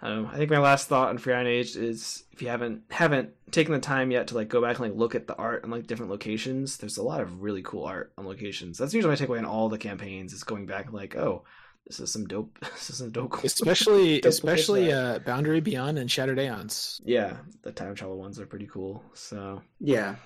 [0.00, 3.30] Um, I think my last thought on Free Iron Age is if you haven't haven't
[3.50, 5.70] taken the time yet to like go back and like look at the art on
[5.70, 8.78] like different locations, there's a lot of really cool art on locations.
[8.78, 11.44] That's usually my takeaway in all the campaigns is going back and like, oh,
[11.86, 15.60] this is some dope this is some dope cool especially Dope especially location uh, Boundary
[15.60, 17.00] Beyond and Shattered Aeons.
[17.04, 19.02] Yeah, the time travel ones are pretty cool.
[19.14, 20.16] So Yeah.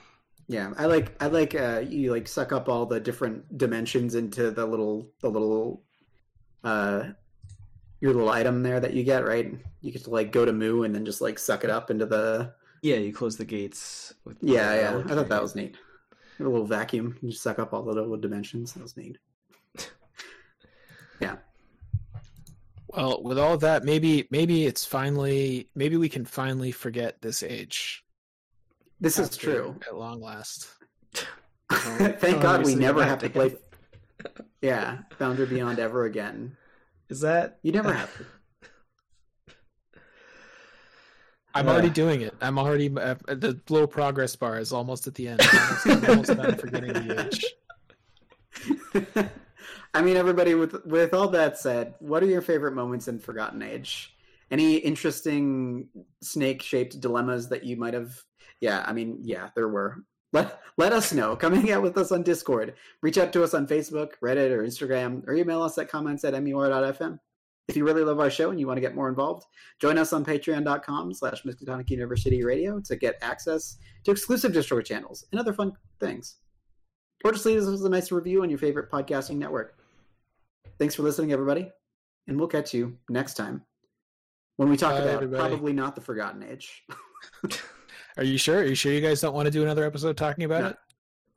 [0.52, 0.74] Yeah.
[0.76, 4.66] I like I like uh you like suck up all the different dimensions into the
[4.66, 5.82] little the little
[6.62, 7.04] uh
[8.00, 9.54] your little item there that you get, right?
[9.80, 12.04] You get to like go to Mu and then just like suck it up into
[12.04, 12.52] the
[12.82, 15.02] yeah, you close the gates with Yeah, yeah.
[15.06, 15.76] I thought that was neat.
[16.38, 17.16] A little vacuum.
[17.22, 18.74] You suck up all the little dimensions.
[18.74, 19.18] That was neat.
[21.20, 21.36] Yeah.
[22.88, 27.44] Well, with all of that, maybe maybe it's finally maybe we can finally forget this
[27.44, 28.04] age.
[29.02, 29.74] This is true.
[29.88, 30.68] at long last.
[31.72, 33.56] Thank God we never have to play
[34.62, 36.56] Yeah, Boundary Beyond ever again.
[37.08, 38.10] Is that You never have.
[41.54, 41.72] I'm Uh.
[41.72, 42.32] already doing it.
[42.40, 45.40] I'm already uh, the little progress bar is almost at the end.
[45.42, 47.44] I'm almost, I'm almost done forgetting the age.
[49.94, 50.54] I mean, everybody.
[50.54, 54.16] With with all that said, what are your favorite moments in Forgotten Age?
[54.50, 55.88] Any interesting
[56.22, 58.14] snake-shaped dilemmas that you might have?
[58.62, 59.96] Yeah, I mean, yeah, there were.
[60.32, 61.36] Let let us know.
[61.42, 62.74] Come hang out with us on Discord.
[63.02, 66.32] Reach out to us on Facebook, Reddit, or Instagram, or email us at comments at
[66.32, 67.18] mur.fm.
[67.68, 69.46] If you really love our show and you want to get more involved,
[69.80, 75.26] join us on patreon.com slash Miskatonic University Radio to get access to exclusive Discord channels
[75.32, 76.36] and other fun things.
[77.24, 79.78] Or just leave us a nice review on your favorite podcasting network.
[80.78, 81.70] Thanks for listening, everybody,
[82.26, 83.62] and we'll catch you next time
[84.56, 85.48] when we talk Bye, about everybody.
[85.48, 86.84] probably not the Forgotten Age.
[88.16, 88.58] Are you sure?
[88.60, 90.68] Are you sure you guys don't want to do another episode talking about No.
[90.68, 90.76] it?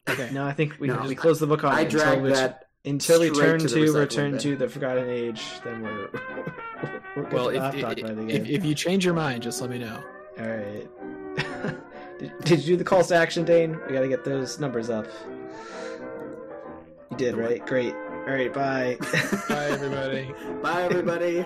[0.07, 0.29] Okay.
[0.31, 1.01] No, I think we, No.
[1.07, 2.67] we close the book on I it until dragged we, that.
[2.85, 4.39] until we turn to to, return bin.
[4.41, 5.41] to the Forgotten Age.
[5.63, 6.09] Then we're
[7.15, 9.79] we're Well, if, if, about it if, if you change your mind, just let me
[9.79, 10.03] know.
[10.39, 10.87] All right.
[12.19, 13.79] did, did you do the calls to action, Dane?
[13.87, 15.07] We got to get those numbers up.
[17.09, 17.65] You did, right?
[17.65, 17.95] Great.
[17.95, 18.53] All right.
[18.53, 18.97] Bye.
[19.49, 20.31] Bye, everybody.
[20.61, 21.45] Bye, everybody.